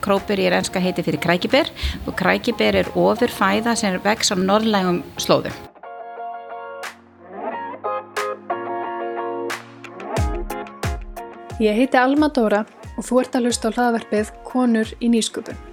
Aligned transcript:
Króperi 0.00 0.46
er 0.48 0.56
enska 0.56 0.80
heiti 0.80 1.04
fyrir 1.04 1.20
krækiber 1.20 1.68
og 2.06 2.14
krækiber 2.16 2.78
er 2.80 2.92
ofur 2.96 3.32
fæða 3.32 3.76
sem 3.76 3.98
vex 4.04 4.32
á 4.32 4.36
norðlægum 4.36 5.02
slóðum. 5.20 5.56
Ég 11.60 11.76
heiti 11.76 12.00
Alma 12.00 12.30
Dóra 12.32 12.64
og 12.96 13.04
þú 13.04 13.20
ert 13.20 13.34
að 13.36 13.50
hlusta 13.50 13.68
á 13.68 13.74
hlaðverfið 13.76 14.32
Konur 14.48 14.88
í 15.00 15.12
nýsköpun. 15.12 15.69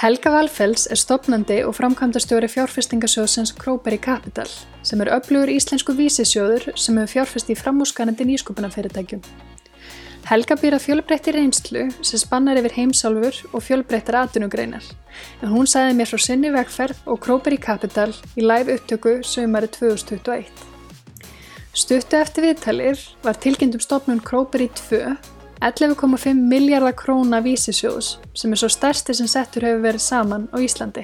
Helga 0.00 0.30
Valfells 0.32 0.86
er 0.88 0.96
stopnandi 0.96 1.58
og 1.68 1.74
framkvæmdastjóri 1.76 2.48
fjárfestingasjóðsins 2.48 3.50
Króperi 3.52 3.98
Capital 4.00 4.48
sem 4.80 5.00
er 5.04 5.10
öflugur 5.12 5.50
íslensku 5.52 5.92
vísisjóður 5.92 6.70
sem 6.72 6.96
hefur 6.96 7.10
fjárfest 7.12 7.50
í 7.52 7.56
framúskanandi 7.58 8.24
nýsköpunafyrirtækjum. 8.30 9.20
Helga 10.30 10.56
býr 10.56 10.78
að 10.78 10.86
fjölbreytti 10.86 11.34
reynslu 11.36 11.82
sem 12.00 12.22
spannar 12.22 12.56
yfir 12.62 12.78
heimsálfur 12.78 13.42
og 13.50 13.66
fjölbreyttar 13.66 14.22
atunugreinar 14.22 14.86
en 15.42 15.52
hún 15.52 15.68
sagði 15.68 15.98
mér 15.98 16.08
frá 16.08 16.22
sinni 16.24 16.52
vegferð 16.54 17.02
og 17.04 17.20
Króperi 17.26 17.58
Capital 17.60 18.14
í 18.40 18.46
live 18.46 18.78
upptöku 18.78 19.18
sögumari 19.20 19.68
2021. 19.68 20.48
Stuttu 21.76 22.16
eftir 22.16 22.48
viðtalir 22.48 23.04
var 23.20 23.36
tilkynntum 23.36 23.84
stopnun 23.84 24.24
Króperi 24.24 24.70
2 24.80 25.12
11,5 25.60 26.38
miljardar 26.40 26.94
króna 26.96 27.42
vísisjóðs 27.44 28.14
sem 28.32 28.54
er 28.54 28.60
svo 28.62 28.68
stærsti 28.72 29.12
sem 29.12 29.26
settur 29.28 29.66
hefur 29.68 29.82
verið 29.84 30.00
saman 30.00 30.46
á 30.48 30.56
Íslandi. 30.56 31.02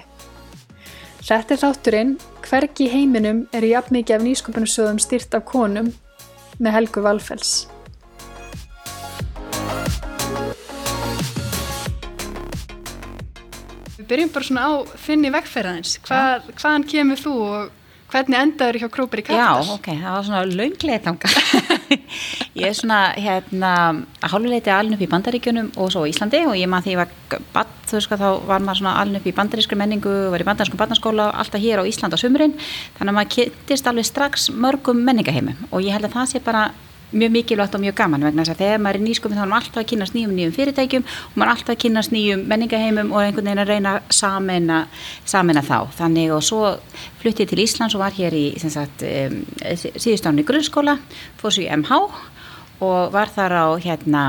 Þetta 1.27 1.53
er 1.53 1.61
þátturinn 1.61 2.15
hvergi 2.47 2.87
í 2.87 2.93
heiminum 2.95 3.43
er 3.53 3.67
jafn 3.69 3.99
mikið 3.99 4.17
af 4.17 4.25
nýsköpunarsjóðum 4.25 5.03
styrt 5.05 5.37
af 5.37 5.45
konum 5.45 5.93
með 6.57 6.73
Helgu 6.79 7.05
Valfells. 7.05 7.67
Við 13.99 14.07
byrjum 14.09 14.33
bara 14.39 14.49
svona 14.49 14.69
á 14.73 14.75
þinni 15.05 15.37
vegferðaðins. 15.37 15.99
Hvað, 16.09 16.49
hvaðan 16.57 16.89
kemur 16.95 17.21
þú 17.21 17.41
og 17.45 17.75
Hvernig 18.07 18.39
endaður 18.39 18.77
hjá 18.79 18.87
Króperi 18.95 19.23
Kapital? 19.27 19.65
Já, 19.67 19.73
ok, 19.75 19.89
það 19.99 20.13
var 20.15 20.27
svona 20.29 20.43
laungleið 20.47 21.07
þanga. 21.09 21.31
ég 22.61 22.67
er 22.69 22.77
svona, 22.77 23.01
hérna, 23.19 23.73
að 24.21 24.33
háluleiti 24.33 24.73
aln 24.75 24.97
upp 24.97 25.05
í 25.05 25.11
bandaríkjunum 25.11 25.73
og 25.77 25.93
svo 25.95 26.05
í 26.07 26.13
Íslandi 26.15 26.43
og 26.49 26.57
ég 26.59 26.71
maður 26.71 26.89
því 26.89 27.43
badd, 27.55 27.75
þú 27.87 27.99
veist 27.99 28.17
þá 28.17 28.29
var 28.49 28.65
maður 28.65 28.81
svona 28.83 28.97
aln 29.03 29.21
upp 29.21 29.29
í 29.29 29.35
bandarískri 29.37 29.79
menningu, 29.81 30.15
var 30.33 30.43
í 30.43 30.49
bandarískum 30.49 30.81
barnaskóla, 30.81 31.31
alltaf 31.37 31.63
hér 31.63 31.83
á 31.83 31.89
Ísland 31.89 32.17
á 32.17 32.19
sumurinn, 32.21 32.57
þannig 32.99 33.13
að 33.13 33.19
maður 33.21 33.33
kynntist 33.37 33.91
alveg 33.91 34.09
strax 34.09 34.51
mörgum 34.55 35.05
menningaheimum 35.07 35.71
og 35.71 35.87
ég 35.87 35.97
held 35.97 36.09
að 36.11 36.19
það 36.19 36.33
sé 36.33 36.45
bara 36.45 36.69
mjög 37.13 37.33
mikilvægt 37.37 37.75
og 37.75 37.81
mjög 37.81 37.97
gaman 38.01 38.25
vegna 38.27 38.45
þess 38.45 38.55
að 38.55 38.63
þegar 38.63 38.83
maður 38.85 38.99
er 38.99 39.05
nýsköpun 39.07 39.39
þá 39.39 39.43
er 39.43 39.51
maður 39.51 39.67
alltaf 39.67 39.83
að 39.83 39.89
kynast 39.93 40.17
nýjum 40.17 40.37
nýjum 40.37 40.55
fyrirtækjum 40.57 41.05
og 41.07 41.37
maður 41.37 41.49
er 41.49 41.55
alltaf 41.55 41.75
að 41.75 41.81
kynast 41.85 42.15
nýjum 42.15 42.45
menningaheimum 42.51 43.13
og 43.15 43.23
einhvern 43.23 43.51
veginn 43.51 43.63
að 43.63 43.73
reyna 43.73 43.93
samena, 44.11 44.81
samena 45.25 45.63
þá. 45.67 45.77
Þannig 45.99 46.33
og 46.35 46.47
svo 46.47 46.63
fluttið 47.23 47.53
til 47.53 47.63
Íslands 47.65 47.95
og 47.95 48.03
var 48.03 48.17
hér 48.17 48.37
í 48.37 48.47
um, 48.57 49.43
síðustánu 49.67 50.47
grunnskóla, 50.47 50.99
fór 51.39 51.55
svo 51.55 51.67
í 51.67 51.71
MH 51.71 52.35
og 52.85 53.13
var 53.15 53.31
þar 53.33 53.55
á 53.57 53.67
hérna 53.81 54.25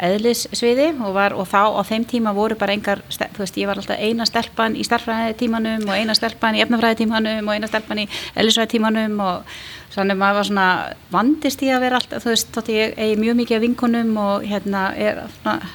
eðlissviði 0.00 0.88
og, 0.94 1.12
var, 1.16 1.36
og 1.36 1.44
þá 1.50 1.76
á 1.76 1.82
þeim 1.84 2.06
tíma 2.08 2.32
voru 2.36 2.56
bara 2.56 2.72
engar, 2.72 3.02
þú 3.10 3.44
veist 3.44 3.58
ég 3.60 3.68
var 3.68 3.80
alltaf 3.80 4.00
eina 4.00 4.26
stelpan 4.28 4.78
í 4.78 4.86
starfræðitímanum 4.88 5.84
og 5.88 5.94
eina 5.98 6.16
stelpan 6.16 6.56
í 6.56 6.64
efnafræðitímanum 6.64 7.48
og 7.48 7.54
eina 7.58 7.68
stelpan 7.68 8.04
í 8.04 8.08
eðlissvæðitímanum 8.34 9.20
og 9.20 9.54
Þannig 9.92 10.14
að 10.14 10.20
maður 10.22 10.36
var 10.38 10.46
svona 10.48 10.66
vandist 11.12 11.62
í 11.64 11.68
að 11.68 11.82
vera 11.84 11.98
alltaf, 12.00 12.22
þú 12.24 12.30
veist, 12.32 12.52
þátt 12.54 12.68
ég 12.72 12.94
eigi 12.96 13.16
mjög 13.20 13.34
mikið 13.42 13.56
af 13.58 13.64
vinkunum 13.66 14.12
og 14.22 14.46
hérna 14.48 14.84
er 14.96 15.18
svona, 15.34 15.72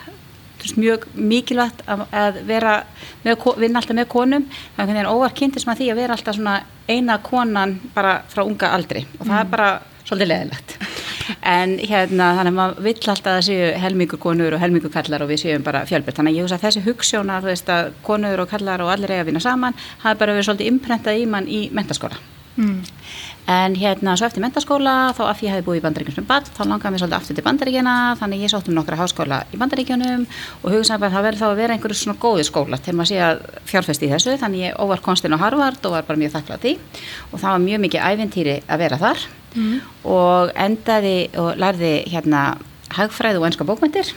mjög 0.82 1.06
mikilvægt 1.14 1.84
að, 1.86 2.40
vera, 2.50 2.80
með, 3.26 3.45
vinna 3.62 3.84
alltaf 3.84 3.98
með 4.00 4.10
konum. 4.10 4.48
Þannig 4.80 5.04
að 5.04 5.11
óvar 5.14 5.38
kynntist 5.38 5.70
maður 5.70 5.83
því 5.83 5.92
að 5.94 6.02
vera 6.02 6.17
alltaf 6.17 6.39
svona 6.39 6.56
eina 6.89 7.20
konan 7.22 7.77
bara 7.94 8.22
frá 8.32 8.42
unga 8.48 8.73
aldri 8.73 9.06
og 9.20 9.27
það 9.27 9.36
mm. 9.36 9.44
er 9.44 9.54
bara 9.54 9.70
svolítið 10.08 10.33
leðilegt. 10.33 10.80
En 11.42 11.77
hérna 11.80 12.32
þannig 12.38 12.54
að 12.54 12.58
maður 12.60 12.88
vill 12.88 12.95
alltaf 13.14 13.33
að 13.33 13.43
séu 13.49 13.73
helmingur 13.83 14.21
konur 14.21 14.55
og 14.55 14.64
helmingur 14.64 14.93
kallar 14.93 15.26
og 15.26 15.32
við 15.32 15.43
séum 15.43 15.65
bara 15.65 15.86
fjölbyrgt. 15.89 16.21
Þannig 16.21 16.33
að 16.33 16.39
ég 16.39 16.48
hugsa 16.48 16.60
að 16.60 16.65
þessi 16.67 16.86
hugssjóna, 16.88 17.42
að 17.42 17.92
konur 18.05 18.45
og 18.45 18.49
kallar 18.52 18.86
og 18.86 18.93
allir 18.93 19.14
eiga 19.14 19.26
að 19.26 19.30
vinna 19.32 19.43
saman, 19.43 19.77
hafi 20.05 20.20
bara 20.23 20.38
verið 20.38 20.49
svolítið 20.49 20.73
imprentað 20.73 21.21
í 21.21 21.30
mann 21.30 21.48
í 21.52 21.67
mentaskóla. 21.76 22.20
Mm. 22.58 22.82
En 23.48 23.76
hérna 23.77 24.15
svo 24.17 24.26
eftir 24.27 24.42
mentaskóla 24.42 24.93
þá 25.15 25.21
af 25.30 25.42
ég 25.45 25.54
hefði 25.54 25.65
búið 25.67 25.77
í 25.77 25.83
bandaríkjum 25.83 26.15
sem 26.17 26.26
ball 26.27 26.42
þá 26.42 26.64
langaði 26.65 26.95
mér 26.95 27.02
svolítið 27.04 27.17
aftur 27.20 27.38
til 27.38 27.44
bandaríkjana 27.45 27.94
þannig 28.17 28.42
ég 28.44 28.52
sótt 28.52 28.71
um 28.71 28.76
nokkra 28.76 28.98
háskóla 28.98 29.38
í 29.54 29.59
bandaríkjunum 29.61 30.26
og 30.64 30.73
hugsaði 30.73 31.04
bara 31.04 31.11
að 31.11 31.15
það 31.15 31.27
verði 31.27 31.42
þá 31.44 31.48
að 31.48 31.61
vera 31.61 31.77
einhverju 31.77 31.99
svona 32.02 32.21
góði 32.26 32.48
skóla 32.49 32.80
til 32.82 32.95
maður 32.98 33.11
sé 33.11 33.21
að 33.27 33.44
fjárfesti 33.70 34.09
í 34.09 34.11
þessu 34.15 34.36
þannig 34.42 34.65
ég 34.65 34.82
óvar 34.82 35.05
konstinn 35.05 35.38
á 35.38 35.44
Harvard 35.45 35.86
og 35.86 35.95
var 35.95 36.09
bara 36.09 36.23
mjög 36.23 36.33
þakklátt 36.33 36.67
í 36.67 36.73
og 37.30 37.38
það 37.38 37.52
var 37.54 37.64
mjög 37.70 37.83
mikið 37.86 38.09
æventýri 38.09 38.58
að 38.65 38.83
vera 38.83 38.99
þar 39.05 39.27
mm. 39.58 39.76
og 40.14 40.56
endaði 40.56 41.18
og 41.42 41.54
lærði 41.60 41.94
hérna 42.14 42.48
hagfræð 42.98 43.42
og 43.42 43.50
enska 43.50 43.68
bókmyndir 43.68 44.14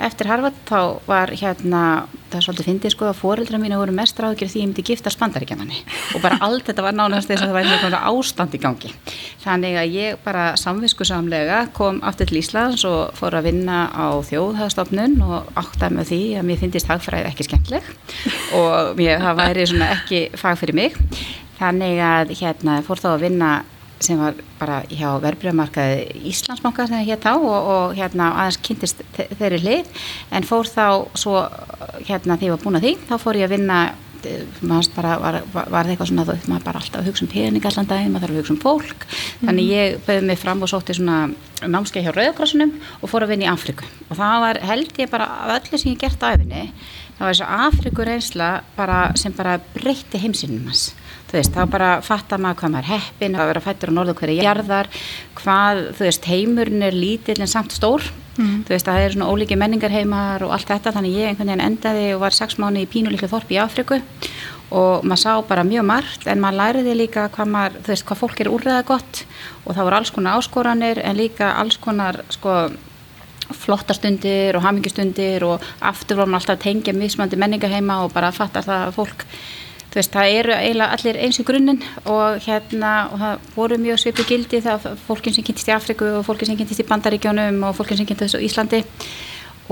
eftir 0.00 0.28
Harvard 0.30 0.56
þá 0.66 1.02
var 1.06 1.32
hérna 1.36 1.82
það 2.30 2.36
er 2.38 2.44
svolítið 2.46 2.68
fyndið 2.68 2.92
sko 2.94 3.08
að 3.10 3.18
fóreldra 3.18 3.58
mínu 3.60 3.78
voru 3.78 3.94
mest 3.94 4.18
ráðgjörð 4.20 4.54
því 4.54 4.62
ég 4.62 4.68
myndi 4.70 4.84
giftast 4.88 5.20
bandaríkjamanni. 5.20 5.82
Og 6.16 6.22
bara 6.24 6.38
allt 6.46 6.68
þetta 6.68 6.84
var 6.86 6.96
nánast 6.96 7.30
þess 7.30 7.44
að 7.44 7.52
það 7.52 7.58
væri 7.58 7.80
svona 7.82 8.00
ástand 8.08 8.56
í 8.56 8.62
gangi. 8.62 8.92
Þannig 9.42 9.76
að 9.82 9.98
ég 9.98 10.22
bara 10.24 10.46
samvisku 10.60 11.06
samlega 11.08 11.60
kom 11.76 12.00
aftur 12.08 12.30
til 12.30 12.40
Íslands 12.40 12.86
og 12.88 13.12
fór 13.18 13.36
að 13.38 13.50
vinna 13.50 13.84
á 13.92 14.16
þjóðhagstofnun 14.30 15.18
og 15.26 15.52
áttaði 15.60 15.98
með 15.98 16.10
því 16.12 16.22
að 16.40 16.48
mér 16.48 16.62
finnist 16.64 16.90
hagfræði 16.90 17.28
ekki 17.30 17.48
skemmtileg. 17.50 17.92
Og 18.58 18.96
mér, 18.98 19.20
það 19.22 19.40
væri 19.44 19.68
svona 19.68 19.92
ekki 19.98 20.24
fag 20.40 20.58
fyrir 20.62 20.78
mig. 20.78 20.98
Þannig 21.60 22.00
að 22.02 22.34
hérna 22.40 22.80
fór 22.86 22.98
þá 23.02 23.12
að 23.12 23.28
vinna 23.28 23.52
sem 24.04 24.20
var 24.20 24.38
bara 24.60 24.82
hjá 24.90 25.08
verbreyðmarkaði 25.22 26.22
Íslandsbanka 26.30 26.86
sem 26.88 26.98
það 26.98 27.10
hétt 27.10 27.26
á 27.28 27.34
og, 27.34 27.58
og 27.74 27.96
hérna 27.98 28.30
aðeins 28.42 28.60
kynntist 28.66 29.02
þeirri 29.16 29.60
hlið 29.62 30.06
en 30.32 30.46
fór 30.48 30.70
þá 30.70 30.86
svo 31.18 31.42
hérna 32.06 32.38
því 32.40 32.54
var 32.54 32.64
búin 32.64 32.80
að 32.80 32.88
því, 32.88 32.96
þá 33.10 33.14
fór 33.22 33.40
ég 33.40 33.48
að 33.48 33.56
vinna 33.56 33.82
maður 34.62 34.90
bara 34.94 35.12
var, 35.18 35.38
var, 35.52 35.68
var 35.72 35.88
eitthvað 35.90 36.10
svona 36.10 36.24
þú 36.26 36.34
veist 36.36 36.48
maður 36.50 36.66
bara 36.68 36.82
alltaf 36.82 37.00
að 37.00 37.08
hugsa 37.10 37.24
um 37.24 37.30
pening 37.32 37.66
allan 37.66 37.88
daginn 37.90 38.12
maður 38.14 38.24
þarf 38.24 38.34
að 38.34 38.40
hugsa 38.40 38.54
um 38.54 38.60
fólk. 38.62 39.06
Mm. 39.06 39.46
þannig 39.48 39.70
ég 39.72 39.96
bauði 40.06 40.26
mig 40.28 40.40
fram 40.40 40.62
og 40.62 40.70
sótti 40.70 40.96
svona 40.96 41.18
námskeið 41.62 42.06
hjá 42.06 42.12
Rauðakrossunum 42.16 42.74
og 43.00 43.10
fór 43.10 43.26
að 43.26 43.34
vinna 43.34 43.48
í 43.48 43.52
Afriku 43.52 43.88
og 44.08 44.18
það 44.18 44.36
var 44.46 44.60
held 44.70 45.02
ég 45.02 45.12
bara 45.12 45.28
af 45.42 45.54
öllu 45.58 45.80
sem 45.82 45.92
ég 45.92 46.02
gert 46.02 46.22
á 46.22 46.32
efinni 46.32 46.64
það 47.18 47.24
var 47.24 47.32
þessu 47.34 47.50
Afrikur 47.68 48.12
einsla 48.14 48.50
bara, 48.78 49.00
sem 49.18 49.34
bara 49.36 49.58
breytti 49.74 50.22
heimsinnum 50.22 50.70
hans 50.70 50.90
þú 51.32 51.38
veist, 51.38 51.54
þá 51.56 51.62
bara 51.72 51.90
fattar 52.04 52.40
maður 52.42 52.60
hvað 52.60 52.74
maður 52.74 52.90
heppin 52.92 53.36
að 53.38 53.50
vera 53.50 53.64
fættur 53.64 53.92
á 53.92 53.96
norðu 53.96 54.14
hverju 54.18 54.44
jarðar 54.44 54.90
hvað, 55.38 55.80
þú 55.96 56.06
veist, 56.06 56.28
heimurinn 56.28 56.84
er 56.84 56.96
lítill 56.96 57.38
en 57.40 57.50
samt 57.50 57.72
stór, 57.72 58.04
mm. 58.36 58.58
þú 58.68 58.74
veist, 58.74 58.88
það 58.88 59.06
er 59.06 59.16
svona 59.16 59.30
ólíki 59.32 59.56
menningarheimar 59.56 60.44
og 60.44 60.52
allt 60.52 60.68
þetta 60.68 60.92
þannig 60.98 61.16
ég 61.16 61.32
einhvern 61.32 61.54
veginn 61.54 61.66
endaði 61.66 62.10
og 62.12 62.24
var 62.26 62.36
sex 62.36 62.60
mánu 62.60 62.84
í 62.84 62.90
pínulíklu 62.92 63.30
þorp 63.32 63.56
í 63.56 63.60
Afriku 63.64 64.02
og 64.72 65.04
maður 65.04 65.22
sá 65.24 65.32
bara 65.48 65.64
mjög 65.68 65.88
margt 65.88 66.28
en 66.28 66.40
maður 66.40 66.60
læriði 66.60 66.94
líka 67.00 67.26
hvað 67.32 67.50
maður, 67.56 67.80
þú 67.80 67.92
veist, 67.92 68.06
hvað 68.08 68.22
fólk 68.22 68.40
er 68.40 68.52
úrreða 68.52 68.86
gott. 68.88 69.24
Og 69.66 69.76
það 69.76 69.84
voru 69.84 69.98
alls 69.98 70.12
konar 70.14 70.38
áskoranir 70.40 71.00
en 71.04 71.18
líka 71.18 71.50
alls 71.60 71.76
konar, 71.80 72.22
sko 72.32 72.54
flottastundir 73.52 74.56
og 74.56 74.64
hamingistundir 74.64 75.44
og 75.44 75.64
aftur 75.84 76.22
vorum 76.22 76.38
alltaf 76.38 76.56
að 76.56 76.64
tengja 76.64 76.94
mismandi 76.96 77.36
menningaheima 77.36 77.98
og 78.04 78.14
bara 78.14 78.32
fattar 78.32 78.64
það 78.64 78.86
að 78.86 78.96
fólk 78.96 79.26
þú 79.92 80.00
veist, 80.00 80.14
það 80.14 80.36
eru 80.38 80.54
eiginlega 80.56 80.96
allir 80.96 81.18
eins 81.20 81.40
í 81.40 81.44
grunninn 81.44 81.82
og 82.08 82.40
hérna, 82.46 82.92
og 83.12 83.20
það 83.20 83.50
voru 83.58 83.78
mjög 83.82 84.00
svipu 84.00 84.24
gildi 84.28 84.62
það 84.64 84.88
fólkin 85.04 85.36
sem 85.36 85.44
kynntist 85.44 85.68
í 85.68 85.74
Afriku 85.76 86.08
og 86.16 86.24
fólkin 86.24 86.48
sem 86.48 86.56
kynntist 86.56 86.80
í 86.80 86.88
Bandaríkjónum 86.88 87.60
og 87.68 87.76
fólkin 87.76 88.00
sem 88.00 88.08
kynntist 88.08 88.40
í 88.40 88.48
Íslandi. 88.48 88.82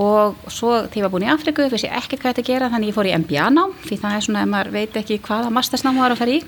Og 0.00 0.36
svo 0.52 0.84
þegar 0.84 0.96
ég 0.96 1.04
var 1.04 1.12
búin 1.12 1.24
í 1.26 1.30
Afriku 1.32 1.64
vissi 1.72 1.88
ég 1.88 1.96
ekkert 1.98 2.22
hvað 2.22 2.36
þetta 2.36 2.46
gera 2.46 2.68
þannig 2.72 2.92
ég 2.92 2.96
fór 2.96 3.08
í 3.08 3.14
MBA-nám 3.16 3.72
því 3.88 3.98
það 4.04 4.14
er 4.16 4.26
svona 4.26 4.44
að 4.44 4.52
maður 4.52 4.70
veit 4.76 5.00
ekki 5.00 5.18
hvaða 5.24 5.50
mastersnám 5.56 5.98
var 5.98 6.14
að 6.14 6.20
fara 6.20 6.36
í. 6.36 6.38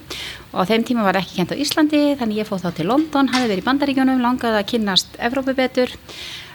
Og 0.52 0.62
á 0.62 0.69
þeim 0.69 0.87
tíma 0.87 1.08
var 1.08 1.19
ekki 1.19 1.41
kent 1.41 1.56
á 1.56 1.61
Íslandi 1.64 2.02
þannig 2.20 2.38
ég 2.44 2.49
fóð 2.49 2.69
þá 2.69 2.70
til 2.79 2.88
London, 2.93 3.32
hafi 3.35 3.50
verið 3.50 3.64
í 3.64 3.67
Bandaríkjónum 3.67 4.23
langaði 4.23 4.61
að 4.61 4.70
kynnast 4.73 5.19
Evrópu 5.19 5.56
betur 5.58 5.97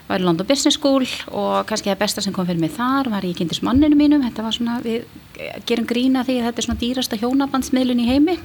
var 0.07 0.23
í 0.23 0.27
London 0.27 0.47
Business 0.47 0.79
School 0.79 1.05
og 1.31 1.67
kannski 1.69 1.91
það 1.91 2.01
besta 2.03 2.23
sem 2.23 2.35
kom 2.35 2.47
fyrir 2.47 2.61
mig 2.63 2.75
þar 2.75 3.11
var 3.13 3.27
ég 3.27 3.37
kynntist 3.37 3.65
manninu 3.65 3.97
mínum, 3.99 4.23
þetta 4.25 4.45
var 4.45 4.55
svona 4.55 4.79
við 4.85 5.07
gerum 5.67 5.87
grína 5.87 6.23
því 6.25 6.39
að 6.39 6.47
þetta 6.49 6.61
er 6.61 6.67
svona 6.67 6.81
dýrasta 6.81 7.19
hjónabandsmiðlun 7.21 8.01
í 8.01 8.07
heimi. 8.07 8.37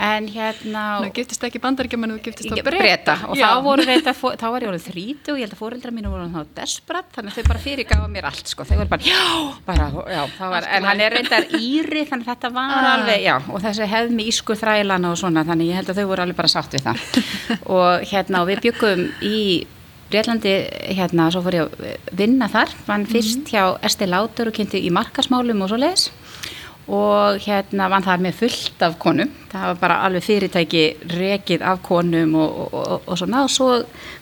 En 0.00 0.28
hérna 0.30 0.82
Ná, 1.02 1.08
giftist 1.14 1.42
ekki 1.44 1.60
bandaríkjaman 1.62 2.14
og 2.14 2.20
giftist 2.24 2.52
á 2.54 2.62
breyta 2.64 3.16
og 3.26 3.38
Já. 3.38 3.48
þá 3.50 3.62
voru 3.66 3.86
þetta, 3.88 4.14
þá 4.14 4.44
var 4.54 4.64
ég 4.64 4.70
orðið 4.70 4.84
þrítu 4.86 5.32
og 5.34 5.40
ég 5.40 5.44
held 5.48 5.56
að 5.56 5.60
fóreldra 5.60 5.92
mínu 5.94 6.12
voru 6.12 6.28
þá 6.30 6.52
desperat 6.60 7.08
þannig 7.16 7.34
að 7.34 7.40
þau 7.40 7.50
bara 7.50 7.62
fyrirgafa 7.64 8.06
mér 8.14 8.28
allt 8.30 8.52
sko, 8.52 8.66
þau 8.68 8.76
voru 8.78 8.92
bara, 8.92 9.08
já, 9.10 9.24
bara, 9.66 9.88
já 10.14 10.20
var, 10.38 10.68
en 10.78 10.88
hann 10.88 11.02
er 11.04 11.16
reyndar 11.18 11.48
íri 11.58 12.06
þannig 12.06 12.30
að 12.30 12.30
þetta 12.30 12.52
var 12.54 12.76
ah. 12.78 12.92
alveg, 12.94 13.26
já, 13.26 13.34
og 13.50 13.66
þessi 13.66 13.90
hefð 13.90 14.14
með 14.14 14.30
ísku 14.32 14.58
þrælana 14.62 15.10
og 15.10 15.20
svona, 15.20 15.44
þannig 15.50 15.72
ég 15.72 15.82
held 15.82 15.92
að 15.92 16.00
þau 16.00 16.08
voru 16.14 16.26
alveg 16.26 16.40
bara 16.40 16.54
sátt 16.54 16.78
við 16.78 16.86
það. 16.86 17.04
Og 17.80 18.08
hérna 18.12 18.44
og 18.44 18.48
við 18.50 18.64
byggum 18.68 19.06
í 19.26 19.42
Breitlandi 20.10 20.54
hérna, 20.96 21.28
svo 21.30 21.42
fór 21.44 21.56
ég 21.60 21.68
að 21.68 22.14
vinna 22.18 22.50
þar, 22.50 22.72
vann 22.88 23.06
fyrst 23.08 23.50
hjá 23.52 23.76
Esti 23.86 24.08
Látur 24.10 24.50
og 24.50 24.56
kynnti 24.56 24.82
í 24.82 24.90
markasmálum 24.94 25.62
og 25.62 25.70
svo 25.70 25.78
leiðis 25.80 26.10
og 26.90 27.38
hérna 27.44 27.86
vann 27.90 28.02
það 28.02 28.22
með 28.24 28.38
fullt 28.40 28.80
af 28.82 28.96
konum, 28.98 29.28
það 29.52 29.66
var 29.68 29.76
bara 29.78 29.98
alveg 30.06 30.24
fyrirtæki 30.26 30.82
rekið 31.12 31.62
af 31.62 31.82
konum 31.86 32.34
og, 32.34 32.56
og, 32.64 32.74
og, 32.80 33.04
og 33.06 33.20
svona. 33.20 33.44
Og 33.46 33.52
svo 33.54 33.68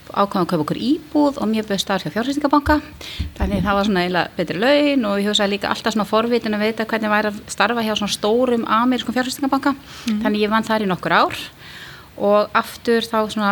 ákvæmum 0.08 0.44
að 0.44 0.50
kaupa 0.50 0.64
okkur 0.64 0.80
íbúð 0.80 1.40
og 1.40 1.48
mjög 1.48 1.68
bauð 1.68 1.80
starf 1.82 2.04
hjá 2.04 2.12
fjárfæstingabanka 2.14 2.78
þannig 3.36 3.64
það 3.64 3.78
var 3.78 3.88
svona 3.88 4.04
eiginlega 4.04 4.36
betri 4.38 4.60
laun 4.62 5.08
og 5.08 5.18
ég 5.20 5.28
hugsaði 5.28 5.52
líka 5.54 5.72
alltaf 5.72 5.94
svona 5.94 6.08
forvitin 6.08 6.56
að 6.56 6.64
veita 6.64 6.86
hvernig 6.88 7.12
væri 7.12 7.32
að 7.32 7.40
starfa 7.52 7.84
hjá 7.84 7.92
svona 7.92 8.14
stórum 8.14 8.64
amerískum 8.64 9.16
fjárfæstingabanka 9.16 9.74
mm. 9.74 10.22
þannig 10.24 10.44
ég 10.44 10.52
vann 10.52 10.68
þar 10.68 10.84
í 10.84 10.88
nokkur 10.88 11.16
ár. 11.16 11.42
Og 12.18 12.56
aftur 12.56 13.04
þá 13.06 13.18
svona 13.30 13.50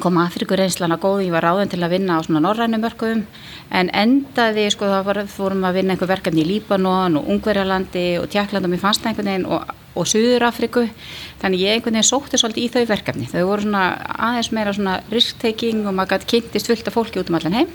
kom 0.00 0.16
Afrikur 0.22 0.56
reynslan 0.56 0.94
að 0.94 1.02
góði, 1.02 1.26
ég 1.26 1.34
var 1.34 1.44
ráðin 1.44 1.70
til 1.72 1.82
að 1.84 1.92
vinna 1.92 2.16
á 2.16 2.24
svona 2.24 2.40
norrænum 2.40 2.80
mörgum 2.80 3.26
en 3.76 3.90
endaði, 3.92 4.64
sko 4.72 4.88
þá 4.88 4.98
var, 5.04 5.20
fórum 5.28 5.66
að 5.68 5.78
vinna 5.80 5.92
einhver 5.92 6.08
verkefni 6.08 6.44
í 6.44 6.48
Líbanon 6.48 7.18
og 7.20 7.28
Ungverjalandi 7.34 8.06
og 8.22 8.30
Tjekland 8.32 8.64
og 8.64 8.72
mér 8.72 8.80
fannst 8.80 9.04
það 9.04 9.12
einhvern 9.12 9.30
veginn 9.32 9.46
og, 9.52 9.74
og 9.92 10.08
Suður 10.08 10.46
Afriku, 10.48 10.86
þannig 11.42 11.64
ég 11.66 11.76
einhvern 11.76 11.98
veginn 11.98 12.08
sótti 12.08 12.40
svolítið 12.40 12.64
í 12.64 12.72
þau 12.72 12.88
verkefni, 12.88 13.28
þau 13.28 13.40
voru 13.50 13.66
svona 13.66 13.84
aðeins 14.30 14.52
meira 14.56 14.76
svona 14.76 14.98
risk-taking 15.12 15.84
og 15.84 15.96
maður 15.98 16.14
gæti 16.16 16.30
kynntist 16.32 16.72
fullt 16.72 16.88
af 16.88 16.96
fólki 16.96 17.20
út 17.20 17.32
um 17.32 17.36
allan 17.36 17.58
heim. 17.60 17.72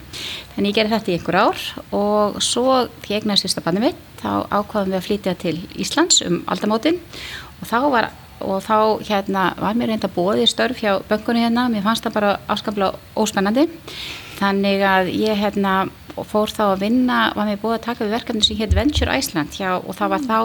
Þannig 0.56 0.74
ég 0.74 0.80
gerði 0.80 0.98
þetta 0.98 1.12
í 1.14 1.18
einhver 1.20 1.42
ár 1.44 1.66
og 2.02 2.40
svo 2.42 2.80
því 3.06 3.20
eignast 3.20 3.46
fyrsta 3.46 3.66
bannu 3.66 3.86
mitt, 3.86 4.06
þá 4.24 4.32
ákvaðum 4.50 4.96
við 4.96 5.02
að 5.04 5.10
flytja 5.12 5.38
til 5.46 5.60
Íslands 5.78 6.24
um 6.26 6.42
aldamótin. 6.50 6.98
Og 7.62 7.70
þá 7.70 7.78
var 7.94 8.10
og 8.46 8.62
þá 8.66 9.04
hérna 9.08 9.50
var 9.60 9.78
mér 9.78 9.94
reynda 9.94 10.10
bóði 10.14 10.48
störf 10.50 10.82
hjá 10.84 10.98
böngunni 11.10 11.46
hérna, 11.46 11.68
mér 11.72 11.86
fannst 11.86 12.06
það 12.06 12.18
bara 12.20 12.32
afskaplega 12.48 12.94
óspennandi 13.18 13.68
þannig 14.38 14.84
að 14.86 15.14
ég 15.18 15.40
hérna 15.42 15.78
fór 16.26 16.50
þá 16.50 16.64
að 16.72 16.84
vinna, 16.86 17.18
var 17.36 17.48
mér 17.50 17.60
búið 17.62 17.76
að 17.78 17.84
taka 17.88 18.06
við 18.06 18.16
verkefni 18.16 18.46
sem 18.46 18.58
hétt 18.58 18.74
Venture 18.76 19.18
Iceland 19.18 19.54
hjá, 19.54 19.76
og 19.78 19.94
það 19.98 20.14
var 20.14 20.24
þá 20.24 20.38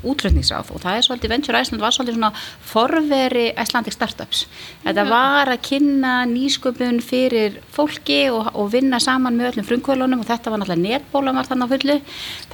útröndningsráð 0.00 0.70
og 0.74 0.82
það 0.82 0.96
er 0.96 1.06
svolítið, 1.06 1.32
Venture 1.34 1.60
Iceland 1.60 1.84
var 1.84 1.94
svolítið 1.94 2.16
svona 2.16 2.30
forveri 2.70 3.44
Icelandic 3.52 3.94
Startups. 3.94 4.44
Þetta 4.84 5.04
var 5.10 5.50
að 5.52 5.62
kynna 5.66 6.14
nýsköpun 6.30 7.00
fyrir 7.04 7.58
fólki 7.74 8.20
og, 8.32 8.50
og 8.54 8.70
vinna 8.72 9.00
saman 9.02 9.36
með 9.38 9.52
öllum 9.52 9.68
frumkvölunum 9.68 10.24
og 10.24 10.30
þetta 10.30 10.52
var 10.52 10.62
náttúrulega 10.62 10.86
netbóla 10.86 11.34
var 11.36 11.50
á 11.50 11.66
fullu. 11.74 11.98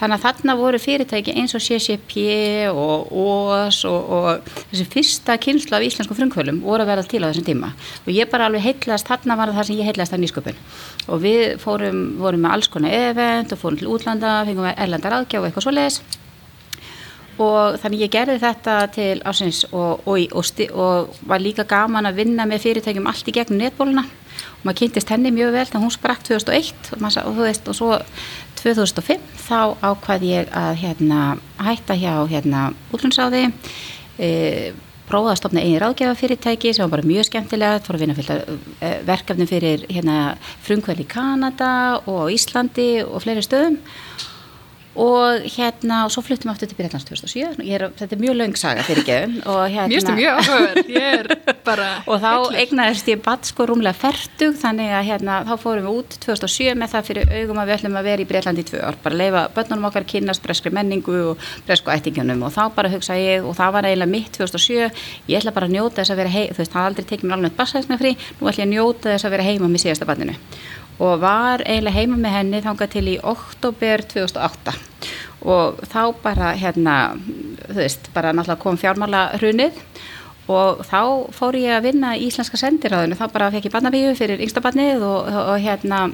Þannig 0.01 0.19
að 0.19 0.27
þarna 0.27 0.59
voru 0.59 0.83
fyrirtæki 0.83 1.37
eins 1.37 1.57
og 1.57 1.65
CCP 1.65 2.27
og 2.73 3.13
OS 3.13 3.83
og, 3.89 4.13
og 4.19 4.53
þessi 4.73 4.89
fyrsta 4.93 5.39
kynslu 5.41 5.79
af 5.79 5.87
íslensku 5.87 6.19
frumkvölum 6.19 6.61
voru 6.67 6.85
að 6.85 6.93
vera 6.93 7.07
til 7.07 7.23
á 7.25 7.31
þessum 7.31 7.49
tíma. 7.49 7.73
Og 8.05 8.13
ég 8.15 8.31
bara 8.33 8.51
alveg 8.51 8.65
heitlast, 8.67 9.09
þarna 9.09 9.39
var 9.39 9.55
það 9.55 9.71
sem 9.71 9.81
ég 9.81 9.91
heitlast 9.93 10.17
af 10.17 10.23
nýsköpun 10.23 10.59
og 11.07 11.23
við 11.23 11.57
fórum, 11.63 12.05
vorum 12.21 12.47
með 12.47 12.57
alls 12.57 12.71
konar 12.73 12.95
event 12.95 13.53
og 13.55 13.61
fórum 13.61 13.81
til 13.81 13.91
útlanda, 13.95 14.39
fengum 14.49 14.69
við 14.69 14.79
erlendar 14.85 15.21
aðgjá 15.21 15.41
og 15.41 15.49
eitthvað 15.49 15.69
svo 15.69 15.75
leiðis 15.77 16.01
og 17.43 17.77
þannig 17.83 18.07
ég 18.07 18.13
gerði 18.13 18.39
þetta 18.41 18.77
til 18.95 19.17
ásins 19.29 19.65
og, 19.69 20.07
og, 20.09 20.23
og, 20.33 20.63
og 20.73 21.19
var 21.29 21.43
líka 21.43 21.67
gaman 21.69 22.09
að 22.09 22.23
vinna 22.23 22.47
með 22.49 22.65
fyrirtækjum 22.65 23.09
allt 23.11 23.29
í 23.29 23.35
gegnum 23.37 23.61
netbóluna. 23.61 24.07
Og 24.07 24.65
maður 24.65 24.79
kynntist 24.81 25.13
henni 25.13 25.33
mjög 25.35 25.53
vel 25.55 25.67
þannig 25.69 25.79
að 25.79 25.85
hún 25.85 25.95
sprakk 25.95 26.25
2001 26.29 26.91
og, 26.97 27.37
þú 27.37 27.45
veist 27.45 27.69
og 27.69 27.79
svo 27.79 28.01
2005 28.63 29.29
þá 29.47 29.61
ákvaði 29.85 30.33
ég 30.33 30.51
að 30.57 30.81
hérna, 30.81 31.21
hætta 31.61 31.97
hjá 32.01 32.15
hérna, 32.31 32.71
útlunsáði 32.97 33.47
e, 34.19 34.31
prófaði 35.07 35.33
að 35.33 35.41
stopna 35.41 35.65
eini 35.65 35.81
ráðgjafafyrirtæki 35.83 36.73
sem 36.75 36.85
var 36.85 36.97
bara 36.97 37.09
mjög 37.09 37.29
skemmtilega, 37.29 37.83
fór 37.85 37.99
að 37.99 38.05
vinna 38.05 38.17
fyrir 38.19 38.57
eh, 38.81 38.97
verkefni 39.07 39.47
fyrir 39.51 39.85
hérna, 39.91 40.17
frumkvæli 40.67 41.07
í 41.07 41.11
Kanada 41.11 41.73
og 42.11 42.33
Íslandi 42.35 42.91
og 43.05 43.23
fleiri 43.25 43.45
stöðum 43.47 43.79
og 44.97 45.47
hérna 45.57 46.05
og 46.07 46.15
svo 46.15 46.25
fluttum 46.25 46.51
við 46.51 46.55
aftur 46.57 46.71
til 46.73 46.79
Breitlands 46.81 47.09
2007 47.09 47.65
er, 47.67 47.89
þetta 47.99 48.17
er 48.17 48.23
mjög 48.23 48.39
laung 48.41 48.57
saga 48.61 48.85
fyrir 48.87 49.07
gefun 49.07 49.39
hérna, 49.45 49.89
mjög 49.93 50.05
stu 50.07 50.17
mjög 50.17 51.33
bara 51.67 51.91
og 52.11 52.23
þá 52.23 52.33
eignaðist 52.63 53.11
ég 53.11 53.23
batt 53.25 53.49
sko 53.49 53.69
rúmlega 53.69 53.97
færtug 53.97 54.57
þannig 54.61 54.93
að 54.97 55.07
hérna 55.11 55.41
þá 55.47 55.55
fórum 55.61 55.87
við 55.87 56.01
út 56.01 56.17
2007 56.25 56.77
með 56.79 56.93
það 56.95 57.09
fyrir 57.11 57.33
augum 57.33 57.61
að 57.61 57.69
við 57.69 57.77
ætlum 57.77 57.99
að 57.99 58.09
vera 58.11 58.25
í 58.25 58.29
Breitlandi 58.31 58.65
í 58.65 58.69
tvö 58.71 58.83
ár. 58.83 58.99
Bara 59.03 59.21
leifa 59.21 59.43
börnunum 59.57 59.89
okkar 59.91 60.07
kynast 60.09 60.45
breskri 60.45 60.73
menningu 60.75 61.17
og 61.33 61.45
bresku 61.69 61.93
ættingunum 61.95 62.47
og 62.47 62.55
þá 62.55 62.63
bara 62.77 62.93
hugsa 62.93 63.19
ég 63.19 63.47
og 63.47 63.57
það 63.59 63.77
var 63.77 63.91
eiginlega 63.91 64.13
mitt 64.13 64.33
2007 64.37 64.79
ég 65.31 65.39
ætla 65.41 65.55
bara 65.57 65.69
að 65.69 65.77
njóta 65.77 66.01
þess 66.01 66.15
að 66.15 66.23
vera 66.23 66.35
heim 66.37 66.55
þú 66.55 66.63
veist 66.63 66.77
það 66.77 66.91
aldrei 66.91 67.09
tekið 67.13 67.29
mér 67.29 67.39
alveg 67.39 67.59
bassæðisna 67.61 68.01
frí. 68.01 68.17
Nú 68.41 68.51
ætla 68.51 68.65
ég 68.65 68.69
að 68.69 68.75
njóta 68.75 69.13
þess 69.13 69.29
að 69.29 69.37
vera 69.37 69.49
heima 69.51 69.71
með 69.71 69.87
síðasta 69.87 70.09
banninu 70.09 70.39
og 70.99 71.21
var 71.21 71.65
eiginlega 71.67 71.99
heima 71.99 72.19
með 72.21 72.37
henni 72.39 72.65
þangað 72.65 72.93
til 72.97 73.07
í 73.13 73.17
oktober 73.23 74.05
2008 74.15 74.77
og 75.47 75.81
þá 75.87 76.03
bara 76.23 76.53
hérna, 76.59 76.97
þú 77.69 77.79
veist, 77.79 78.13
bara 78.15 78.33
náttúrulega 78.35 78.63
kom 78.63 78.79
fjármála 78.81 79.29
hrunið 79.37 79.77
og 80.47 80.83
þá 80.87 81.01
fór 81.35 81.57
ég 81.59 81.75
að 81.75 81.89
vinna 81.89 82.13
í 82.15 82.29
Íslenska 82.29 82.59
sendiráðinu, 82.61 83.17
þá 83.19 83.27
bara 83.35 83.49
fekk 83.51 83.67
ég 83.67 83.75
barnabíu 83.75 84.13
fyrir 84.19 84.43
yngstabarnið 84.45 85.03
og, 85.03 85.27
og, 85.27 85.39
og 85.53 85.63
hérna 85.63 86.05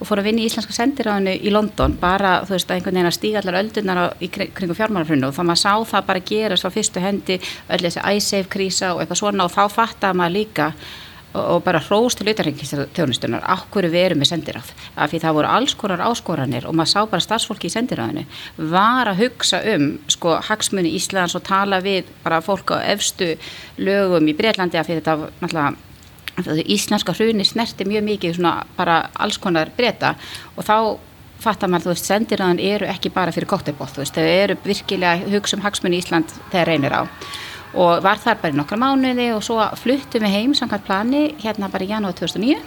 og 0.00 0.08
fór 0.08 0.22
að 0.22 0.30
vinna 0.30 0.40
í 0.40 0.48
Íslenska 0.48 0.72
sendiráðinu 0.76 1.34
í 1.36 1.52
London 1.52 1.96
bara, 2.00 2.38
þú 2.48 2.56
veist, 2.56 2.70
að 2.70 2.78
einhvern 2.78 2.98
veginn 2.98 3.10
að 3.10 3.16
stíga 3.18 3.42
allar 3.42 3.60
öldunar 3.60 4.00
á, 4.00 4.06
í 4.24 4.30
kringu 4.32 4.76
fjármálarhrunu 4.78 5.28
og 5.28 5.36
þá 5.36 5.42
maður 5.44 5.62
sá 5.62 5.72
það 5.92 6.08
bara 6.10 6.24
gerast 6.32 6.68
á 6.68 6.74
fyrstu 6.74 7.04
hendi 7.04 7.38
öll 7.68 7.82
þessi 7.84 8.06
iSafe 8.16 8.52
krísa 8.56 8.94
og 8.94 9.04
eitthvað 9.04 9.20
svona 9.20 9.48
og 9.48 9.52
þá 9.52 9.62
fattaði 9.76 10.20
maður 10.20 10.36
líka 10.38 10.70
og 11.34 11.62
bara 11.66 11.80
hrós 11.82 12.14
til 12.18 12.28
auðarhengisþjónustunar 12.30 13.46
áhverju 13.54 13.90
við 13.92 14.06
erum 14.08 14.20
með 14.22 14.30
sendiráð? 14.30 14.68
Af 14.94 15.10
því 15.12 15.22
það 15.24 15.38
voru 15.38 15.52
alls 15.56 15.74
konar 15.78 16.04
áskoranir 16.06 16.68
og 16.68 16.76
maður 16.78 16.92
sá 16.92 17.00
bara 17.10 17.24
starfsfólki 17.24 17.70
í 17.70 17.74
sendiráðinu 17.74 18.26
var 18.74 19.10
að 19.10 19.24
hugsa 19.24 19.62
um 19.74 19.88
sko 20.12 20.36
hagsmunni 20.48 20.94
Íslands 20.98 21.34
og 21.34 21.42
tala 21.46 21.80
við 21.84 22.12
bara 22.22 22.42
fólk 22.44 22.76
á 22.78 22.86
efstu 22.94 23.34
lögum 23.82 24.30
í 24.30 24.36
Breitlandi 24.38 24.78
af 24.78 24.86
því 24.86 25.00
þetta 25.00 25.18
náttúrulega 25.40 25.74
íslenska 26.66 27.14
hruni 27.14 27.44
snerti 27.46 27.86
mjög 27.86 28.06
mikið 28.08 28.38
svona 28.38 28.64
bara 28.76 29.08
alls 29.14 29.38
konar 29.38 29.70
breyta 29.76 30.14
og 30.56 30.64
þá 30.66 30.76
fattar 31.44 31.68
maður, 31.68 31.84
þú 31.84 31.92
veist, 31.92 32.08
sendiráðan 32.08 32.62
eru 32.62 32.86
ekki 32.88 33.10
bara 33.12 33.32
fyrir 33.34 33.50
kóttabótt, 33.50 33.96
þú 33.96 34.04
veist, 34.04 34.16
þau 34.16 34.24
eru 34.24 34.56
virkilega 34.64 35.28
hugsa 35.34 35.58
um 35.58 35.64
hagsmunni 35.64 36.00
Ísland 36.00 36.30
þegar 36.52 36.70
reynir 36.70 36.94
á 36.94 37.02
og 37.74 38.04
var 38.04 38.20
þar 38.22 38.40
bara 38.42 38.58
nokkra 38.58 38.78
mánuði 38.80 39.30
og 39.34 39.42
svo 39.44 39.58
fluttum 39.80 40.24
við 40.24 40.36
heim 40.36 40.54
samkvæmt 40.54 40.86
plani 40.86 41.24
hérna 41.42 41.70
bara 41.72 41.86
í 41.86 41.90
janúar 41.90 42.14
2009 42.16 42.60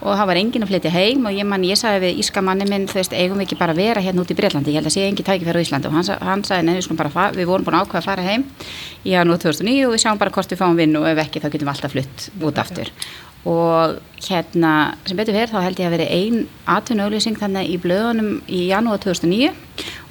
og 0.00 0.16
það 0.16 0.28
var 0.30 0.38
enginn 0.40 0.64
að 0.64 0.70
flytja 0.70 0.92
heim 0.94 1.26
og 1.28 1.36
ég 1.36 1.46
mann, 1.48 1.64
ég 1.68 1.78
sagði 1.78 2.06
við 2.06 2.20
íska 2.22 2.42
manni 2.44 2.66
minn, 2.68 2.86
þú 2.88 3.00
veist, 3.00 3.14
eigum 3.16 3.40
við 3.40 3.48
ekki 3.48 3.58
bara 3.60 3.74
að 3.74 3.82
vera 3.82 4.04
hérna 4.04 4.24
út 4.24 4.32
í 4.32 4.36
Breitlandi, 4.38 4.72
ég 4.72 4.80
held 4.80 4.88
að 4.88 4.94
sé 4.96 5.04
enginn 5.04 5.26
tækifæri 5.28 5.60
á 5.60 5.64
Íslandi. 5.66 5.90
Og 5.90 5.96
hann, 5.96 6.22
hann 6.24 6.44
sagði, 6.48 6.66
neður, 6.68 6.88
við, 6.88 7.00
bara, 7.02 7.26
við 7.36 7.50
vorum 7.50 7.66
búin 7.66 7.76
að 7.76 7.84
ákveða 7.84 8.00
að 8.00 8.08
fara 8.08 8.24
heim 8.24 8.46
í 9.04 9.12
janúar 9.12 9.42
2009 9.44 9.88
og 9.88 9.92
við 9.94 10.04
sjáum 10.04 10.22
bara 10.22 10.32
hvort 10.36 10.54
við 10.54 10.62
fáum 10.62 10.80
vinn 10.80 10.96
og 10.96 11.08
ef 11.10 11.20
ekki 11.26 11.42
þá 11.42 11.50
getum 11.50 11.68
við 11.68 11.72
alltaf 11.74 11.96
flytt 11.96 12.30
út 12.48 12.62
aftur. 12.64 12.92
Og 13.50 14.00
hérna 14.26 14.72
sem 15.08 15.20
betur 15.20 15.36
verð 15.36 15.54
þá 15.54 15.62
held 15.64 15.78
ég 15.80 15.88
að 15.88 15.94
veri 15.96 16.08
ein 16.12 16.42
atvinnuauðlýsing 16.68 17.38
þannig 17.40 17.72
í 17.72 17.78
blöðunum 17.80 18.34
í 18.48 18.66
janúar 18.68 19.00
2009 19.04 19.52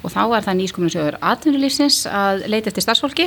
og 0.00 0.12
þá 0.12 0.20
var 0.32 0.44
það 0.46 0.58
nýskomunarsjóður 0.60 1.18
atvinnulífsins 1.30 1.98
að 2.08 2.44
leita 2.50 2.70
eftir 2.70 2.86
starfsfólki. 2.86 3.26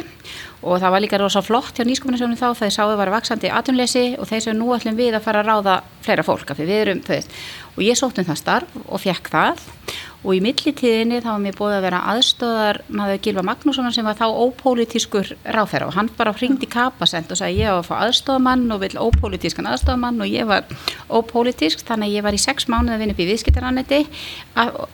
Og 0.64 0.80
það 0.82 0.94
var 0.96 1.04
líka 1.04 1.20
rosa 1.22 1.44
flott 1.46 1.78
hjá 1.78 1.86
nýskomunarsjóðunum 1.88 2.40
þá 2.40 2.60
þegar 2.62 2.76
sáðu 2.78 2.96
var 3.02 3.14
vaksandi 3.14 3.52
atvinnuleysi 3.54 4.06
og 4.18 4.30
þeir 4.30 4.46
sem 4.48 4.58
nú 4.58 4.72
ætlum 4.76 4.98
við 4.98 5.18
að 5.18 5.26
fara 5.28 5.44
að 5.44 5.52
ráða 5.52 5.78
fleira 6.06 6.26
fólk 6.26 6.54
af 6.54 6.60
því 6.60 6.70
við 6.70 6.82
erum, 6.86 7.04
þú 7.04 7.16
veist, 7.16 7.38
og 7.76 7.84
ég 7.86 8.00
sótt 8.00 8.22
um 8.22 8.28
það 8.30 8.42
starf 8.42 8.80
og 8.86 9.04
fekk 9.04 9.32
það 9.34 9.68
og 10.24 10.38
í 10.38 10.42
millitíðinni 10.44 11.20
þá 11.24 11.30
var 11.34 11.42
mér 11.44 11.58
búið 11.58 11.76
að 11.78 11.86
vera 11.88 12.02
aðstóðar 12.14 12.80
maður 12.96 13.22
Gilva 13.26 13.44
Magnússon 13.48 13.90
sem 13.96 14.08
var 14.08 14.20
þá 14.20 14.26
ópolítiskur 14.32 15.34
ráþæra 15.44 15.90
og 15.90 15.98
hann 15.98 16.12
bara 16.18 16.36
hringdi 16.38 16.70
kapasend 16.72 17.32
og 17.34 17.40
sagði 17.40 17.66
ég 17.66 17.74
var 17.74 17.84
að 17.84 17.90
fá 17.90 17.96
aðstóðamann 18.08 18.64
og 18.72 18.84
vil 18.86 18.94
ópolítiskan 19.04 19.68
aðstóðamann 19.74 20.24
og 20.24 20.32
ég 20.32 20.48
var 20.48 20.70
ópolítisk 21.12 21.84
þannig 21.88 22.14
að 22.14 22.16
ég 22.18 22.28
var 22.28 22.38
í 22.38 22.44
sex 22.46 22.70
mánuð 22.72 22.96
að 22.96 23.04
vinna 23.04 23.18
upp 23.18 23.24
í 23.24 23.30
viðskiptarannetti 23.34 24.02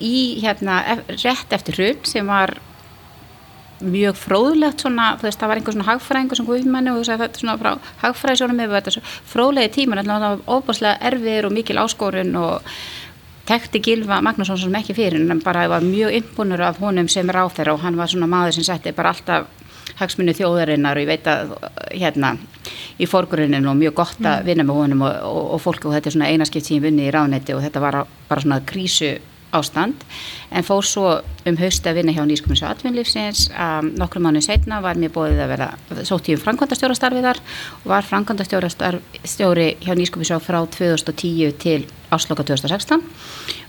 í 0.02 0.18
hérna 0.42 0.82
rétt 1.14 1.56
eftir 1.60 1.78
hrun 1.78 2.10
sem 2.10 2.34
var 2.34 2.58
mjög 3.80 4.18
fróðlegt 4.20 4.84
svona, 4.84 5.14
veist, 5.22 5.40
það 5.40 5.52
var 5.52 5.60
einhver 5.60 5.76
svona 5.76 5.88
hagfræðingur 5.88 6.40
sem 6.40 6.48
guðmennu 6.48 6.94
og 6.94 7.00
þú 7.00 7.06
sagði 7.08 7.26
þetta 7.26 7.42
svona 7.44 7.60
frá 7.62 7.92
hagfræðisjónum 8.02 8.60
með 8.60 8.74
þetta 8.76 9.04
fróðlegi 9.32 9.72
tíman, 9.78 10.02
það 10.04 10.26
var 10.26 10.42
óbúslega 10.50 11.00
erfiður 11.10 11.48
og 11.48 11.56
mikil 11.56 11.80
áskorun 11.80 12.36
og 12.42 12.74
tekti 13.50 13.82
Gilva 13.82 14.20
Magnússon 14.22 14.60
sem 14.62 14.76
ekki 14.78 14.94
fyrir 14.98 15.24
en 15.24 15.42
bara 15.42 15.66
var 15.72 15.86
mjög 15.86 16.14
innbúnur 16.20 16.62
af 16.68 16.78
honum 16.84 17.10
sem 17.10 17.30
ráð 17.30 17.56
þeirra 17.58 17.74
og 17.74 17.82
hann 17.86 17.98
var 17.98 18.12
svona 18.12 18.30
maður 18.30 18.60
sem 18.60 18.68
setti 18.68 18.94
bara 18.94 19.14
alltaf 19.16 19.48
hagsmunni 20.00 20.36
þjóðarinnar 20.38 21.00
og 21.00 21.04
ég 21.04 21.10
veit 21.10 21.28
að 21.28 21.56
hérna 21.90 22.36
í 23.02 23.08
fórgrunin 23.10 23.68
og 23.68 23.80
mjög 23.80 23.96
gott 23.98 24.22
að 24.22 24.44
mm. 24.44 24.46
vinna 24.48 24.68
með 24.68 24.80
honum 24.84 25.04
og, 25.08 25.18
og, 25.32 25.42
og 25.56 25.64
fólku 25.64 25.90
og 25.90 25.98
þetta 25.98 26.12
er 26.12 26.16
svona 26.18 26.30
einaskipt 26.30 26.68
sem 26.68 26.78
ég 26.78 26.86
vunni 26.86 27.08
í 27.08 27.14
ráðnetti 27.16 27.56
og 27.56 27.64
þetta 27.66 27.84
var 27.84 28.00
bara 28.30 28.46
svona 28.46 28.62
krísu 28.70 29.16
ástand 29.56 30.06
en 30.52 30.66
fór 30.66 30.86
svo 30.86 31.12
um 31.50 31.60
hausti 31.60 31.90
að 31.90 32.00
vinna 32.00 32.16
hjá 32.16 32.24
nýskumis 32.28 32.64
og 32.64 32.74
atvinnlífsins 32.74 33.48
um, 33.54 33.92
nokkru 34.00 34.22
mánu 34.24 34.42
setna 34.44 34.82
var 34.84 35.00
mér 35.00 35.14
bóðið 35.16 35.44
að 35.46 35.54
vera 35.54 35.70
sótt 36.08 36.30
í 36.30 36.36
um 36.38 36.44
framkvæmdastjórastarfiðar 36.44 37.42
og 37.84 37.88
var 37.94 38.08
framkvæmdastjóri 38.10 39.70
hjá 39.86 39.96
nýskumis 39.98 40.34
og 40.36 40.44
frá 40.46 40.62
2010 40.66 41.58
til 41.62 41.82
ásloka 42.10 42.44
2016 42.44 43.04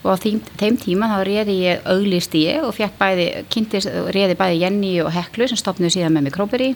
og 0.01 0.17
á 0.17 0.17
þeim, 0.17 0.39
þeim 0.57 0.77
tíma 0.81 1.09
þá 1.11 1.19
reyði 1.29 1.57
ég 1.61 1.89
auglist 1.93 2.35
ég 2.39 2.65
og 2.65 2.73
fekk 2.77 2.97
bæði, 3.01 3.27
kynntist, 3.53 3.91
reyði 4.15 4.37
bæði 4.39 4.61
Jenny 4.63 4.93
og 5.05 5.11
Heklu 5.13 5.49
sem 5.51 5.61
stopnuði 5.61 5.99
síðan 5.99 6.17
með 6.17 6.31
Mikroberi. 6.31 6.71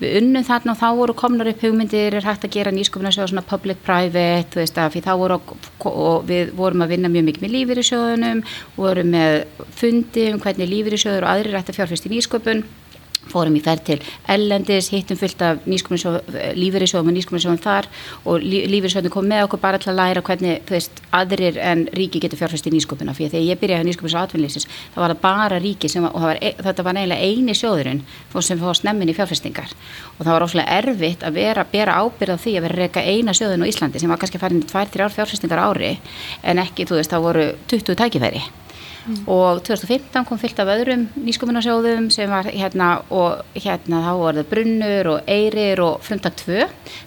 Við 0.00 0.18
unnum 0.20 0.44
þarna 0.44 0.74
og 0.74 0.80
þá 0.80 0.86
voru 0.98 1.14
komnar 1.16 1.48
upp 1.50 1.64
hugmyndir, 1.64 2.16
er 2.16 2.26
hægt 2.26 2.44
að 2.44 2.54
gera 2.56 2.72
nýsköpunarsjóð 2.76 3.32
svona 3.32 3.44
public-private, 3.48 4.52
þú 4.52 4.60
veist 4.60 4.80
að 4.80 4.98
þá 5.04 5.10
voru 5.20 5.40
og 5.88 6.28
við 6.28 6.52
vorum 6.56 6.84
að 6.84 6.94
vinna 6.94 7.12
mjög 7.12 7.26
mikið 7.30 7.46
með 7.46 7.54
lífyrir 7.56 7.88
sjóðunum, 7.88 8.44
vorum 8.76 9.12
með 9.16 9.29
fundi 9.80 10.28
um 10.34 10.40
hvernig 10.42 10.70
lífyrir 10.70 11.00
sjóður 11.00 11.26
og 11.26 11.34
aðrir 11.34 11.58
ætti 11.60 11.74
að 11.74 11.80
fjárfæst 11.80 12.08
í 12.08 12.14
nýsköpun. 12.14 12.64
Fórum 13.28 13.54
í 13.54 13.60
færð 13.60 13.82
til 13.84 13.96
ellendis, 14.32 14.88
hittum 14.94 15.18
fullt 15.20 15.42
af 15.44 15.58
lífeyrisjóðum 15.68 17.10
og 17.10 17.14
nýskuminsjóðum 17.14 17.60
þar 17.60 17.86
og 18.24 18.40
lífeyrisjóðum 18.42 19.12
kom 19.12 19.28
með 19.28 19.44
okkur 19.44 19.60
bara 19.60 19.78
til 19.78 19.90
að 19.92 19.98
læra 19.98 20.22
hvernig 20.24 20.64
veist, 20.70 21.02
aðrir 21.14 21.58
en 21.60 21.84
ríki 21.94 22.22
getur 22.22 22.40
fjárfæst 22.40 22.66
í 22.70 22.72
nýskupina 22.72 23.12
fyrir 23.14 23.34
þegar 23.34 23.46
ég 23.50 23.60
byrjaði 23.60 23.92
á 24.16 24.24
atvinnlýsins 24.24 24.66
þá 24.94 24.98
var 25.02 25.12
það 25.12 25.20
bara 25.26 25.60
ríki 25.60 25.90
sem, 25.92 26.06
og 26.08 26.16
var, 26.24 26.40
e, 26.40 26.54
þetta 26.58 26.86
var 26.86 26.96
eiginlega 26.96 27.28
eini 27.28 27.54
sjóðurinn 27.60 28.02
sem 28.40 28.58
fór 28.58 28.80
snemmin 28.80 29.12
í 29.12 29.16
fjárfæstingar 29.18 29.70
og 30.16 30.24
það 30.24 30.32
var 30.32 30.46
óslulega 30.46 30.80
erfitt 30.80 31.22
að 31.22 31.36
vera 31.36 31.66
að 31.66 31.72
bera 31.76 32.00
ábyrð 32.00 32.34
á 32.34 32.38
því 32.40 32.56
að 32.56 32.64
vera 32.66 32.80
reyka 32.80 33.04
eina 33.04 33.36
sjóðun 33.36 33.68
á 33.68 33.70
Íslandi 33.70 34.00
sem 34.00 34.10
var 34.10 34.18
kannski 34.18 34.40
farin 34.40 34.64
2-3 34.64 35.04
ár 35.04 35.14
fjárfæstingar 35.14 35.60
ári 35.68 35.92
en 36.42 36.64
ekki, 36.64 36.88
þú 36.88 36.98
veist, 36.98 37.12
þá 39.06 39.30
voru 39.30 39.60
20 39.60 39.80
tækifæri 39.80 40.20
mm. 40.20 40.20
og 40.20 40.20
2015 40.20 40.24
kom 40.24 40.38
fyllt 40.38 40.60
af 40.60 40.68
öðrum 40.68 41.06
nýskumunasjóðum 41.16 42.10
sem 42.10 42.30
var 42.30 42.44
hérna 42.44 43.02
og 43.10 43.42
hérna 43.54 44.02
þá 44.04 44.12
var 44.20 44.38
það 44.38 44.48
Brunnur 44.50 45.10
og 45.14 45.20
Eirir 45.26 45.80
og 45.80 46.02
Frumdag 46.02 46.36
2 46.36 46.52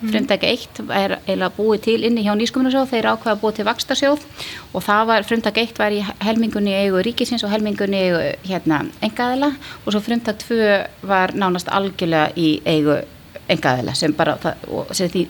mm. 0.01 0.11
Frumdag 0.11 0.43
1 0.43 0.83
er 0.89 1.17
eiginlega 1.27 1.51
búið 1.57 1.81
til 1.87 2.03
inni 2.03 2.25
hjá 2.25 2.33
nýskumunasjóð, 2.35 2.89
þeir 2.91 3.09
ákveða 3.13 3.39
búið 3.41 3.55
til 3.59 3.67
Vakstasjóð 3.69 4.27
og 4.73 4.83
það 4.83 5.07
var, 5.07 5.23
Frumdag 5.23 5.57
1 5.57 5.79
var 5.79 5.95
í 5.95 6.03
helmingunni 6.23 6.75
eigu 6.77 7.01
ríkisins 7.03 7.43
og 7.43 7.53
helmingunni 7.53 8.03
eigu 8.07 8.21
hérna 8.47 8.83
engaðila 9.01 9.53
og 9.85 9.91
svo 9.91 10.03
Frumdag 10.03 10.39
2 10.43 10.61
var 11.07 11.35
nánast 11.37 11.71
algjörlega 11.71 12.33
í 12.35 12.55
eigu 12.65 13.01
engaðilega 13.51 13.97
sem 13.97 14.13
bara 14.15 14.37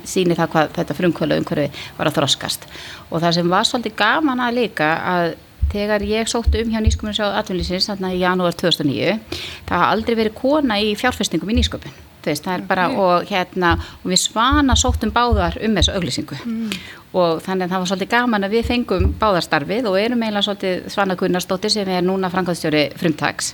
síni 0.05 0.35
það 0.37 0.51
hvað 0.53 0.75
þetta 0.75 0.97
frumkvölu 0.97 1.39
umhverfi 1.41 1.85
var 1.97 2.09
að 2.09 2.19
þroskast 2.19 2.67
og 3.09 3.23
það 3.23 3.39
sem 3.39 3.49
var 3.49 3.65
svolítið 3.65 3.95
gaman 3.97 4.43
að 4.43 4.59
líka 4.59 4.89
að 5.09 5.33
þegar 5.73 6.07
ég 6.07 6.31
sóttu 6.31 6.63
um 6.63 6.71
hjá 6.73 6.81
nýsköpun 6.83 7.17
sjá 7.17 7.27
atvinnlýsins 7.41 7.89
þarna 7.91 8.13
í 8.13 8.23
janúar 8.23 8.57
2009 8.57 9.19
það 9.67 9.77
hafa 9.77 9.91
aldrei 9.91 10.17
verið 10.21 10.39
kona 10.39 10.79
í 10.81 10.95
fjárfestingum 10.99 11.53
í 11.53 11.59
nýsköpun. 11.59 12.01
Veist, 12.23 12.45
það 12.45 12.53
er 12.55 12.67
bara 12.67 12.83
okay. 12.87 12.99
og 13.03 13.31
hérna 13.31 13.71
og 13.99 14.11
við 14.13 14.21
svana 14.21 14.75
sóttum 14.79 15.11
báðar 15.11 15.57
um 15.63 15.73
þessu 15.75 15.95
auglýsingu. 15.97 16.37
Mm. 16.47 16.75
og 17.13 17.43
þannig 17.45 17.67
að 17.67 17.73
það 17.73 17.81
var 17.81 17.89
svolítið 17.91 18.09
gaman 18.09 18.45
að 18.47 18.53
við 18.55 18.63
fengum 18.65 19.03
báðarstarfið 19.21 19.87
og 19.89 19.97
erum 20.01 20.23
eiginlega 20.23 20.45
svolítið 20.47 20.87
Svana 20.89 21.17
Gunnarsdóttir 21.19 21.73
sem 21.73 21.91
er 21.93 22.05
núna 22.05 22.31
framkvæmstjóri 22.33 22.81
frumtags. 22.97 23.51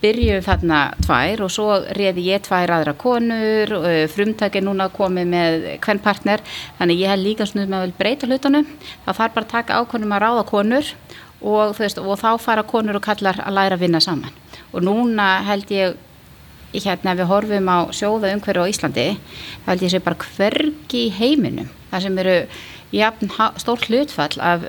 Byrjuðum 0.00 0.44
þarna 0.46 0.82
tvær 1.02 1.42
og 1.42 1.50
svo 1.50 1.80
reði 1.98 2.28
ég 2.28 2.44
tvær 2.46 2.74
aðra 2.76 2.94
konur 3.00 3.74
frumtag 4.14 4.60
er 4.60 4.66
núna 4.68 4.86
komið 4.94 5.32
með 5.32 5.66
hvern 5.82 6.02
partner. 6.04 6.44
Þannig 6.78 7.02
ég 7.02 7.10
hef 7.10 7.24
líka 7.24 7.48
svona 7.50 7.66
með 7.66 7.88
að 7.88 7.96
breyta 7.98 8.30
hlutunum. 8.30 8.70
Þá 9.08 9.10
þarf 9.10 9.34
bara 9.34 9.48
að 9.48 9.52
taka 9.56 9.80
ákonum 9.82 10.14
að 10.14 10.24
ráða 10.28 10.46
konur 10.52 10.94
og, 11.40 11.74
veist, 11.78 11.98
og 11.98 12.18
þá 12.20 12.30
fara 12.40 12.66
konur 12.68 13.00
og 13.00 13.04
kallar 13.04 13.40
að 13.44 13.56
læra 13.56 13.78
að 13.78 13.84
vinna 13.86 14.00
saman. 14.00 14.34
Og 14.72 14.84
núna 14.84 15.40
held 15.48 15.72
ég 15.74 15.98
hérna 16.78 17.16
við 17.18 17.30
horfum 17.30 17.70
á 17.70 17.78
sjóða 17.90 18.34
umhverju 18.36 18.62
á 18.62 18.70
Íslandi 18.70 19.06
þá 19.64 19.70
held 19.72 19.82
ég 19.86 19.92
sé 19.94 20.00
bara 20.04 20.28
hvergi 20.36 21.08
heiminum 21.16 21.70
það 21.90 22.04
sem 22.04 22.20
eru 22.22 22.36
jafn 22.94 23.32
stór 23.58 23.86
hlutfall 23.86 24.38
af 24.38 24.66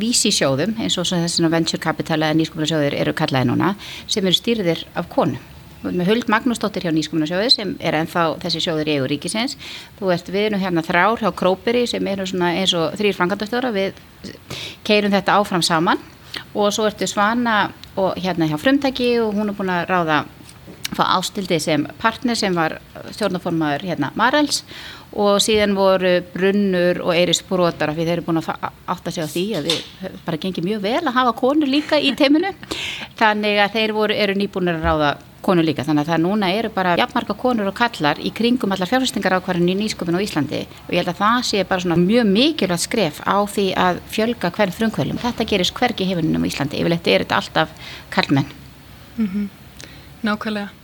vísisjóðum 0.00 0.76
eins 0.80 0.96
og 1.00 1.08
þessina 1.10 1.52
venture 1.52 1.80
capital 1.80 2.22
eða 2.22 2.38
nýsköpunarsjóðir 2.40 2.96
eru 2.96 3.16
kallaði 3.16 3.50
núna 3.50 3.74
sem 4.06 4.24
eru 4.24 4.36
stýrðir 4.36 4.84
af 4.94 5.08
konum 5.12 5.59
með 5.82 6.08
Huld 6.10 6.30
Magnúsdóttir 6.32 6.84
hjá 6.84 6.92
Nýskumunasjóði 6.94 7.50
sem 7.54 7.74
er 7.80 7.96
ennþá 8.00 8.24
þessi 8.42 8.62
sjóður 8.64 8.90
í 8.90 8.96
EU 8.98 9.08
ríkisins. 9.10 9.56
Þú 9.98 10.12
ert 10.14 10.30
við 10.32 10.48
erum 10.50 10.62
hérna 10.62 10.84
þrár 10.84 11.22
hjá 11.22 11.30
Króperi 11.36 11.86
sem 11.88 12.10
svona 12.24 12.52
eins 12.60 12.74
og 12.76 12.96
þrýr 13.00 13.16
frangandastöra 13.16 13.72
við 13.74 14.00
keirum 14.84 15.14
þetta 15.14 15.38
áfram 15.40 15.64
saman. 15.64 16.02
Og 16.54 16.70
svo 16.74 16.86
ertu 16.86 17.08
Svana 17.10 17.70
og 17.98 18.18
hérna 18.20 18.48
hjá 18.50 18.58
Frumtæki 18.60 19.16
og 19.22 19.34
hún 19.34 19.50
er 19.50 19.56
búin 19.56 19.72
að 19.72 19.88
ráða 19.90 20.22
fá 20.94 21.04
ástildi 21.16 21.58
sem 21.62 21.84
partner 22.00 22.38
sem 22.38 22.54
var 22.54 22.78
stjórnaformaður 23.14 23.86
hérna 23.90 24.10
Marels. 24.18 24.64
Og 25.10 25.40
síðan 25.42 25.72
voru 25.74 26.20
brunnur 26.30 27.00
og 27.02 27.16
eiris 27.16 27.40
brotar 27.42 27.90
af 27.90 27.96
því 27.96 28.04
þeir 28.06 28.12
eru 28.18 28.26
búin 28.28 28.38
að 28.38 28.50
átta 28.86 29.10
sig 29.10 29.26
á 29.26 29.32
því 29.32 29.44
að 29.58 29.70
við 29.70 30.18
bara 30.26 30.38
gengið 30.44 30.68
mjög 30.68 30.84
vel 30.84 31.00
að 31.00 31.16
hafa 31.16 31.32
konur 31.40 31.70
líka 31.70 31.98
í 31.98 32.12
teiminu 32.18 32.52
þannig 33.20 33.60
að 33.60 33.74
þeir 33.76 33.92
voru, 33.96 34.16
eru 34.16 34.38
nýbúinir 34.38 34.78
að 34.80 34.86
ráða 34.88 35.10
konur 35.44 35.64
líka 35.64 35.84
þannig 35.86 36.04
að 36.04 36.10
það 36.12 36.22
núna 36.24 36.50
eru 36.52 36.70
bara 36.74 36.96
jafnmarka 37.00 37.36
konur 37.40 37.70
og 37.70 37.76
kallar 37.76 38.20
í 38.20 38.32
kringum 38.36 38.74
allar 38.74 38.90
fjárfestingar 38.90 39.38
ákvarðin 39.38 39.72
í 39.72 39.76
nýsköpun 39.78 40.18
á 40.20 40.24
Íslandi 40.24 40.64
og 40.66 40.90
ég 40.92 41.00
held 41.00 41.12
að 41.14 41.22
það 41.22 41.38
sé 41.50 41.62
bara 41.68 41.84
svona 41.84 42.00
mjög 42.00 42.28
mikilvægt 42.32 42.86
skref 42.86 43.22
á 43.24 43.36
því 43.54 43.68
að 43.86 44.02
fjölga 44.12 44.52
hvern 44.56 44.76
frumkvölum. 44.76 45.22
Þetta 45.22 45.48
gerist 45.52 45.76
hvergi 45.78 46.10
hefinunum 46.10 46.44
á 46.44 46.50
Íslandi, 46.50 46.82
yfirleitt 46.82 47.08
er 47.08 47.24
þetta 47.24 47.40
alltaf 47.40 47.94
kallmenn. 48.12 48.52
Mm 49.16 49.30
-hmm. 49.32 49.48
Nákvæmlega 50.28 50.79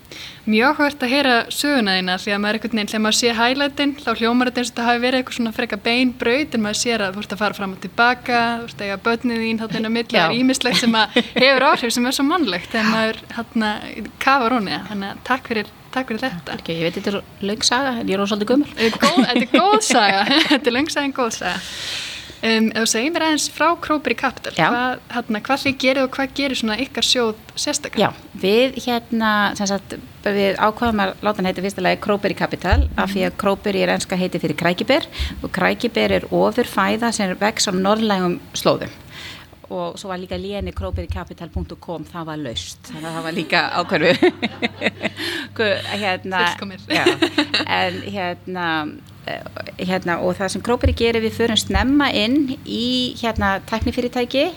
mjög 0.47 0.77
hvort 0.79 1.03
að 1.03 1.13
heyra 1.13 1.35
söguna 1.51 1.97
þína 1.99 2.17
því 2.23 2.33
að 2.35 2.41
maður 2.43 2.57
er 2.57 2.59
einhvern 2.59 2.79
veginn, 2.79 2.91
þegar 2.93 3.03
maður 3.07 3.19
sé 3.19 3.33
hælætin 3.35 3.95
þá 3.99 4.11
hljómar 4.21 4.51
þetta 4.51 4.63
eins 4.63 4.71
og 4.71 4.75
þetta 4.77 4.87
hafi 4.87 5.03
verið 5.05 5.21
eitthvað 5.21 5.39
svona 5.39 5.55
freka 5.57 5.79
bein 5.87 6.13
braut 6.21 6.55
en 6.55 6.65
maður 6.67 6.81
sér 6.83 7.05
að 7.07 7.17
þú 7.17 7.25
ert 7.25 7.35
að 7.37 7.43
fara 7.43 7.59
fram 7.59 7.75
og 7.77 7.81
tilbaka 7.83 8.43
þú 8.61 8.69
ert 8.69 8.81
að 8.81 8.87
eiga 8.87 8.99
börnið 9.09 9.43
þín 9.47 9.61
þarna 9.63 9.81
inn 9.81 9.91
á 9.91 9.97
milli 9.97 10.19
það 10.19 10.29
er 10.29 10.39
ímislegt 10.41 10.83
sem 10.83 10.99
hefur 11.43 11.67
áhrif 11.71 11.97
sem 11.97 12.07
er 12.07 12.19
svo 12.19 12.27
mannlegt 12.31 12.79
en 12.79 12.91
maður 12.93 13.23
hérna 13.37 13.73
kafar 14.23 14.57
hún 14.59 14.71
þannig 14.91 15.09
að 15.11 15.23
takk 15.31 15.51
fyrir, 15.53 15.73
takk 15.95 16.13
fyrir 16.13 16.25
þetta. 16.29 16.59
okay, 16.61 16.79
Ég 16.79 16.87
veit 16.89 17.01
þetta 17.01 17.15
er 17.17 17.49
löngsaga 17.51 17.97
en 18.01 18.11
ég 18.11 18.19
er 18.19 18.27
ósaldið 18.27 18.53
gummul 18.53 18.75
Þetta 18.77 19.25
er 19.35 19.47
góð 19.51 19.81
saga 19.87 20.27
þetta 20.53 20.63
er 20.63 20.79
löngsaga 20.79 21.11
en 21.11 21.17
góð 21.17 21.33
saga 21.41 21.59
Um, 22.45 22.67
ef 22.77 22.85
þú 22.85 22.89
segir 22.91 23.13
mér 23.15 23.25
aðeins 23.31 23.47
frá 23.49 23.71
Króperi 23.81 24.17
Capital, 24.19 24.53
hvað, 24.59 24.99
hérna, 25.15 25.41
hvað 25.47 25.63
þið 25.63 25.77
gerir 25.81 26.03
og 26.05 26.11
hvað 26.13 26.35
gerir 26.37 26.59
svona 26.61 26.77
ykkar 26.85 27.07
sjóð 27.09 27.31
sérstaklega? 27.57 28.11
Já, 28.13 28.35
við 28.43 28.77
hérna, 28.85 29.31
sem 29.57 29.71
sagt, 29.71 29.97
við 30.27 30.61
ákvaðum 30.61 31.01
að 31.07 31.15
láta 31.25 31.41
hann 31.41 31.49
heiti 31.49 31.65
fyrstulega 31.65 32.03
Króperi 32.05 32.37
Capital 32.37 32.83
mm 32.85 33.01
af 33.07 33.13
því 33.13 33.25
að 33.27 33.35
Króperi 33.41 33.83
er 33.85 33.95
enska 33.95 34.17
heiti 34.21 34.41
fyrir 34.43 34.57
krækiber 34.59 35.09
og 35.43 35.51
krækiber 35.53 36.15
er 36.19 36.29
ofurfæða 36.35 37.13
sem 37.15 37.35
vex 37.41 37.69
á 37.69 37.73
norðlægum 37.73 38.39
slóðum. 38.57 38.93
Og 39.67 39.99
svo 39.99 40.13
var 40.13 40.21
líka 40.23 40.39
léni 40.39 40.73
krópericapital.com 40.77 42.05
það 42.07 42.29
var 42.29 42.39
laust, 42.39 42.79
þannig 42.87 43.09
að 43.09 43.17
það 43.17 43.27
var 43.27 43.37
líka 43.37 43.63
ákvæðu 43.81 44.13
hérna, 46.05 46.45
en 47.67 48.01
hérna 48.07 48.67
hérna, 49.79 50.19
og 50.23 50.37
það 50.39 50.53
sem 50.55 50.65
Króperi 50.65 50.95
gerir 50.97 51.25
við 51.25 51.37
förum 51.37 51.59
snemma 51.61 52.11
inn 52.15 52.57
í 52.63 53.15
hérna 53.21 53.57
teknifyrirtæki 53.69 54.49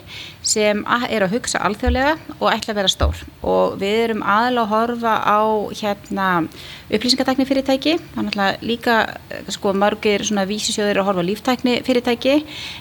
sem 0.46 0.84
er 1.10 1.24
að 1.24 1.34
hugsa 1.34 1.60
alþjóðlega 1.66 2.14
og 2.38 2.46
ætla 2.52 2.72
að 2.72 2.80
vera 2.80 2.92
stór. 2.92 3.24
Og 3.42 3.76
við 3.80 3.96
erum 4.06 4.22
aðal 4.22 4.62
að 4.62 4.70
horfa 4.74 5.14
á 5.20 5.40
hérna 5.80 6.28
upplýsingatekni 6.90 7.46
fyrirtæki 7.46 7.96
þannig 8.14 8.38
að 8.40 8.64
líka 8.66 8.94
sko 9.52 9.72
margir 9.76 10.24
vísisjóðir 10.50 11.00
að 11.02 11.08
horfa 11.10 11.24
líftækni 11.26 11.76
fyrirtæki 11.86 12.36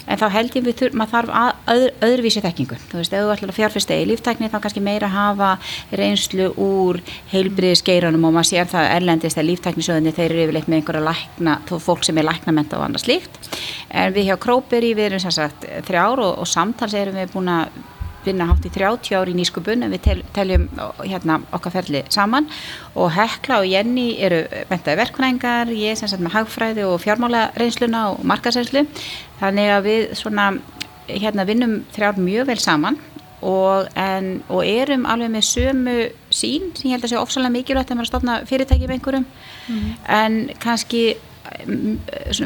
en 0.07 0.19
þá 0.21 0.25
held 0.33 0.55
ég 0.57 0.65
við 0.65 0.95
maður 0.97 1.13
þarf 1.13 1.35
að, 1.41 1.51
öð, 1.73 1.85
öðruvísi 2.07 2.43
þekkingu. 2.45 2.79
Þú 2.89 3.01
veist, 3.01 3.13
ef 3.13 3.25
þú 3.25 3.33
ætlar 3.35 3.53
að 3.53 3.59
fjárfesta 3.59 3.97
í 3.97 4.07
líftækni 4.09 4.49
þá 4.49 4.57
kannski 4.63 4.83
meira 4.83 5.11
hafa 5.13 5.51
reynslu 5.91 6.49
úr 6.57 7.01
heilbriðisgeiranum 7.33 8.29
og 8.29 8.35
maður 8.37 8.51
sér 8.53 8.71
það 8.71 8.89
erlendist 8.95 9.39
að 9.39 9.49
líftæknisjóðinni 9.51 10.15
þeir 10.15 10.29
eru 10.29 10.43
yfirleitt 10.47 10.71
með 10.71 10.81
einhverja 10.81 11.05
lækna, 11.05 11.59
fólk 11.83 12.03
sem 12.07 12.17
er 12.17 12.27
læknamenta 12.27 12.79
og 12.79 12.87
annað 12.87 13.05
slíkt. 13.05 13.39
En 13.89 14.13
við 14.15 14.29
hjá 14.29 14.39
Króperi 14.41 14.95
við 14.97 15.11
erum 15.11 15.31
sagt 15.33 15.65
þrjár 15.87 16.23
og, 16.25 16.43
og 16.43 16.49
samtals 16.49 16.97
erum 16.97 17.17
við 17.19 17.33
búin 17.33 17.51
að 17.53 17.79
vinna 18.25 18.47
hátt 18.49 18.65
í 18.67 18.71
30 18.73 19.15
ári 19.15 19.33
í 19.33 19.37
nýskupun 19.37 19.85
en 19.85 19.93
við 19.93 20.01
tel, 20.05 20.17
teljum 20.35 20.65
hérna 20.99 21.39
okkar 21.55 21.73
ferli 21.77 22.03
saman. 22.11 22.49
Og 22.99 23.11
Hekla 23.15 23.61
og 23.61 23.69
Jenny 23.69 24.09
eru 24.19 24.43
mentaði 24.71 24.99
verknængar, 24.99 25.71
ég 25.73 25.93
er 25.93 25.99
sem 25.99 26.11
sagt 26.11 26.23
með 26.23 26.35
hagfræði 26.37 26.87
og 26.87 26.99
fjármála 27.03 27.49
reynsluna 27.59 28.09
og 28.13 28.25
markasreynslu 28.27 28.85
þannig 29.39 29.71
að 29.75 29.87
við 29.87 30.09
svona 30.19 30.51
hérna 31.09 31.47
vinnum 31.47 31.79
þrjár 31.95 32.19
mjög 32.21 32.51
vel 32.51 32.59
saman 32.61 32.99
og, 33.39 33.87
en, 33.95 34.41
og 34.51 34.65
erum 34.67 35.07
alveg 35.09 35.31
með 35.31 35.47
sömu 35.47 35.95
sín 36.27 36.69
sem 36.75 36.89
ég 36.89 36.97
held 36.97 37.07
að 37.07 37.13
sé 37.13 37.21
ofsalega 37.21 37.55
mikilvægt 37.55 37.93
að 37.93 37.99
maður 38.01 38.11
stofna 38.11 38.37
fyrirtæki 38.49 38.87
með 38.87 38.97
einhverjum. 38.97 39.27
Mm. 39.69 39.89
en 40.19 40.37
kannski 40.59 41.03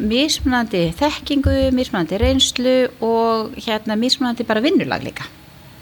mismunandi 0.01 0.83
þekkingu, 0.97 1.55
mismunandi 1.75 2.19
reynslu 2.21 2.75
og 3.03 3.55
hérna 3.57 3.97
mismunandi 3.99 4.45
bara 4.47 4.61
vinnulag 4.63 5.03
líka 5.03 5.23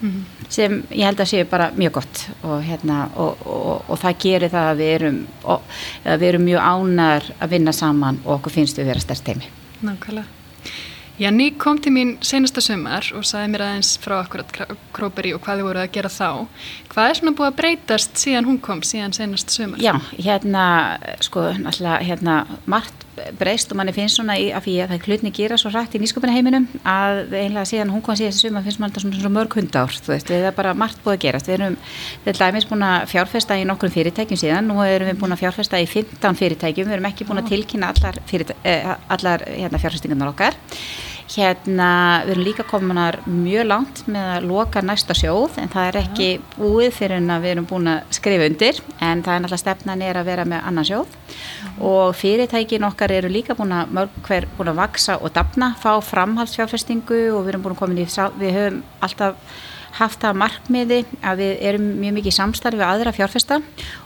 mm 0.02 0.10
-hmm. 0.10 0.46
sem 0.50 0.84
ég 0.92 1.06
held 1.06 1.20
að 1.20 1.32
séu 1.34 1.46
bara 1.46 1.72
mjög 1.76 1.92
gott 1.92 2.30
og, 2.44 2.64
hérna, 2.64 3.10
og, 3.16 3.38
og, 3.46 3.84
og 3.88 4.00
það 4.00 4.18
gerir 4.20 4.50
það 4.50 4.72
að 4.72 4.78
við 4.78 4.94
erum, 4.96 5.28
við 6.04 6.28
erum 6.28 6.44
mjög 6.44 6.62
ánar 6.62 7.24
að 7.40 7.50
vinna 7.50 7.72
saman 7.72 8.20
og 8.26 8.34
okkur 8.34 8.52
finnst 8.52 8.78
við 8.78 8.84
að 8.84 8.88
vera 8.88 9.00
stærst 9.00 9.26
teimi 9.26 9.46
Nákvæmlega 9.82 10.26
Janni 11.22 11.52
kom 11.58 11.78
til 11.78 11.92
mín 11.94 12.16
senasta 12.26 12.62
sömar 12.62 13.06
og 13.14 13.26
saði 13.28 13.52
mér 13.54 13.62
aðeins 13.62 13.92
frá 14.02 14.16
akkurat 14.24 14.56
Króperi 14.96 15.36
og 15.36 15.44
hvað 15.44 15.60
þið 15.60 15.68
voru 15.68 15.82
að 15.84 15.92
gera 15.94 16.10
þá. 16.10 16.48
Hvað 16.90 17.10
er 17.10 17.20
svona 17.20 17.34
búið 17.38 17.50
að 17.52 17.60
breytast 17.60 18.18
síðan 18.18 18.48
hún 18.50 18.58
kom, 18.64 18.82
síðan 18.82 19.14
senasta 19.14 19.54
sömar? 19.54 19.84
Já, 19.84 19.94
hérna, 20.18 20.64
sko, 21.22 21.44
náttúrulega, 21.60 22.00
hérna, 22.08 22.38
margt 22.66 23.01
breyst 23.40 23.72
og 23.72 23.80
manni 23.80 23.94
finnst 23.96 24.20
svona 24.20 24.38
í 24.40 24.50
að 24.56 24.66
því 24.68 24.76
að 24.84 24.94
það 24.94 25.04
klutni 25.06 25.32
gera 25.36 25.58
svo 25.60 25.72
rætt 25.74 25.96
í 25.98 26.02
nýsköpuna 26.02 26.36
heiminum 26.36 26.68
að 26.88 27.36
einlega 27.38 27.66
síðan 27.70 27.92
hún 27.94 28.04
kom 28.06 28.18
síðan 28.18 28.34
þessi 28.34 28.48
sömar 28.48 28.66
finnst 28.66 28.82
mann 28.82 28.94
þetta 28.94 29.04
svona, 29.04 29.20
svona 29.20 29.36
mörg 29.38 29.58
hundár, 29.60 29.94
þú 29.96 30.14
veist, 30.14 30.32
við 30.32 30.48
erum 30.48 30.58
bara 30.58 30.74
margt 30.78 31.04
búið 31.04 31.18
að 31.18 31.22
gerast. 31.26 31.52
Við 31.52 31.58
erum, 31.60 31.78
er 32.26 32.42
dæmis 32.42 32.68
búin 32.70 32.88
að 32.88 33.06
fjárfesta 33.12 33.60
í 33.60 33.68
nokkrum 33.70 33.94
fyrirtækjum 33.94 34.42
síðan, 34.42 34.72
nú 34.72 34.82
erum 34.86 35.12
við 35.12 35.22
búin 35.22 35.36
að 35.36 35.44
fjárfesta 35.46 35.82
í 35.82 35.88
15 35.92 36.42
fyrirtækjum, 36.42 36.90
við 36.90 36.98
erum 36.98 37.10
ekki 37.12 37.30
búin 37.30 37.44
að 37.44 37.54
tilkynna 37.54 37.94
allar, 37.94 38.20
eh, 38.64 38.92
allar 39.18 39.48
hérna, 39.48 39.82
fjárfestingarnar 39.82 40.34
okkar. 40.34 40.60
Hérna, 41.32 42.26
við 42.26 42.34
erum 42.34 42.44
líka 42.44 42.64
kominar 42.68 43.22
mjög 43.24 43.68
langt 43.70 44.02
með 44.12 44.32
að 44.34 44.48
loka 44.50 44.82
næsta 44.84 45.16
sjóð 45.16 45.62
en 45.62 45.72
það 45.72 45.88
er 45.88 46.00
ekki 46.02 46.30
búið 46.58 46.92
fyrir 46.98 47.22
en 47.22 47.32
að 47.32 47.46
við 47.46 47.54
erum 47.54 47.70
búin 47.70 47.88
að 47.88 48.18
skrifa 48.18 48.50
undir. 48.52 48.82
En 49.00 49.24
það 49.24 49.38
er 49.38 49.44
náttúrulega 49.46 49.64
stefnan 49.64 50.04
er 50.04 50.20
að 50.20 50.28
vera 50.28 50.48
með 50.52 50.68
annan 50.68 50.90
sjóð 50.90 51.21
og 51.80 52.16
fyrirtækin 52.18 52.86
okkar 52.88 53.14
eru 53.16 53.32
líka 53.32 53.56
búin 53.58 53.74
að 53.76 53.92
mörg 53.98 54.22
hver 54.28 54.48
búin 54.58 54.72
að 54.72 54.82
vaksa 54.82 55.18
og 55.22 55.34
dapna, 55.36 55.74
fá 55.82 55.98
framhaldsfjárfestingu 56.06 57.22
og 57.36 57.46
við 57.46 57.54
erum 57.54 57.68
búin 57.68 57.76
að 57.78 57.84
koma 57.84 58.00
í, 58.00 58.08
við 58.42 58.58
höfum 58.58 58.82
alltaf 59.02 59.60
haft 59.98 60.22
það 60.24 60.38
markmiði 60.40 61.00
að 61.26 61.42
við 61.44 61.64
erum 61.68 61.88
mjög 62.00 62.18
mikið 62.20 62.36
samstarfi 62.38 62.80
við 62.80 62.88
aðra 62.88 63.14
fjárfesta 63.16 63.60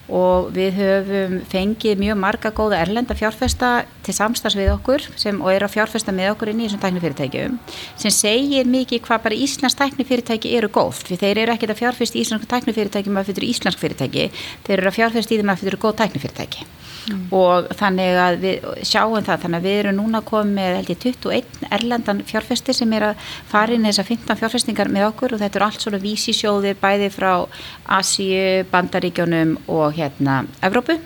og 0.09 0.51
við 0.53 0.77
höfum 0.79 1.39
fengið 1.49 2.01
mjög 2.01 2.19
marga 2.21 2.51
góða 2.53 2.81
erlenda 2.83 3.17
fjárfesta 3.17 3.71
til 4.05 4.13
samstarfs 4.13 4.57
við 4.59 4.71
okkur 4.75 5.07
sem, 5.17 5.39
og 5.41 5.49
eru 5.53 5.65
að 5.65 5.75
fjárfesta 5.77 6.13
með 6.13 6.35
okkur 6.35 6.51
inn 6.51 6.61
í 6.61 6.67
þessum 6.67 6.83
tæknifyrirtækjum 6.83 7.57
sem 8.01 8.13
segir 8.13 8.69
mikið 8.69 9.03
hvað 9.07 9.25
bara 9.25 9.41
Íslands 9.47 9.77
tæknifyrirtæki 9.81 10.55
eru 10.59 10.69
góð. 10.69 11.01
Því 11.09 11.19
þeir 11.23 11.43
eru 11.43 11.55
ekkert 11.55 11.75
að 11.75 11.81
fjárfesta 11.81 12.19
í 12.19 12.25
Íslands 12.25 12.49
tæknifyrirtæki 12.53 13.15
að 13.15 13.29
fyrir 13.31 13.49
Íslands 13.49 13.81
fyrirtæki. 13.81 14.31
Þeir 14.67 14.77
eru 14.79 14.91
að 14.91 14.97
fjárfesta 14.99 15.33
í 15.33 15.41
þeim 15.41 15.53
að 15.55 15.63
fyrir 15.63 15.81
góð 15.81 16.01
tæknifyrirtæki. 16.03 16.67
Mm. 17.05 17.25
og 17.37 17.67
þannig 17.77 18.15
að 18.17 18.35
við 18.41 18.63
sjáum 18.89 19.25
það, 19.25 19.41
þannig 19.43 19.59
að 19.59 19.65
við 19.67 19.75
erum 19.79 19.97
núna 19.99 20.21
komið 20.25 20.55
með 20.55 20.71
held 20.79 20.87
ég 20.89 21.01
21 21.03 21.67
erlendan 21.77 22.21
fjárfesti 22.25 22.73
sem 22.73 22.95
er 22.97 23.05
að 23.11 23.27
fara 23.51 23.75
inn 23.75 23.85
þessar 23.85 24.07
15 24.09 24.39
fjárfestingar 24.39 24.89
með 24.93 25.05
okkur. 25.11 25.35
Og 25.35 25.43
þetta 25.43 25.59
eru 25.59 25.67
allt 25.67 25.85
svona 25.85 26.01
vísisjóðir 26.01 26.79
bæði 26.81 27.11
frá 27.13 27.29
Asíu, 27.99 28.65
Bandaríkjónum 28.71 29.53
og 29.69 29.94
hérna 29.97 30.43
Evrópu 30.65 30.99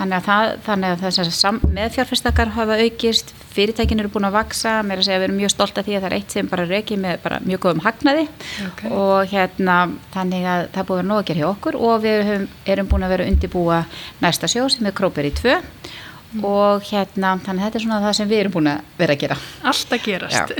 Þannig 0.00 0.16
að, 0.16 0.26
það, 0.26 0.50
þannig 0.64 0.92
að 0.94 1.02
þessar 1.04 1.56
meðfjárfestakar 1.76 2.50
hafa 2.54 2.76
aukist, 2.80 3.32
fyrirtækin 3.52 4.00
eru 4.00 4.10
búin 4.14 4.28
að 4.30 4.36
vaksa, 4.38 4.78
mér 4.86 4.96
er 4.96 5.02
að 5.02 5.08
segja 5.08 5.18
að 5.18 5.20
við 5.20 5.26
erum 5.26 5.40
mjög 5.40 5.52
stolt 5.52 5.80
af 5.80 5.84
því 5.86 5.96
að 5.96 6.04
það 6.04 6.08
er 6.08 6.14
eitt 6.16 6.36
sem 6.36 6.48
bara 6.48 6.66
reiki 6.70 6.96
með 7.00 7.18
bara 7.24 7.40
mjög 7.44 7.62
góðum 7.66 7.82
hagnaði 7.84 8.22
okay. 8.68 8.92
og 8.96 9.34
hérna 9.34 9.76
þannig 10.14 10.46
að 10.54 10.62
það 10.76 10.88
búið 10.88 10.94
að 10.96 11.02
vera 11.02 11.10
nóg 11.10 11.20
að 11.20 11.28
gera 11.30 11.42
hjá 11.42 11.48
okkur 11.50 11.78
og 11.90 12.04
við 12.06 12.22
höfum, 12.30 12.46
erum 12.74 12.90
búin 12.94 13.04
að 13.04 13.12
vera 13.12 13.26
að 13.26 13.34
undibúa 13.34 13.82
næsta 14.24 14.50
sjó 14.54 14.64
sem 14.72 14.88
er 14.88 14.96
Króper 14.96 15.28
í 15.28 15.34
2 15.42 15.52
mm. 15.58 16.46
og 16.48 16.88
hérna 16.88 17.34
þannig 17.44 17.60
að 17.60 17.66
þetta 17.66 17.82
er 17.82 17.86
svona 17.88 18.02
það 18.06 18.18
sem 18.22 18.32
við 18.32 18.44
erum 18.44 18.56
búin 18.56 18.72
að 18.72 18.96
vera 19.02 19.18
að 19.18 19.26
gera. 19.26 19.40
Alltaf 19.74 20.06
gerast. 20.06 20.56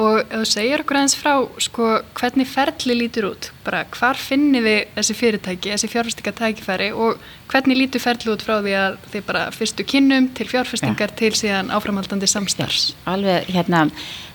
Og 0.00 0.22
þú 0.30 0.42
segir 0.48 0.84
okkur 0.84 1.00
aðeins 1.00 1.18
frá 1.18 1.34
sko, 1.60 1.88
hvernig 2.18 2.48
ferli 2.48 2.96
lítur 2.96 3.30
út, 3.32 3.50
bara 3.66 3.84
hvar 3.96 4.20
finnir 4.20 4.64
við 4.64 4.80
þessi 4.96 5.18
fyrirtæki, 5.18 5.74
þessi 5.74 5.92
fjárfæstinga 5.92 6.36
tækifæri 6.40 6.90
og 6.96 7.20
Hvernig 7.52 7.76
lítur 7.76 8.00
ferli 8.00 8.32
út 8.32 8.40
frá 8.40 8.54
því 8.64 8.72
að 8.80 8.94
þið 9.12 9.24
bara 9.28 9.40
fyrstu 9.52 9.84
kynnum 9.84 10.30
til 10.36 10.46
fjárfestingar 10.48 11.10
ja. 11.12 11.16
til 11.18 11.32
síðan 11.36 11.72
áframhaldandi 11.76 12.28
samstarfs? 12.30 12.94
Ja, 12.94 13.12
alveg, 13.12 13.50
hérna, 13.52 13.82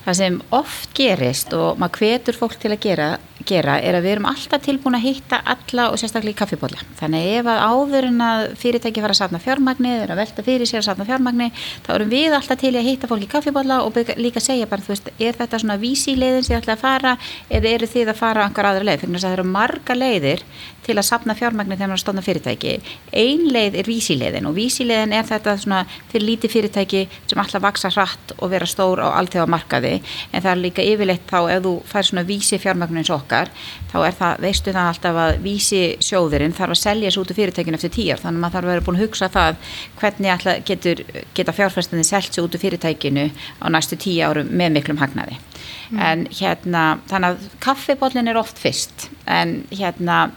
það 0.07 0.19
sem 0.21 0.35
oft 0.55 0.93
gerist 0.95 1.51
og 1.55 1.79
maður 1.81 1.99
hvetur 1.99 2.37
fólk 2.39 2.55
til 2.61 2.71
að 2.71 2.79
gera, 2.85 3.07
gera 3.47 3.75
er 3.83 3.97
að 3.97 4.05
við 4.05 4.13
erum 4.13 4.27
alltaf 4.29 4.63
tilbúin 4.63 4.95
að 4.95 5.03
hitta 5.03 5.39
alla 5.51 5.89
og 5.91 5.99
sérstaklega 5.99 6.31
í 6.31 6.37
kaffibóla. 6.39 6.79
Þannig 6.99 7.27
ef 7.41 7.49
að 7.51 7.63
áður 7.67 8.07
en 8.07 8.23
að 8.23 8.43
fyrirtæki 8.61 9.03
fara 9.03 9.15
að 9.15 9.19
satna 9.19 9.41
fjármagni 9.43 9.91
eða 9.97 10.15
að 10.15 10.21
velta 10.21 10.45
fyrir 10.47 10.69
sér 10.69 10.79
að 10.79 10.87
satna 10.87 11.07
fjármagni, 11.09 11.49
þá 11.83 11.91
erum 11.97 12.13
við 12.13 12.37
alltaf 12.37 12.61
til 12.63 12.73
að 12.73 12.87
hitta 12.87 13.11
fólk 13.11 13.27
í 13.27 13.29
kaffibóla 13.33 13.81
og 13.83 13.99
líka 14.15 14.43
segja 14.43 14.69
bara, 14.71 14.85
þú 14.85 14.93
veist, 14.95 15.11
er 15.19 15.37
þetta 15.41 15.61
svona 15.63 15.79
vísi 15.81 16.15
leiðin 16.15 16.47
sem 16.47 16.55
þið 16.55 16.61
ætla 16.61 16.77
að 16.77 16.85
fara 16.85 17.13
eða 17.51 17.73
eru 17.75 17.91
þið 17.91 18.13
að 18.13 18.21
fara 18.23 18.47
einhver 18.47 18.71
aðra 18.71 18.87
leið? 18.87 19.03
Fyrir 19.03 19.17
þess 19.17 19.27
að 19.27 19.33
það 19.33 19.37
eru 19.37 19.47
marga 19.57 19.99
leiðir 19.99 20.47
til 20.87 20.95
að 20.95 21.07
sapna 21.09 21.35
fjármagni 21.35 21.75
þegar 21.75 21.91
maður 21.91 22.03
stofna 22.05 22.23
fyrirtæki. 22.23 22.73
Ein 23.11 23.47
leið 23.51 23.75
er 23.81 23.89
vísileiðin 23.91 24.47
og 24.47 24.55
vísileiðin 24.55 25.15
er 25.17 25.27
þetta 25.27 25.57
svona 25.59 25.81
fyrir 26.11 26.27
líti 26.29 26.51
fyrirtæki 26.51 27.01
sem 27.27 27.41
alltaf 27.41 27.65
vaksa 27.65 27.91
hratt 27.91 28.35
og 28.37 28.53
vera 28.53 28.69
stór 28.69 29.03
á 29.03 29.19
alltaf 29.19 29.49
markaði 29.51 29.96
en 30.31 30.41
það 30.41 30.51
er 30.53 30.61
líka 30.63 30.85
yfirleitt 30.85 31.27
þá 31.29 31.39
ef 31.55 31.63
þú 31.65 31.73
fær 31.91 32.09
svona 32.09 32.25
vísi 32.27 32.59
fjármagnin 32.61 33.03
eins 33.03 33.13
okkar 33.13 33.51
þá 33.91 33.97
er 34.03 34.17
það, 34.19 34.41
veistu 34.45 34.73
það 34.75 34.89
alltaf 34.91 35.19
að 35.23 35.33
vísi 35.45 35.81
sjóðurinn 36.03 36.55
þarf 36.57 36.75
að 36.75 36.81
selja 36.81 37.09
þessu 37.09 37.23
út 37.23 37.33
af 37.33 37.39
fyrirtækinu 37.39 37.79
eftir 37.79 37.93
tíjar 37.95 38.21
þannig 38.23 38.37
að 38.37 38.43
maður 38.43 38.57
þarf 38.57 38.67
að 38.67 38.73
vera 38.73 38.85
búin 38.87 38.99
að 38.99 39.05
hugsa 39.05 39.31
það 39.33 39.59
hvernig 40.01 40.47
getur, 40.67 41.03
geta 41.37 41.55
fjárfæstinni 41.55 42.07
selgt 42.07 42.37
sér 42.37 42.47
út 42.47 42.57
af 42.57 42.65
fyrirtækinu 42.65 43.27
á 43.63 43.65
næstu 43.73 43.99
tíu 43.99 44.27
árum 44.27 44.51
með 44.51 44.77
miklum 44.77 45.01
hagnaði 45.01 45.39
mm. 45.39 45.99
en 45.99 46.27
hérna 46.31 46.85
þannig 47.09 47.33
að 47.33 47.49
kaffibóllin 47.63 48.31
er 48.31 48.39
oft 48.39 48.59
fyrst 48.61 49.09
en 49.27 49.61
hérna 49.71 50.27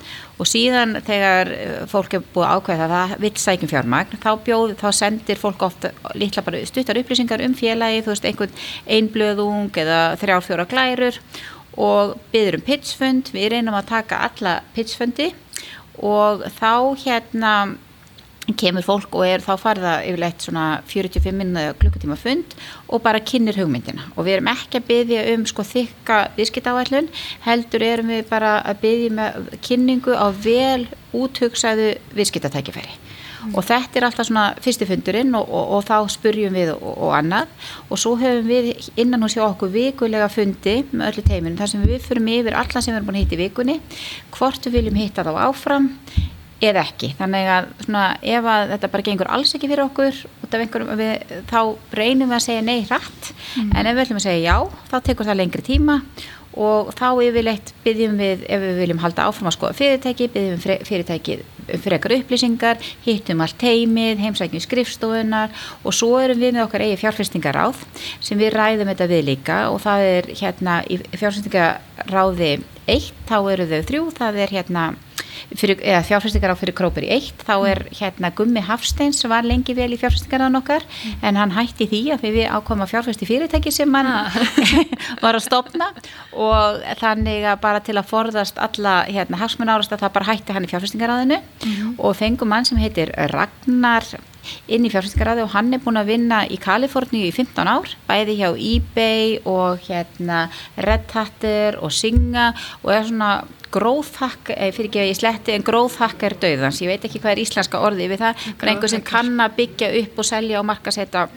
og 0.40 0.48
síðan 0.48 0.96
þegar 1.04 1.52
eh, 1.52 1.76
fólk 1.90 2.16
er 2.16 2.24
búið 2.34 2.54
ákveða 2.54 2.86
að 2.86 2.94
það 2.94 3.14
vil 3.24 3.32
sækjum 3.42 3.72
fjármagn 3.74 4.20
þá 4.22 4.30
bjóð, 4.46 4.74
þá 4.80 4.88
sendir 4.96 5.40
fólk 5.40 5.64
ofta 5.66 5.92
litla 6.18 6.44
bara 6.46 6.62
stuttar 6.68 7.00
upplýsingar 7.00 7.44
um 7.44 7.56
félagi 7.58 8.04
þú 8.04 8.14
veist 8.14 8.28
einhvern 8.30 8.60
einblöðung 8.98 9.80
eða 9.82 10.02
þrjárfjóra 10.22 10.68
glærur 10.70 11.20
og 11.76 12.16
byður 12.32 12.58
um 12.58 12.66
pitchfund, 12.66 13.30
við 13.34 13.52
reynum 13.54 13.76
að 13.78 13.90
taka 13.92 14.24
alla 14.26 14.58
pitchfundi 14.74 15.30
og 16.00 16.46
þá 16.56 16.72
hérna 17.04 17.54
kemur 18.58 18.82
fólk 18.82 19.14
og 19.14 19.26
er 19.26 19.42
þá 19.44 19.52
farða 19.60 19.92
yfirleitt 20.08 20.42
svona 20.42 20.64
45 20.90 21.36
minna 21.36 21.68
klukkutíma 21.78 22.16
fund 22.18 22.56
og 22.88 23.02
bara 23.04 23.20
kynir 23.22 23.58
hugmyndina. 23.60 24.08
Og 24.16 24.26
við 24.26 24.38
erum 24.38 24.50
ekki 24.50 24.80
að 24.80 24.88
byggja 24.88 25.26
um 25.34 25.44
sko 25.46 25.66
þykka 25.66 26.18
viðskiptáallun 26.38 27.10
heldur 27.46 27.84
erum 27.86 28.10
við 28.10 28.24
bara 28.30 28.56
að 28.64 28.82
byggja 28.84 29.14
með 29.20 29.54
kynningu 29.66 30.16
á 30.16 30.26
vel 30.34 30.88
úthugsaðu 31.14 31.92
viðskiptatækifæri 32.16 32.98
mm. 33.40 33.54
og 33.54 33.66
þetta 33.66 34.00
er 34.00 34.08
alltaf 34.08 34.28
svona 34.28 34.46
fyrstifundurinn 34.62 35.34
og, 35.38 35.46
og, 35.48 35.76
og 35.76 35.84
þá 35.88 35.96
spurjum 36.14 36.56
við 36.56 36.74
og, 36.76 36.90
og 36.90 37.14
annað 37.18 37.54
og 37.88 38.02
svo 38.02 38.16
höfum 38.20 38.50
við 38.50 38.72
innan 39.00 39.26
hos 39.26 39.36
hjá 39.38 39.44
okkur 39.48 39.72
vikulega 39.74 40.30
fundi 40.32 40.80
með 40.90 41.12
öllu 41.12 41.26
teiminu 41.28 41.60
þar 41.60 41.72
sem 41.74 41.86
við 41.86 42.04
fyrum 42.06 42.34
yfir 42.34 42.58
alla 42.58 42.82
sem 42.82 42.92
við 42.92 43.00
erum 43.00 43.10
búin 43.10 43.20
að 43.20 43.24
hitta 43.26 43.38
í 43.38 43.42
vikunni 43.44 43.80
hvort 44.36 44.68
við 44.68 44.78
viljum 44.80 45.00
hitta 45.00 45.26
þá 45.26 45.32
áfram 45.48 45.90
eða 46.60 46.82
ekki, 46.84 47.14
þannig 47.16 47.46
að 47.48 47.70
svona, 47.86 48.02
ef 48.20 48.48
að 48.52 48.72
þetta 48.74 48.90
bara 48.92 49.04
gengur 49.06 49.30
alls 49.32 49.54
ekki 49.56 49.70
fyrir 49.70 49.86
okkur 49.86 50.18
við, 50.98 51.22
þá 51.48 51.60
reynum 51.96 52.28
við 52.28 52.36
að 52.36 52.44
segja 52.44 52.64
nei 52.66 52.82
hratt, 52.84 53.30
mm. 53.56 53.70
en 53.72 53.88
ef 53.88 53.96
við 53.96 54.02
ætlum 54.04 54.20
að 54.20 54.26
segja 54.26 54.42
já, 54.44 54.82
þá 54.90 54.96
tekur 55.06 55.28
það 55.30 55.40
lengri 55.40 55.64
tíma 55.64 55.96
og 56.60 56.90
þá 56.98 57.06
yfirleitt 57.22 57.72
byggjum 57.84 58.18
við 58.18 58.44
ef 58.50 58.62
við 58.64 58.80
viljum 58.82 59.00
halda 59.04 59.28
áfram 59.30 59.48
að 59.50 59.56
skoða 59.56 59.78
fyrirtæki 59.78 60.28
byggjum 60.34 60.58
við 60.58 60.86
fyrirtæki 60.88 61.36
um 61.40 61.59
frekar 61.84 62.16
upplýsingar, 62.18 62.80
hittum 63.04 63.44
allt 63.44 63.62
heimið 63.62 64.24
heimsækjum 64.24 64.64
skrifstofunar 64.64 65.54
og 65.84 65.94
svo 65.96 66.18
erum 66.22 66.40
við 66.40 66.56
með 66.56 66.66
okkar 66.66 66.86
eigi 66.86 67.00
fjárfestingaráð 67.04 67.84
sem 68.20 68.40
við 68.40 68.54
ræðum 68.56 68.92
þetta 68.92 69.10
við 69.10 69.24
líka 69.30 69.62
og 69.70 69.80
það 69.84 70.06
er 70.10 70.30
hérna 70.42 70.80
í 70.90 71.00
fjárfestingaráði 71.14 72.52
eitt, 72.96 73.22
þá 73.30 73.38
eru 73.54 73.68
þau 73.70 73.80
þrjú, 73.90 74.08
það 74.18 74.42
er 74.44 74.58
hérna 74.58 74.88
fyrir, 75.56 75.80
eða 75.82 76.02
fjárfæstingar 76.06 76.54
á 76.54 76.56
fyrir 76.58 76.76
Króper 76.76 77.06
í 77.06 77.10
eitt 77.14 77.44
þá 77.46 77.54
er 77.70 77.82
hérna 77.96 78.30
Gummi 78.36 78.62
Hafsteins 78.64 79.22
var 79.30 79.46
lengi 79.46 79.74
vel 79.76 79.90
í 79.94 79.98
fjárfæstingarnaðan 80.00 80.60
okkar 80.60 80.86
mm. 80.86 81.18
en 81.26 81.40
hann 81.40 81.54
hætti 81.54 81.88
því 81.90 82.02
að 82.16 82.26
við 82.26 82.40
ákoma 82.50 82.88
fjárfæsti 82.90 83.28
fyrirtæki 83.28 83.72
sem 83.74 83.94
hann 83.94 84.10
ah. 84.10 84.40
var 85.24 85.38
að 85.38 85.46
stopna 85.46 85.90
og 86.32 86.80
þannig 87.02 87.46
að 87.52 87.62
bara 87.64 87.84
til 87.84 87.96
að 87.98 88.10
forðast 88.10 88.60
alla 88.60 89.00
hérna 89.08 89.40
hagsmun 89.40 89.72
árast 89.72 89.94
að 89.94 90.04
það 90.04 90.16
bara 90.18 90.30
hætti 90.32 90.56
hann 90.56 90.66
í 90.66 90.72
fjárfæstingarnaðinu 90.72 91.40
mm. 91.40 91.94
og 91.98 92.18
fengum 92.18 92.52
mann 92.52 92.68
sem 92.68 92.80
heitir 92.80 93.14
Ragnar 93.34 94.06
inn 94.68 94.86
í 94.86 94.90
fjárfæstingarnaði 94.92 95.46
og 95.46 95.54
hann 95.54 95.72
er 95.74 95.82
búin 95.84 96.00
að 96.00 96.12
vinna 96.14 96.42
í 96.48 96.58
Kaliforníu 96.60 97.28
í 97.28 97.34
15 97.34 97.70
ár 97.70 97.94
bæði 98.08 98.36
hjá 98.40 98.48
eBay 98.54 99.38
og 99.48 99.80
hérna 99.86 100.44
Red 100.80 101.10
Hatter 101.14 101.80
og 101.80 101.94
Singa 101.94 102.50
og 102.82 102.92
er 102.94 103.08
svona 103.08 103.32
gróðhakk, 103.70 104.50
eh, 104.56 104.72
fyrir 104.74 104.88
ekki 104.90 105.00
að 105.00 105.10
ég 105.12 105.18
sletti 105.18 105.54
en 105.54 105.62
gróðhakk 105.66 106.22
er 106.26 106.34
döðans, 106.42 106.80
ég 106.82 106.90
veit 106.90 107.04
ekki 107.06 107.20
hvað 107.22 107.36
er 107.36 107.42
íslenska 107.44 107.78
orði 107.78 108.08
við 108.10 108.24
það, 108.24 108.46
en 108.56 108.68
einhver 108.72 108.90
sem 108.90 109.02
kann 109.02 109.36
að 109.38 109.56
byggja 109.60 109.90
upp 110.02 110.18
og 110.18 110.26
selja 110.26 110.58
og 110.58 110.66
markasetta 110.66 111.28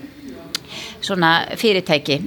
svona 1.03 1.33
fyrirtæki 1.59 2.21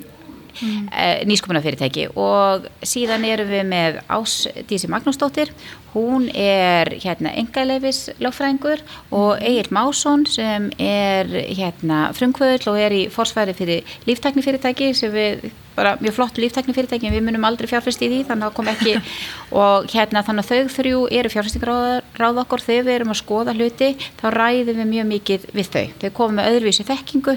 mm. 0.61 0.89
eh, 0.93 1.25
nýskupuna 1.29 1.63
fyrirtæki 1.65 2.09
og 2.15 2.69
síðan 2.83 3.27
erum 3.29 3.51
við 3.51 3.67
með 3.71 4.01
Ásdísi 4.09 4.91
Magnúsdóttir. 4.93 5.53
Hún 5.97 6.29
er 6.29 6.91
hérna 7.01 7.33
engaleivis 7.41 8.11
lögfræðingur 8.21 8.83
og 9.17 9.39
Egil 9.41 9.71
Másson 9.73 10.27
sem 10.29 10.69
er 10.83 11.31
hérna 11.57 12.11
frumkvöðl 12.17 12.73
og 12.73 12.81
er 12.81 12.93
í 12.93 13.07
forsværi 13.13 13.57
fyrir 13.57 13.97
líftækni 14.09 14.45
fyrirtæki 14.45 14.93
sem 14.97 15.15
við 15.15 15.49
bara 15.77 15.97
mjög 16.01 16.17
flott 16.17 16.39
líftækni 16.41 16.75
fyrirtæki 16.77 17.09
en 17.09 17.15
við 17.17 17.25
munum 17.27 17.45
aldrei 17.49 17.69
fjárfæst 17.71 18.05
í 18.05 18.09
því 18.11 18.21
þannig 18.31 18.49
að 18.49 18.55
kom 18.57 18.71
ekki. 18.73 18.95
Og 19.63 19.89
hérna 19.93 20.23
þannig 20.27 20.47
að 20.47 20.53
þau 20.53 20.77
þrjú 20.77 21.03
eru 21.19 21.33
fjárfæstingaráð 21.33 22.41
okkur 22.45 22.65
þegar 22.65 22.87
við 22.89 22.99
erum 22.99 23.13
að 23.13 23.21
skoða 23.21 23.57
hluti 23.57 23.91
þá 24.21 24.27
ræðum 24.37 24.81
við 24.81 24.91
mjög 24.95 25.11
mikið 25.13 25.51
við 25.57 25.71
þau. 25.75 25.85
Þau 26.01 26.09
komum 26.21 26.41
með 26.41 26.51
öðruvísi 26.53 26.89
þekkingu 26.89 27.37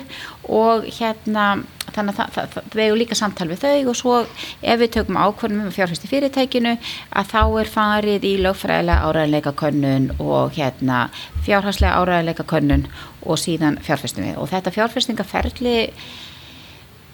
og 0.60 0.88
hérna 1.00 1.50
þannig 1.96 2.20
að 2.20 2.32
það, 2.36 2.54
það, 2.54 2.70
við 2.76 2.84
hefum 2.86 3.00
líka 3.02 3.18
samtal 3.20 3.48
við 3.50 3.64
þau 3.64 3.92
og 3.92 3.98
svo 4.00 4.16
ef 4.62 4.80
við 4.82 4.94
tökum 4.96 5.20
ákvörnum 5.20 5.68
um 5.68 5.76
fjárfæst 5.76 6.06
í 6.06 6.12
fyrirtækinu 6.12 6.76
að 7.10 7.34
þá 7.34 7.42
er 7.62 7.74
farið 7.74 8.30
í 8.30 8.34
lögfræðilega 8.46 9.10
áræðilega 9.10 9.56
könnun 9.60 10.10
og 10.20 10.56
hérna 10.58 11.04
fjárhæslega 11.48 12.00
áræðilega 12.00 12.48
könnun 12.50 12.88
og 13.26 13.40
síðan 13.42 13.80
fjárfæstum 13.86 14.28
við. 14.28 14.40
Og 14.40 14.52
þetta 14.52 14.76
fjárfæstingaferli 14.76 15.78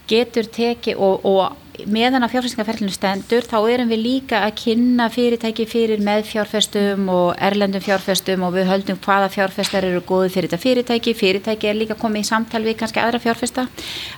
getur 0.09 0.49
tekið 0.51 0.99
og, 1.01 1.25
og 1.25 1.61
meðan 1.91 2.23
að 2.23 2.35
fjárfæstingaferlinu 2.35 2.93
stendur 2.93 3.45
þá 3.45 3.55
erum 3.73 3.89
við 3.91 4.01
líka 4.03 4.41
að 4.45 4.53
kynna 4.61 5.07
fyrirtæki 5.11 5.65
fyrir 5.69 6.03
meðfjárfæstum 6.05 7.09
og 7.11 7.31
erlendum 7.43 7.83
fjárfæstum 7.83 8.45
og 8.47 8.53
við 8.55 8.69
höldum 8.69 8.99
hvaða 9.03 9.31
fjárfæstar 9.33 9.87
eru 9.89 10.03
góði 10.07 10.31
fyrir 10.33 10.49
þetta 10.49 10.63
fyrirtæki. 10.63 11.15
Fyrirtæki 11.19 11.69
er 11.69 11.79
líka 11.79 11.97
komið 11.99 12.23
í 12.23 12.29
samtal 12.29 12.63
við 12.65 12.77
kannski 12.81 13.01
aðra 13.03 13.21
fjárfæsta 13.23 13.65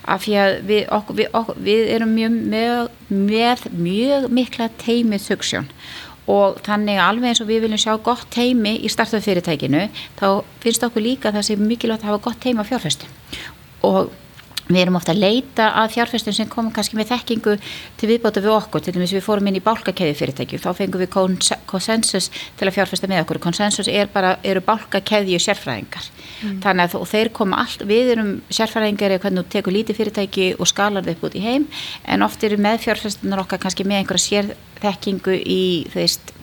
af 0.06 0.26
því 0.26 0.36
að 0.44 0.58
við, 0.70 0.84
okkur, 1.00 1.20
við, 1.22 1.32
okkur, 1.42 1.64
við 1.70 1.96
erum 1.96 2.14
mjög 2.18 2.38
með, 2.54 2.84
með 3.32 3.66
mjög 3.88 4.30
mikla 4.40 4.70
teimið 4.84 5.26
suksjón 5.26 5.72
og 6.28 6.62
þannig 6.66 7.00
alveg 7.00 7.32
eins 7.32 7.42
og 7.42 7.48
við 7.50 7.64
viljum 7.64 7.80
sjá 7.80 7.94
gott 8.04 8.28
teimi 8.36 8.76
í 8.84 8.92
startuð 8.92 9.24
fyrirtækinu 9.24 9.86
þá 10.20 10.28
finnst 10.64 10.84
okkur 10.84 11.06
líka 11.06 11.32
það 11.32 11.50
sem 11.50 11.62
mikilvægt 11.64 12.04
að 12.04 12.12
hafa 12.12 12.26
gott 12.28 12.42
teima 12.44 12.68
fjárfæstum 12.68 13.14
og 13.88 14.12
við 14.68 14.82
erum 14.84 15.00
ofta 15.00 15.14
að 15.16 15.24
leita 15.24 15.70
að 15.82 15.94
fjárfæstum 15.96 16.36
sem 16.36 16.50
komum 16.52 16.74
kannski 16.76 17.00
með 17.00 17.14
þekkingu 17.14 17.58
til 18.00 18.12
viðbáta 18.12 18.44
við 18.44 18.56
okkur, 18.56 18.84
til 18.84 18.96
dæmis 18.96 19.16
við 19.16 19.26
fórum 19.26 19.50
inn 19.50 19.60
í 19.60 19.64
bálkakeði 19.64 20.18
fyrirtækju, 20.20 20.62
þá 20.64 20.70
fengum 20.78 21.04
við 21.04 21.12
konsensus 21.70 22.32
til 22.60 22.68
að 22.68 22.76
fjárfæsta 22.78 23.10
með 23.12 23.26
okkur, 23.26 23.42
konsensus 23.48 23.92
er 23.92 24.12
bara, 24.14 24.38
eru 24.44 24.64
bálkakeðju 24.66 25.42
sérfræðingar? 25.48 26.12
Mm. 26.38 26.60
þannig 26.62 26.94
að 26.94 27.06
þeir 27.10 27.30
koma 27.34 27.62
allt, 27.64 27.84
við 27.90 28.12
erum 28.14 28.28
sérfræðingar 28.54 29.16
eða 29.16 29.24
hvernig 29.24 29.46
þú 29.46 29.54
tekur 29.56 29.74
lítið 29.74 29.98
fyrirtæki 29.98 30.48
og 30.62 30.70
skalar 30.70 31.06
þau 31.06 31.16
upp 31.16 31.24
út 31.26 31.38
í 31.38 31.42
heim, 31.42 31.66
en 32.06 32.26
oft 32.26 32.44
eru 32.46 32.60
með 32.62 32.84
fjárfæstunar 32.84 33.42
okkar 33.42 33.64
kannski 33.64 33.88
með 33.88 34.04
einhverja 34.04 34.26
sérþekkingu 34.78 35.36
í, 35.36 35.88
veist 35.94 36.34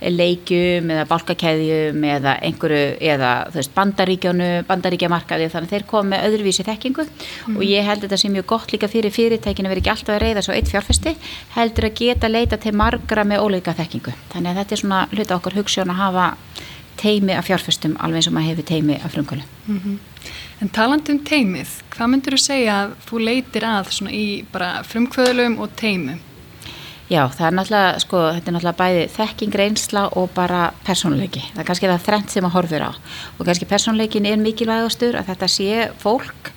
leikjum 0.00 0.88
eða 0.94 1.04
bálkakeðjum 1.10 2.04
eða 2.08 2.38
einhverju, 2.46 2.84
eða 3.12 3.32
veist 3.52 3.74
bandaríkjánu, 3.74 4.48
bandaríkjamarkaði 4.68 5.50
þannig 5.52 5.74
þeir 5.74 5.84
komi 5.90 6.14
með 6.14 6.24
öðruvísi 6.28 6.64
þekkingu 6.64 7.04
mm. 7.04 7.58
og 7.58 7.64
ég 7.66 7.84
held 7.84 8.06
þetta 8.06 8.20
sé 8.22 8.30
mjög 8.32 8.46
gott 8.54 8.72
líka 8.72 8.88
fyrir 8.88 9.12
fyrirtækinu 9.12 9.68
vera 9.68 9.82
ekki 9.82 9.92
alltaf 9.92 10.16
að 10.16 10.22
reyða 10.24 10.44
svo 10.46 10.56
eitt 10.56 10.72
fjárfesti 10.72 11.12
heldur 11.58 11.90
að 11.90 12.00
geta 12.00 12.32
leita 12.32 12.60
til 12.60 12.72
margra 12.72 13.26
með 13.28 13.44
óleika 13.44 13.76
þekkingu 13.76 14.16
þannig 14.32 14.54
að 14.54 14.62
þetta 14.62 14.76
er 14.76 14.82
svona 14.84 15.02
hluta 15.12 15.36
okkar 15.36 15.58
hugssjón 15.60 15.92
að 15.92 16.00
hafa 16.00 16.30
teimi 17.00 17.36
af 17.36 17.48
fjárfestum 17.48 17.98
alveg 18.00 18.22
eins 18.22 18.30
og 18.30 18.38
maður 18.38 18.54
hefur 18.54 18.70
teimi 18.72 18.96
af 18.96 19.12
frumkvölu 19.12 19.44
mm 19.66 19.80
-hmm. 19.84 19.98
En 20.60 20.68
talandum 20.68 21.22
teimið, 21.24 21.68
hvað 21.88 22.08
myndur 22.12 22.34
þú 22.36 22.38
segja 22.42 22.72
að 22.82 22.90
þú 23.08 23.20
leitir 23.24 23.64
að 23.64 23.86
svona 23.96 24.10
í 24.12 24.44
bara 24.52 24.82
frumkvöðlum 24.84 25.56
og 25.58 25.70
teimum? 25.72 26.18
Já, 27.10 27.24
það 27.34 27.46
er 27.46 27.54
náttúrulega, 27.56 28.02
sko, 28.04 28.18
þetta 28.36 28.50
er 28.50 28.54
náttúrulega 28.54 28.78
bæði 28.78 29.06
þekking, 29.16 29.54
reynsla 29.58 30.02
og 30.20 30.28
bara 30.36 30.60
persónuleiki. 30.86 31.40
Það 31.56 31.62
er 31.62 31.66
kannski 31.66 31.88
það 31.90 32.04
þrengt 32.04 32.34
sem 32.36 32.46
að 32.46 32.54
horfir 32.54 32.84
á. 32.86 32.90
Og 33.34 33.48
kannski 33.48 33.66
persónuleikin 33.66 34.28
er 34.30 34.38
mikilvægastur 34.38 35.18
að 35.18 35.32
þetta 35.32 35.48
sé 35.50 35.88
fólk 35.98 36.52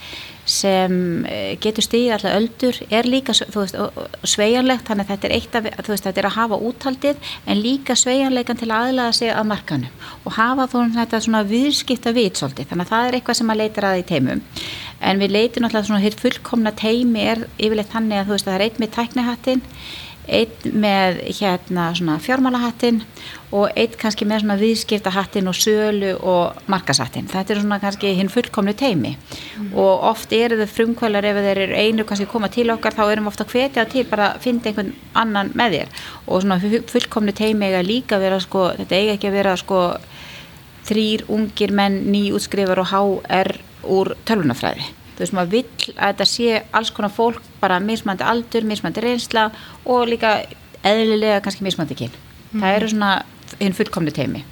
sem 0.45 1.23
eh, 1.25 1.55
getur 1.63 1.85
stíði 1.85 2.11
alltaf 2.13 2.35
öldur, 2.37 2.77
er 2.93 3.09
líka, 3.09 3.33
veist, 3.55 3.79
sveianlegt, 4.27 4.85
þannig 4.89 5.07
að 5.07 5.11
þetta 5.13 5.29
er 5.29 5.35
eitt 5.39 5.57
þú 5.87 5.93
veist, 5.95 6.05
þetta 6.05 6.21
er 6.21 6.29
að 6.29 6.37
hafa 6.37 6.61
úthaldið 6.69 7.33
en 7.47 7.61
líka 7.63 7.97
sveianleikan 7.97 8.59
til 8.59 8.69
aðlaða 8.69 9.17
sig 9.17 9.33
að 9.33 9.49
markanum. 9.55 10.07
Og 10.21 10.37
hafa 10.37 10.69
þú 10.69 10.85
þetta 10.99 11.23
svona 11.23 11.43
viðskipta 11.49 12.13
vitsóldi, 12.13 12.67
þannig 12.69 12.85
að 12.85 12.93
það 12.93 13.09
er 13.09 13.19
eitthvað 13.19 13.41
sem 13.41 13.53
að 13.55 13.61
leita 13.63 13.89
að 13.89 14.03
í 14.03 14.07
teimum. 14.13 14.45
En 15.03 15.19
við 15.19 15.33
leitum 15.33 15.65
náttúrulega 15.65 15.89
svona 15.89 16.03
hér 16.03 16.21
fullkomna 16.21 16.77
teimi 16.77 17.25
er 17.33 17.47
yfirleitt 17.57 17.95
þannig 17.95 18.21
að 18.21 18.27
þú 18.27 18.37
veist, 18.37 18.51
það 18.51 18.59
er 18.59 18.67
eitt 18.67 18.83
með 18.83 18.97
tæknihattin 18.99 19.69
einn 20.27 20.77
með 20.79 21.19
hérna 21.39 21.89
svona 21.97 22.15
fjármálahattin 22.23 23.01
og 23.53 23.73
einn 23.77 23.97
kannski 23.99 24.25
með 24.27 24.43
svona 24.43 24.55
viðskiptahattin 24.61 25.49
og 25.51 25.57
sölu 25.57 26.13
og 26.19 26.61
markashattin. 26.71 27.27
Þetta 27.31 27.53
er 27.53 27.61
svona 27.61 27.79
kannski 27.83 28.13
hinn 28.17 28.31
fullkomnu 28.31 28.73
teimi 28.79 29.13
mm. 29.17 29.73
og 29.73 30.07
oft 30.13 30.33
eru 30.35 30.61
þau 30.61 30.71
frumkvælar 30.77 31.27
ef 31.27 31.41
þeir 31.43 31.61
eru 31.67 31.81
einu 31.83 32.07
kannski 32.07 32.29
koma 32.31 32.49
til 32.53 32.69
okkar 32.73 32.95
þá 32.95 33.03
erum 33.09 33.27
við 33.27 33.33
ofta 33.33 33.49
hvetjað 33.51 33.93
til 33.93 34.07
bara 34.09 34.31
að 34.31 34.47
finna 34.47 34.71
einhvern 34.71 34.95
annan 35.13 35.53
með 35.59 35.77
þér 35.77 36.01
og 36.25 36.45
svona 36.45 36.59
fullkomnu 36.95 37.35
teimi 37.35 37.69
eiga 37.69 37.83
líka 37.85 38.21
vera 38.23 38.39
sko, 38.43 38.71
þetta 38.79 38.99
eiga 38.99 39.17
ekki 39.17 39.31
að 39.31 39.39
vera 39.41 39.55
sko 39.59 39.83
þrýr 40.87 41.27
ungir 41.31 41.71
menn 41.75 42.03
nýjútskrifar 42.11 42.81
og 42.83 42.91
HR 42.91 43.55
úr 43.93 44.15
tölvunafræði 44.27 44.91
þú 45.13 45.23
veist 45.23 45.37
maður 45.37 45.53
vill 45.53 45.93
að 45.93 46.13
þetta 46.13 46.29
sé 46.29 46.63
alls 46.71 46.91
konar 46.95 47.13
fólk 47.13 47.41
bara 47.61 47.79
mismandi 47.83 48.25
aldur, 48.27 48.67
mismandi 48.67 49.03
reynsla 49.03 49.49
og 49.85 50.07
líka 50.09 50.39
eðlilega 50.83 51.41
kannski 51.43 51.65
mismandi 51.65 51.97
kyn 51.97 52.11
mm. 52.13 52.59
það 52.59 52.77
eru 52.77 52.91
svona 52.93 53.13
hinn 53.59 53.75
fullkomni 53.77 54.13
teimi 54.13 54.43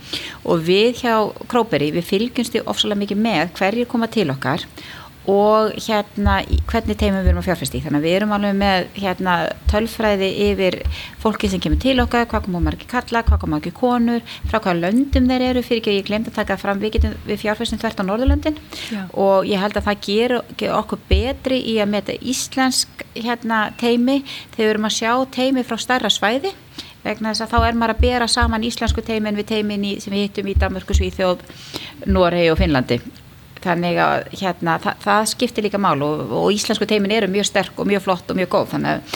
og 0.46 0.62
við 0.68 1.02
hjá 1.02 1.16
Króperi 1.50 1.90
við 1.96 2.08
fylgjumst 2.08 2.56
því 2.56 2.66
ofsalega 2.70 3.02
mikið 3.02 3.22
með 3.26 3.54
hverjir 3.58 3.90
koma 3.90 4.10
til 4.12 4.28
okkar 4.34 4.66
og 4.66 5.01
hérna 5.26 6.40
hvernig 6.70 6.98
teimum 6.98 7.22
við 7.22 7.30
erum 7.30 7.42
að 7.42 7.48
fjárfæst 7.50 7.76
í? 7.78 7.82
Þannig 7.84 8.00
að 8.00 8.06
við 8.08 8.16
erum 8.18 8.32
alveg 8.36 8.56
með 8.58 8.88
hérna 8.98 9.36
tölfræði 9.70 10.30
yfir 10.48 10.78
fólki 11.22 11.50
sem 11.52 11.62
kemur 11.62 11.80
til 11.82 12.00
okkar, 12.02 12.26
hvað 12.32 12.48
komum 12.48 12.66
margir 12.66 12.90
kalla, 12.90 13.22
hvað 13.28 13.44
komum 13.44 13.56
margir 13.58 13.76
konur, 13.78 14.26
frá 14.50 14.58
hvaða 14.58 14.80
löndum 14.80 15.30
þeir 15.30 15.46
eru 15.52 15.64
fyrir 15.66 15.82
ekki 15.84 15.94
að 15.94 16.00
ég 16.00 16.10
glemt 16.10 16.32
að 16.32 16.40
taka 16.40 16.58
fram 16.58 16.82
við, 16.82 16.96
getum, 16.98 17.16
við 17.28 17.42
fjárfæstum 17.44 17.82
þvert 17.84 18.02
á 18.02 18.04
Norðurlöndin. 18.10 18.60
Já. 18.92 19.04
og 19.14 19.46
ég 19.46 19.62
held 19.62 19.78
að 19.78 19.88
það 19.92 20.04
ger, 20.08 20.36
ger 20.58 20.76
okkur 20.80 21.06
betri 21.10 21.62
í 21.70 21.78
að 21.84 21.94
meta 21.94 22.18
íslensk 22.18 23.06
hérna 23.14 23.64
teimi 23.78 24.22
þegar 24.56 24.66
við 24.66 24.74
erum 24.74 24.90
að 24.90 24.98
sjá 24.98 25.14
teimi 25.38 25.66
frá 25.68 25.78
starra 25.78 26.10
svæði. 26.10 26.56
Vegna 27.02 27.32
þess 27.32 27.48
að 27.48 27.54
þá 27.54 27.60
er 27.66 27.78
maður 27.78 27.96
að 27.96 28.04
bera 28.04 28.28
saman 28.30 28.66
íslensku 28.66 29.02
teimin 29.06 29.38
við 29.38 29.50
teimin 29.56 29.88
í, 29.90 29.96
sem 30.02 30.14
við 30.14 30.28
hittum 30.28 30.52
í 30.52 30.58
Danmörku, 30.62 30.94
Svíþjóð, 30.94 31.42
Noregi 32.06 32.52
og 32.54 32.62
Finnlandi 32.62 33.02
þannig 33.62 34.00
að 34.02 34.28
hérna, 34.42 34.78
það, 34.82 35.00
það 35.06 35.30
skiptir 35.34 35.68
líka 35.68 35.82
mál 35.82 35.96
og, 36.06 36.26
og 36.42 36.50
íslensku 36.56 36.88
teimin 36.90 37.14
eru 37.16 37.30
mjög 37.32 37.50
sterk 37.52 37.80
og 37.80 37.90
mjög 37.90 38.06
flott 38.08 38.34
og 38.34 38.40
mjög 38.40 38.52
góð 38.56 38.68
þannig 38.76 38.92
að 38.92 39.16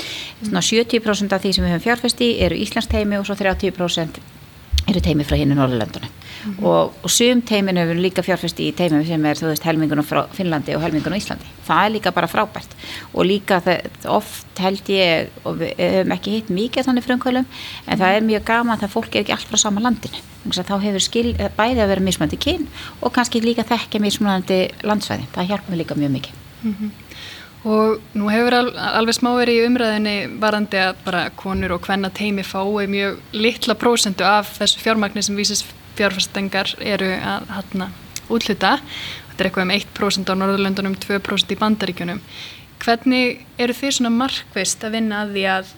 mm. 0.51 0.63
70% 0.69 1.35
af 1.35 1.43
því 1.43 1.53
sem 1.55 1.65
við 1.65 1.75
höfum 1.75 1.85
fjárfesti 1.87 2.31
eru 2.45 2.59
íslensk 2.61 2.91
teimi 2.93 3.19
og 3.19 3.27
svo 3.27 3.37
30% 3.39 4.21
eru 4.89 5.01
teimi 5.01 5.25
frá 5.25 5.37
hinn 5.39 5.53
í 5.53 5.57
Norðurlöndunum. 5.57 6.11
Mm 6.45 6.53
-hmm. 6.53 6.65
og, 6.65 6.93
og 7.03 7.09
sum 7.09 7.41
teiminu 7.41 7.81
hefur 7.81 8.01
líka 8.01 8.21
fjárfesti 8.21 8.67
í 8.69 8.75
teiminu 8.75 9.05
sem 9.05 9.25
er 9.25 9.39
þú 9.39 9.47
veist 9.49 9.63
helmingunum 9.65 10.05
frá 10.05 10.27
Finnlandi 10.33 10.75
og 10.75 10.81
helmingunum 10.81 11.17
Íslandi. 11.17 11.47
Það 11.67 11.85
er 11.85 11.91
líka 11.95 12.11
bara 12.11 12.27
frábært. 12.27 12.75
Og 13.13 13.25
líka 13.25 13.61
það, 13.65 13.89
oft 14.05 14.59
held 14.59 14.89
ég 14.89 15.29
og 15.43 15.57
við 15.59 15.73
hefum 15.77 16.11
ekki 16.11 16.35
hitt 16.35 16.49
mikið 16.49 16.85
þannig 16.85 17.05
frumkvölum 17.07 17.45
en 17.87 17.99
það 17.99 18.15
er 18.15 18.21
mjög 18.21 18.43
gaman 18.45 18.79
að 18.79 18.93
fólk 18.93 19.15
er 19.15 19.21
ekki 19.21 19.33
allt 19.33 19.49
frá 19.49 19.57
sama 19.57 19.81
landinu. 19.81 20.21
Þá 20.45 20.77
hefur 20.81 21.01
skil, 21.01 21.33
bæði 21.57 21.81
að 21.81 21.87
vera 21.87 22.01
mismandi 22.01 22.37
kyn 22.37 22.67
og 23.01 23.13
kannski 23.13 23.41
líka 23.41 23.63
þekkja 23.63 23.99
mismandi 23.99 24.69
landsvæði, 24.83 25.25
það 25.33 25.47
hjálpum 25.49 25.73
við 25.73 25.81
líka 25.81 25.95
mjög 25.95 26.11
mikið. 26.11 26.33
Mm 26.63 26.75
-hmm. 26.79 27.04
Og 27.65 28.01
nú 28.13 28.27
hefur 28.29 28.53
alveg 28.53 29.15
smá 29.17 29.31
verið 29.39 29.57
í 29.57 29.65
umræðinni 29.65 30.15
varandi 30.41 30.77
að 30.77 30.99
bara 31.05 31.23
konur 31.33 31.73
og 31.73 31.87
hvenna 31.87 32.11
teimi 32.13 32.43
fái 32.45 32.85
mjög 32.91 33.17
litla 33.33 33.73
prósendu 33.73 34.25
af 34.27 34.51
þessu 34.59 34.83
fjármagnir 34.83 35.25
sem 35.25 35.37
vísist 35.37 35.71
fjárfæstengar 35.97 36.75
eru 36.83 37.09
að 37.15 37.47
hana, 37.55 37.89
útluta. 38.29 38.75
Þetta 39.31 39.39
er 39.39 39.49
eitthvað 39.49 39.65
um 39.65 39.73
1% 39.75 40.29
á 40.29 40.33
Norðurlöndunum, 40.37 40.99
2% 41.01 41.55
í 41.55 41.59
Bandaríkjunum. 41.59 42.21
Hvernig 42.85 43.41
eru 43.57 43.73
þið 43.73 43.97
svona 43.97 44.13
markvist 44.13 44.85
að 44.85 44.99
vinna 44.99 45.23
að 45.23 45.33
því 45.33 45.47
að 45.55 45.73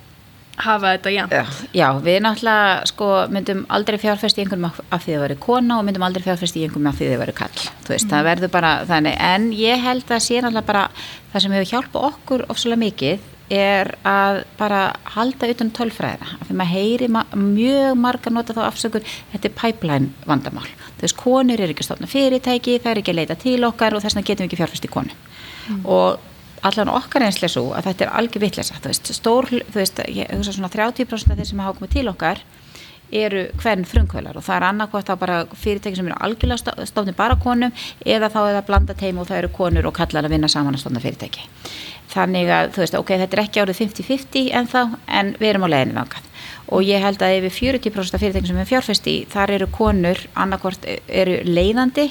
hafa 0.58 0.94
þetta 0.96 1.14
jæmt? 1.14 1.36
Já, 1.36 1.44
já, 1.78 1.88
við 2.04 2.20
náttúrulega 2.26 2.90
sko, 2.90 3.08
myndum 3.34 3.64
aldrei 3.78 4.00
fjárfæst 4.02 4.40
í 4.40 4.44
einhverjum 4.44 4.68
af 4.70 4.82
því 4.82 4.98
að 4.98 5.16
það 5.16 5.24
veri 5.26 5.40
kona 5.46 5.80
og 5.80 5.88
myndum 5.88 6.06
aldrei 6.08 6.26
fjárfæst 6.26 6.58
í 6.58 6.66
einhverjum 6.66 6.92
af 6.92 7.00
því 7.00 7.08
að 7.08 7.14
það 7.14 7.24
veri 7.24 7.38
kall. 7.38 7.64
Þú 7.86 7.94
veist, 7.94 8.08
mm. 8.08 8.14
það 8.14 8.30
verður 8.32 8.54
bara 8.58 8.74
þannig. 8.90 9.18
En 9.30 9.50
ég 9.58 9.88
held 9.88 10.14
að 10.14 10.24
sé 10.26 10.42
náttúrulega 10.42 10.70
bara 10.72 10.86
það 11.32 11.44
sem 11.46 11.58
hefur 11.58 11.72
hjálpað 11.74 12.08
okkur 12.12 12.46
ofsalega 12.54 12.84
mikið 12.86 13.34
er 13.54 13.94
að 14.08 14.42
bara 14.60 14.82
halda 15.16 15.48
utan 15.54 15.70
tölfræðina 15.76 16.34
af 16.36 16.50
því 16.50 16.56
maður 16.60 16.74
heyri 16.74 17.08
ma 17.12 17.24
mjög 17.32 18.00
marga 18.00 18.34
nota 18.34 18.56
þá 18.56 18.64
afsökur, 18.68 19.06
þetta 19.32 19.48
er 19.48 19.56
pipeline 19.56 20.28
vandamál, 20.28 20.68
þú 20.98 21.06
veist, 21.06 21.20
konur 21.20 21.64
er 21.64 21.72
ekki 21.72 21.86
stofna 21.88 22.10
fyrirtæki, 22.12 22.80
það 22.84 22.92
er 22.92 23.02
ekki 23.02 23.14
að 23.14 23.20
leita 23.22 23.38
til 23.40 23.62
okkar 23.68 23.96
og 23.96 24.04
þess 24.04 24.18
vegna 24.18 24.28
getum 24.28 24.44
við 24.44 24.50
ekki 24.50 24.60
fjárfæst 24.60 24.90
í 24.90 24.92
konu 24.92 25.16
mm. 25.16 25.86
og 25.86 26.20
allan 26.66 26.92
okkar 26.94 27.26
einslega 27.28 27.54
svo 27.54 27.72
að 27.78 27.92
þetta 27.92 28.06
er 28.06 28.14
algjör 28.20 28.44
vittlesa, 28.46 28.78
þú 28.82 28.92
veist, 28.92 29.12
stór, 29.18 29.50
þú 29.52 29.78
veist, 29.78 30.00
ég 30.10 30.32
hugsa 30.34 30.56
svona 30.56 30.72
30% 30.74 31.34
af 31.34 31.38
þeir 31.38 31.50
sem 31.52 31.66
hafa 31.66 31.78
komið 31.80 31.94
til 31.98 32.08
okkar 32.14 32.42
eru 33.12 33.46
hvern 33.62 33.86
frumkvölar 33.88 34.36
og 34.36 34.44
það 34.44 34.58
er 34.58 34.66
annarkvæmt 34.68 35.08
þá 35.08 35.20
bara 35.20 35.38
fyrirtæki 35.56 35.96
sem 35.96 36.10
eru 36.10 36.18
algjörlega 36.28 36.88
stofnir 36.90 37.16
bara 37.16 37.38
konum 37.40 37.72
eða 38.04 38.28
þá 38.34 38.40
er 38.42 38.58
það 38.58 38.66
blanda 38.68 38.96
teim 39.00 39.22
og 39.22 39.30
það 39.30 39.44
eru 39.44 39.52
konur 39.56 39.88
og 39.88 39.96
kallar 39.96 40.28
að 40.28 40.36
vinna 40.36 40.50
saman 40.52 40.76
að 40.76 40.84
stofna 40.84 41.04
fyrirtæki. 41.04 41.48
Þannig 42.12 42.52
að 42.52 42.74
þú 42.76 42.84
veist 42.84 42.98
ok, 43.00 43.14
þetta 43.22 43.38
er 43.38 43.44
ekki 43.46 43.64
árið 43.64 43.80
50-50 43.84 44.52
en 44.60 44.68
þá 44.68 44.82
en 45.08 45.34
við 45.40 45.50
erum 45.54 45.68
á 45.68 45.70
leginni 45.72 45.96
vangað 45.96 46.28
og 46.68 46.84
ég 46.84 47.04
held 47.04 47.22
að 47.24 47.38
yfir 47.40 47.56
40% 47.80 48.18
af 48.18 48.24
fyrirtæki 48.24 48.52
sem 48.52 48.62
er 48.62 48.70
fjárfesti 48.70 49.16
þar 49.32 49.54
eru 49.58 49.68
konur 49.72 50.24
annarkvæmt 50.36 50.88
eru 51.08 51.38
leiðandi 51.48 52.08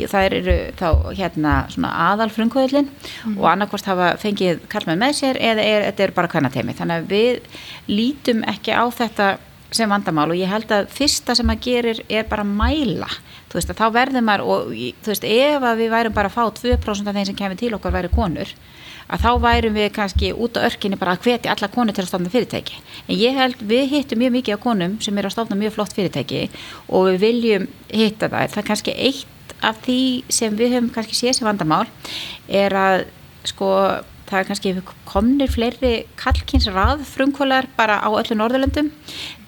það 0.00 0.26
eru 0.40 0.56
þá 0.80 0.88
hérna 1.18 1.54
svona 1.74 1.92
aðal 2.08 2.30
frumkvölin 2.34 2.88
mm. 2.88 3.36
og 3.36 3.46
annarkvæmt 3.52 3.92
hafa 3.92 4.14
fengið 4.22 4.64
kallmenn 4.72 5.02
með 5.02 5.20
sér 5.20 5.38
eða 5.38 5.66
er, 5.66 5.86
þetta 5.90 6.06
er 6.06 6.16
bara 6.16 6.32
hvernig 6.32 6.56
teimi 6.56 6.76
þannig 6.78 7.04
að 7.04 7.14
við 7.14 7.62
lítum 7.90 8.42
ekki 8.50 8.74
á 8.74 8.84
þetta 8.90 9.30
sem 9.74 9.90
vandamál 9.90 10.30
og 10.32 10.38
ég 10.38 10.50
held 10.50 10.70
að 10.74 10.90
fyrsta 10.94 11.36
sem 11.36 11.46
maður 11.46 11.62
gerir 11.66 12.02
er 12.10 12.26
bara 12.28 12.42
að 12.42 12.54
mæla. 12.58 13.08
Þú 13.50 13.58
veist 13.58 13.72
að 13.72 13.80
þá 13.80 13.86
verður 13.94 14.24
maður 14.26 14.44
og 14.46 14.72
þú 14.74 15.12
veist 15.12 15.26
ef 15.26 15.66
að 15.70 15.82
við 15.82 15.92
værum 15.94 16.16
bara 16.16 16.30
að 16.30 16.36
fá 16.36 16.44
2% 16.58 17.10
af 17.10 17.18
þeim 17.18 17.28
sem 17.28 17.38
kemur 17.38 17.60
til 17.60 17.74
okkar 17.76 17.94
væri 17.94 18.10
konur 18.14 18.54
að 19.10 19.24
þá 19.24 19.30
værum 19.42 19.76
við 19.78 19.88
kannski 19.96 20.30
út 20.32 20.58
á 20.58 20.66
örkinni 20.68 20.98
bara 21.00 21.16
að 21.16 21.26
hvetja 21.26 21.54
alla 21.54 21.70
konur 21.72 21.96
til 21.96 22.04
að 22.04 22.10
stofna 22.12 22.32
fyrirtæki. 22.32 22.78
En 23.08 23.18
ég 23.18 23.38
held 23.38 23.64
við 23.72 23.88
hittum 23.94 24.22
mjög 24.22 24.36
mikið 24.38 24.60
á 24.60 24.64
konum 24.64 24.96
sem 25.02 25.18
er 25.18 25.28
að 25.28 25.34
stofna 25.36 25.58
mjög 25.58 25.76
flott 25.78 25.96
fyrirtæki 25.96 26.46
og 26.88 27.10
við 27.10 27.20
viljum 27.24 27.66
hitta 27.88 28.30
það 28.30 28.54
það 28.54 28.62
er 28.62 28.70
kannski 28.70 28.96
eitt 29.08 29.56
af 29.66 29.82
því 29.84 30.00
sem 30.32 30.54
við 30.56 30.76
höfum 30.76 30.94
kannski 30.94 31.18
séð 31.18 31.40
sem 31.40 31.48
vandamál 31.48 31.84
er 32.48 32.76
að 32.76 33.04
sko 33.48 33.72
það 34.30 34.38
er 34.38 34.46
kannski 34.46 34.72
komnir 35.08 35.50
fleiri 35.50 35.92
kallkins 36.20 36.68
rað 36.70 37.02
frumkvölar 37.08 37.66
bara 37.76 37.98
á 37.98 38.08
öllu 38.08 38.36
Norðurlöndum. 38.38 38.92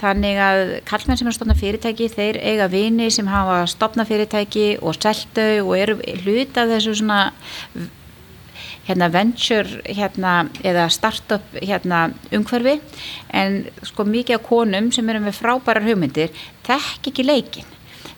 Þannig 0.01 0.40
að 0.42 0.62
kallmenn 0.88 1.20
sem 1.20 1.31
er 1.31 1.37
stofna 1.37 1.57
fyrirtæki 1.59 2.11
þeir 2.11 2.40
eiga 2.42 2.68
vini 2.72 3.07
sem 3.14 3.31
hafa 3.31 3.62
stofna 3.70 4.07
fyrirtæki 4.09 4.81
og 4.83 4.98
seltu 4.98 5.46
og 5.62 5.77
eru 5.79 6.01
hluta 6.25 6.66
þessu 6.70 6.96
svona 6.98 7.20
hérna 8.87 9.11
venture 9.12 9.83
hérna 9.87 10.33
eða 10.62 10.88
startup 10.90 11.59
hérna 11.61 12.09
umhverfi. 12.35 12.79
En 13.31 13.62
sko 13.87 14.07
mikið 14.09 14.38
af 14.38 14.49
konum 14.49 14.90
sem 14.95 15.09
eru 15.09 15.23
með 15.23 15.38
frábærar 15.38 15.87
hugmyndir 15.87 16.33
þekk 16.66 17.12
ekki 17.12 17.27
leikin 17.27 17.68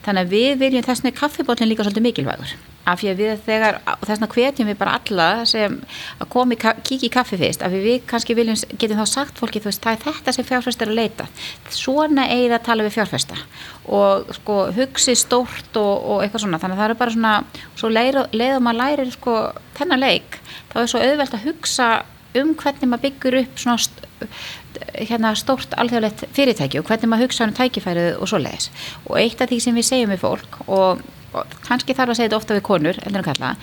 þannig 0.05 0.25
að 0.25 0.33
við 0.37 0.55
viljum 0.61 0.87
þessni 0.87 1.13
kaffibótlinn 1.17 1.71
líka 1.71 1.85
svolítið 1.87 2.09
mikilvægur 2.09 2.57
af 2.85 3.01
því 3.01 3.11
að 3.11 3.21
við 3.23 3.43
þegar, 3.47 3.79
þess 4.03 4.13
vegna 4.13 4.29
hvetjum 4.35 4.71
við 4.71 4.79
bara 4.81 4.97
alla 4.99 5.29
sem 5.49 5.77
að 6.21 6.31
komi 6.35 6.59
kíkja 6.61 7.09
í 7.09 7.13
kaffi 7.13 7.39
fyrst, 7.41 7.65
af 7.65 7.73
því 7.73 7.83
við 7.85 7.99
kannski 8.11 8.37
viljum 8.37 8.59
getum 8.79 9.01
þá 9.01 9.07
sagt 9.11 9.41
fólki, 9.41 9.63
þú 9.63 9.71
veist, 9.71 9.83
það 9.85 9.97
er 9.97 10.03
þetta 10.05 10.37
sem 10.37 10.49
fjárfæst 10.49 10.85
er 10.85 10.93
að 10.93 11.01
leita, 11.01 11.29
svona 11.73 12.29
eigið 12.31 12.57
að 12.59 12.67
tala 12.69 12.87
við 12.87 12.97
fjárfæsta 12.99 13.41
og 13.85 14.33
sko 14.39 14.59
hugsi 14.77 15.17
stórt 15.19 15.77
og, 15.81 15.95
og 16.09 16.25
eitthvað 16.25 16.47
svona. 16.47 16.61
Þannig 16.63 16.79
að 16.79 16.83
það 16.83 16.89
eru 16.89 16.99
bara 17.03 17.15
svona, 17.17 17.35
svo 17.77 17.91
leiðum 17.93 18.71
að 18.71 18.81
læri 18.81 19.09
sko 19.13 19.39
þennan 19.77 20.05
leik 20.05 20.39
þá 20.73 20.77
er 20.83 20.91
svo 20.91 21.03
auðvelt 21.05 21.37
að 21.37 21.49
hugsa 21.49 21.89
um 22.35 22.55
hvernig 22.59 22.91
maður 22.91 23.05
byggur 23.09 23.41
upp 23.43 23.61
svona 23.63 24.31
hérna 24.99 25.35
stórt 25.39 25.75
alþjóðlegt 25.79 26.25
fyrirtæki 26.35 26.81
og 26.81 26.89
hvernig 26.89 27.11
maður 27.11 27.29
hugsa 27.29 27.47
um 27.47 27.55
tækifærið 27.55 28.17
og 28.19 28.31
svo 28.31 28.41
leiðis 28.43 28.71
og 29.07 29.19
eitt 29.21 29.43
af 29.43 29.51
því 29.51 29.61
sem 29.63 29.79
við 29.79 29.89
segjum 29.91 30.15
við 30.15 30.25
fólk 30.25 30.59
og 30.67 31.05
kannski 31.67 31.97
þarf 31.97 32.15
að 32.15 32.21
segja 32.21 32.31
þetta 32.31 32.41
ofta 32.41 32.57
við 32.59 32.65
konur 32.69 33.01
en 33.03 33.21
kalla, 33.25 33.57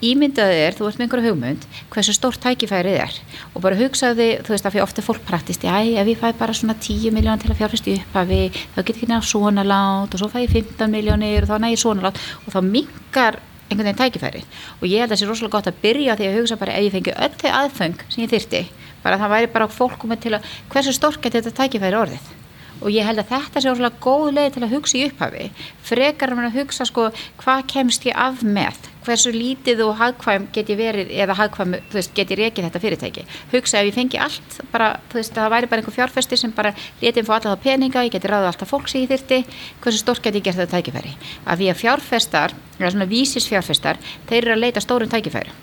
ímyndaðu 0.00 0.56
þér, 0.56 0.76
þú 0.78 0.86
ert 0.88 0.98
með 0.98 1.04
einhverju 1.06 1.30
hugmynd 1.30 1.64
hversu 1.92 2.14
stórt 2.16 2.40
tækifærið 2.40 2.96
er. 3.02 3.18
Og 3.52 3.60
bara 3.64 3.76
hugsaðu 3.76 4.16
þið, 4.16 4.32
þú 4.46 4.54
veist 4.54 4.68
að 4.68 4.74
fyrir 4.76 4.86
ofta 4.86 5.04
fólk 5.04 5.26
praktist 5.28 5.66
já, 5.66 5.74
ef 5.76 6.08
ég 6.08 6.20
fæ 6.20 6.30
bara 6.40 6.56
svona 6.56 6.76
10 6.80 7.12
miljón 7.12 7.42
til 7.42 7.52
að 7.52 7.60
fjárfæstu 7.60 7.98
upp 7.98 8.16
af 8.16 8.30
því, 8.30 8.40
þá 8.72 8.80
getur 8.80 8.96
ekki 8.96 9.10
náttúrulega 9.10 9.30
svona 9.34 9.66
lát 9.68 10.16
og 10.16 10.22
svo 10.22 10.30
fæ 10.32 10.40
ég 10.46 10.56
15 10.56 10.88
miljónir 10.94 11.44
og 11.44 11.52
þá 11.52 11.56
næ 11.60 11.68
ég 11.74 11.82
svona 11.84 12.08
lát 12.08 12.24
og 12.46 12.54
þá 12.54 12.60
mingar 12.64 13.40
einhvern 13.70 13.86
veginn 13.86 14.00
tækifæri 14.00 14.42
og 14.80 14.88
ég 14.88 15.04
held 15.04 15.12
að 15.12 15.14
það 15.14 15.20
sé 15.20 15.28
rosalega 15.28 15.56
gott 15.56 15.70
að 15.70 15.80
byrja 15.84 16.16
því 16.18 16.26
að 16.26 16.36
hugsa 16.40 16.58
bara 16.58 16.74
ef 16.74 16.86
ég 16.88 16.94
fengi 16.96 17.14
öll 17.14 17.36
þau 17.38 17.50
aðfeng 17.60 18.04
sem 18.08 18.24
ég 18.24 18.32
þyrti 18.32 18.62
bara 19.04 19.20
það 19.20 19.34
væri 19.36 19.52
bara 19.54 19.70
fólk 19.70 19.98
komið 20.00 20.24
til 20.24 20.36
að 20.36 20.52
hversu 20.72 20.94
stórt 20.96 21.22
getur 21.22 21.44
þetta 21.44 21.58
tækifæri 21.62 22.00
orðið 22.00 22.39
og 22.80 22.92
ég 22.92 23.06
held 23.06 23.20
að 23.22 23.32
þetta 23.34 23.62
sé 23.62 23.70
óslulega 23.70 24.00
góð 24.02 24.30
leið 24.36 24.54
til 24.54 24.62
að 24.64 24.72
hugsa 24.74 24.96
í 24.98 25.02
upphafi. 25.08 25.48
Frekar 25.90 26.32
að 26.34 26.56
hugsa 26.56 26.86
sko 26.88 27.10
hvað 27.42 27.66
kemst 27.72 28.06
ég 28.08 28.16
af 28.16 28.42
með? 28.44 28.88
Hversu 29.04 29.32
lítið 29.32 29.80
og 29.86 29.94
hagkvæm 29.96 30.48
get 30.52 30.68
ég 30.72 30.78
verið 30.80 31.12
eða 31.24 31.36
hagkvæm, 31.38 31.76
þú 31.88 31.98
veist, 31.98 32.12
get 32.16 32.32
ég 32.32 32.40
reikið 32.40 32.66
þetta 32.68 32.82
fyrirtæki? 32.84 33.24
Hugsa 33.52 33.80
ef 33.80 33.88
ég 33.88 33.96
fengi 33.96 34.20
allt 34.20 34.58
bara, 34.72 34.90
þú 35.08 35.20
veist, 35.20 35.32
það 35.36 35.54
væri 35.54 35.70
bara 35.70 35.82
einhver 35.82 35.96
fjárfesti 35.96 36.38
sem 36.40 36.52
bara 36.56 36.74
letið 37.00 37.28
fór 37.28 37.38
alltaf 37.38 37.62
peninga, 37.64 38.04
ég 38.04 38.12
geti 38.12 38.28
ráðið 38.28 38.50
alltaf 38.52 38.72
fólks 38.74 38.96
í 39.00 39.06
þyrti, 39.10 39.40
hversu 39.80 40.02
stórt 40.02 40.24
get 40.24 40.36
ég 40.36 40.44
gert 40.44 40.60
þetta 40.60 40.76
tækifæri? 40.76 41.14
Af 41.46 41.60
því 41.60 41.70
að 41.72 41.80
fjárfestar, 41.80 42.56
eða 42.78 42.92
svona 42.92 43.08
vísisfjárfestar 43.10 44.02
þeir 44.28 44.42
eru 44.42 44.56
að 44.58 44.64
leita 44.66 44.84
stórum 44.84 45.12
tækifæri 45.12 45.56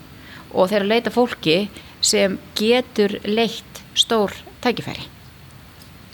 og 0.54 0.70
þeir 0.70 0.80
eru 0.80 0.88
að 0.88 0.94
leita 0.96 1.14
fólki 1.14 1.58
sem 2.00 2.38
getur 2.58 3.18
leitt 3.28 3.84
stór 3.98 4.34
tækifæri 4.64 5.17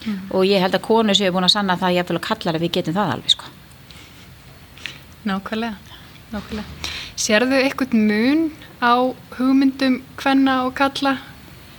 mm. 0.05 0.21
og 0.31 0.47
ég 0.49 0.63
held 0.63 0.77
að 0.77 0.87
konu 0.87 1.17
séu 1.17 1.33
búin 1.35 1.49
að 1.49 1.55
sanna 1.57 1.79
það 1.81 1.97
ég 1.97 2.05
eftir 2.05 2.21
að 2.21 2.27
kalla 2.29 2.55
að 2.55 2.65
við 2.65 2.75
getum 2.79 2.97
það 2.99 3.13
alveg 3.17 3.35
sko. 3.35 3.51
Nákvæmlega, 5.25 5.99
nákvæmlega. 6.35 6.93
Serðu 7.25 7.61
eitthvað 7.63 7.97
mun 7.97 8.47
á 8.85 8.95
hugmyndum 9.39 10.01
hvenna 10.21 10.63
og 10.67 10.75
kalla 10.77 11.17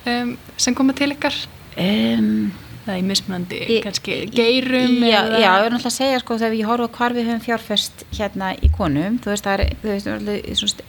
um, 0.08 0.36
sem 0.58 0.78
koma 0.78 0.96
til 0.98 1.12
ykkar? 1.14 1.38
Um, 1.76 2.54
það 2.86 2.98
er 2.98 3.06
mismunandi, 3.10 3.62
kannski 3.84 4.18
geirum 4.34 5.00
Já, 5.04 5.20
eða... 5.20 5.40
já 5.42 5.50
ég 5.50 5.68
er 5.68 5.74
náttúrulega 5.74 5.92
að 5.92 5.98
segja 5.98 6.20
sko 6.24 6.38
þegar 6.42 6.58
ég 6.60 6.70
horfa 6.70 6.92
hvar 6.98 7.16
við 7.18 7.30
höfum 7.30 7.46
fjárfest 7.46 8.06
hérna 8.16 8.52
í 8.56 8.72
konum, 8.74 9.18
þú 9.22 9.34
veist 9.34 9.48
það 9.48 9.66
er, 9.66 9.78
þú 9.82 9.92
veist, 9.92 10.62
svona 10.62 10.86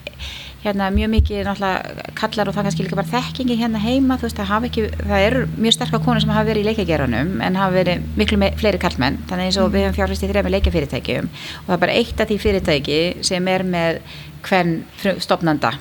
hérna 0.63 0.89
mjög 0.93 1.11
mikið 1.13 1.43
náttúrulega 1.47 2.13
kallar 2.17 2.49
og 2.49 2.55
það 2.55 2.67
kannski 2.67 2.85
líka 2.85 2.99
bara 2.99 3.11
þekkingi 3.11 3.57
hérna 3.59 3.81
heima 3.83 4.17
þú 4.17 4.27
veist 4.27 4.39
það 4.39 4.51
hafa 4.51 4.69
ekki, 4.71 4.85
það 5.01 5.25
eru 5.25 5.43
mjög 5.57 5.75
sterkar 5.77 6.05
konur 6.05 6.23
sem 6.23 6.33
hafa 6.33 6.49
verið 6.49 6.63
í 6.63 6.69
leikageranum 6.71 7.35
en 7.45 7.59
hafa 7.59 7.77
verið 7.77 8.07
miklu 8.19 8.39
með, 8.41 8.57
fleiri 8.61 8.81
kallmenn, 8.81 9.19
þannig 9.29 9.51
eins 9.51 9.59
og 9.61 9.69
við 9.75 9.87
höfum 9.87 9.99
fjárfæst 9.99 10.25
í 10.25 10.31
þrejum 10.31 10.53
leikafyrirtækjum 10.55 11.29
og 11.33 11.67
það 11.67 11.77
er 11.77 11.83
bara 11.85 11.99
eitt 11.99 12.23
af 12.23 12.31
því 12.31 12.39
fyrirtæki 12.45 13.03
sem 13.29 13.53
er 13.53 13.67
með 13.67 14.01
hvern 14.47 14.81
stopnanda 15.21 15.77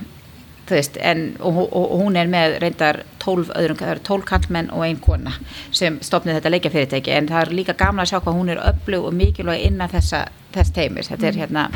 þú 0.67 0.75
veist, 0.75 0.97
en, 0.99 1.29
og, 1.41 1.59
og, 1.65 1.85
og 1.95 2.01
hún 2.03 2.17
er 2.19 2.31
með 2.31 2.57
reyndar 2.63 3.03
tólf 3.23 3.51
öðrum, 3.55 3.79
það 3.79 3.93
eru 3.93 4.05
tólf 4.07 4.27
kallmenn 4.29 4.71
og 4.75 4.85
einn 4.87 4.99
kona 5.03 5.35
sem 5.75 6.01
stopnið 6.05 6.41
þetta 6.41 6.53
leikafyrirtæki. 6.55 7.15
En 7.15 7.31
það 7.31 7.43
er 7.45 7.55
líka 7.61 7.77
gamla 7.79 8.07
að 8.07 8.13
sjá 8.13 8.19
hvað 8.19 8.39
hún 8.41 8.53
er 8.55 8.63
öflug 8.73 9.09
og 9.09 9.17
mikilvæg 9.17 9.67
innan 9.69 9.93
þessa, 9.93 10.27
þess 10.57 10.75
teimis, 10.77 11.11
þetta 11.13 11.31
er 11.31 11.39
mm. 11.39 11.45
hérna 11.45 11.69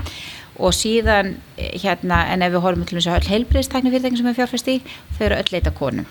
og 0.61 0.77
síðan 0.77 1.35
hérna 1.57 2.25
en 2.31 2.45
ef 2.47 2.55
við 2.55 2.65
horfum 2.65 2.87
til 2.89 3.01
þess 3.01 3.11
að 3.11 3.21
öll 3.21 3.35
heilbreyðstakni 3.35 3.93
fyrirtækin 3.93 4.21
sem 4.21 4.31
er 4.31 4.39
fjárfæst 4.39 4.73
í, 4.73 4.81
þau 5.17 5.25
eru 5.29 5.41
öll 5.41 5.55
leita 5.57 5.75
konum. 5.77 6.09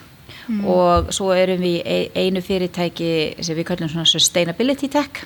Mm. 0.50 0.64
og 0.66 1.12
svo 1.14 1.30
erum 1.38 1.62
við 1.62 2.10
einu 2.18 2.42
fyrirtæki 2.42 3.10
sem 3.46 3.58
við 3.58 3.68
kallum 3.70 3.90
svona 3.92 4.10
sustainability 4.10 4.88
tech 4.90 5.22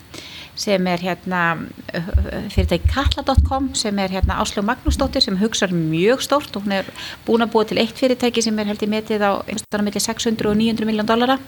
sem 0.60 0.88
er 0.88 1.02
hérna 1.02 1.44
fyrirtæki 2.54 2.90
kalla.com 2.92 3.72
sem 3.78 4.00
er 4.00 4.12
hérna 4.14 4.38
Áslug 4.42 4.66
Magnúsdóttir 4.68 5.24
sem 5.24 5.38
hugsaður 5.40 5.80
mjög 5.80 6.22
stórt. 6.22 6.56
Og 6.56 6.66
hún 6.66 6.76
er 6.78 6.92
búin 7.26 7.46
að 7.46 7.54
búa 7.56 7.66
til 7.66 7.80
eitt 7.82 7.98
fyrirtæki 7.98 8.44
sem 8.46 8.60
er 8.60 8.70
held 8.70 8.84
í 8.86 8.92
metið 8.92 9.26
á 9.26 9.32
einhverstana 9.42 9.88
millir 9.88 10.06
600 10.06 10.52
og 10.52 10.60
900 10.60 10.90
miljón 10.90 11.10
dollara. 11.10 11.40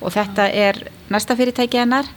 Og 0.00 0.14
þetta 0.14 0.48
er 0.48 0.80
næsta 1.12 1.36
fyrirtæki 1.36 1.82
hennar 1.82 2.08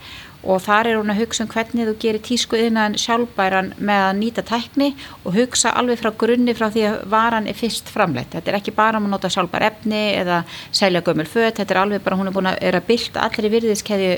og 0.47 0.62
þar 0.63 0.89
er 0.89 0.97
hún 0.99 1.12
að 1.12 1.21
hugsa 1.21 1.43
um 1.43 1.49
hvernig 1.51 1.89
þú 1.89 1.95
gerir 2.01 2.23
tísku 2.23 2.60
innan 2.60 2.95
sjálfbæran 2.99 3.73
með 3.77 4.03
að 4.05 4.19
nýta 4.21 4.43
tækni 4.47 4.89
og 5.25 5.36
hugsa 5.36 5.73
alveg 5.75 5.99
frá 5.99 6.12
grunni 6.23 6.55
frá 6.57 6.69
því 6.71 6.86
að 6.88 6.97
varan 7.12 7.49
er 7.51 7.57
fyrst 7.57 7.91
framleitt. 7.91 8.31
Þetta 8.36 8.53
er 8.53 8.60
ekki 8.62 8.73
bara 8.77 9.01
um 9.01 9.10
að 9.10 9.15
nota 9.15 9.31
sjálfbær 9.33 9.67
efni 9.67 10.01
eða 10.15 10.41
selja 10.71 11.03
gömul 11.03 11.27
föt, 11.27 11.60
þetta 11.60 11.75
er 11.75 11.81
alveg 11.83 12.03
bara 12.05 12.19
hún 12.19 12.31
er 12.31 12.36
búin 12.38 12.51
að, 12.53 12.60
er 12.69 12.79
að 12.79 12.88
bylta 12.88 13.27
allir 13.27 13.49
í 13.49 13.53
virðiskeði 13.57 14.12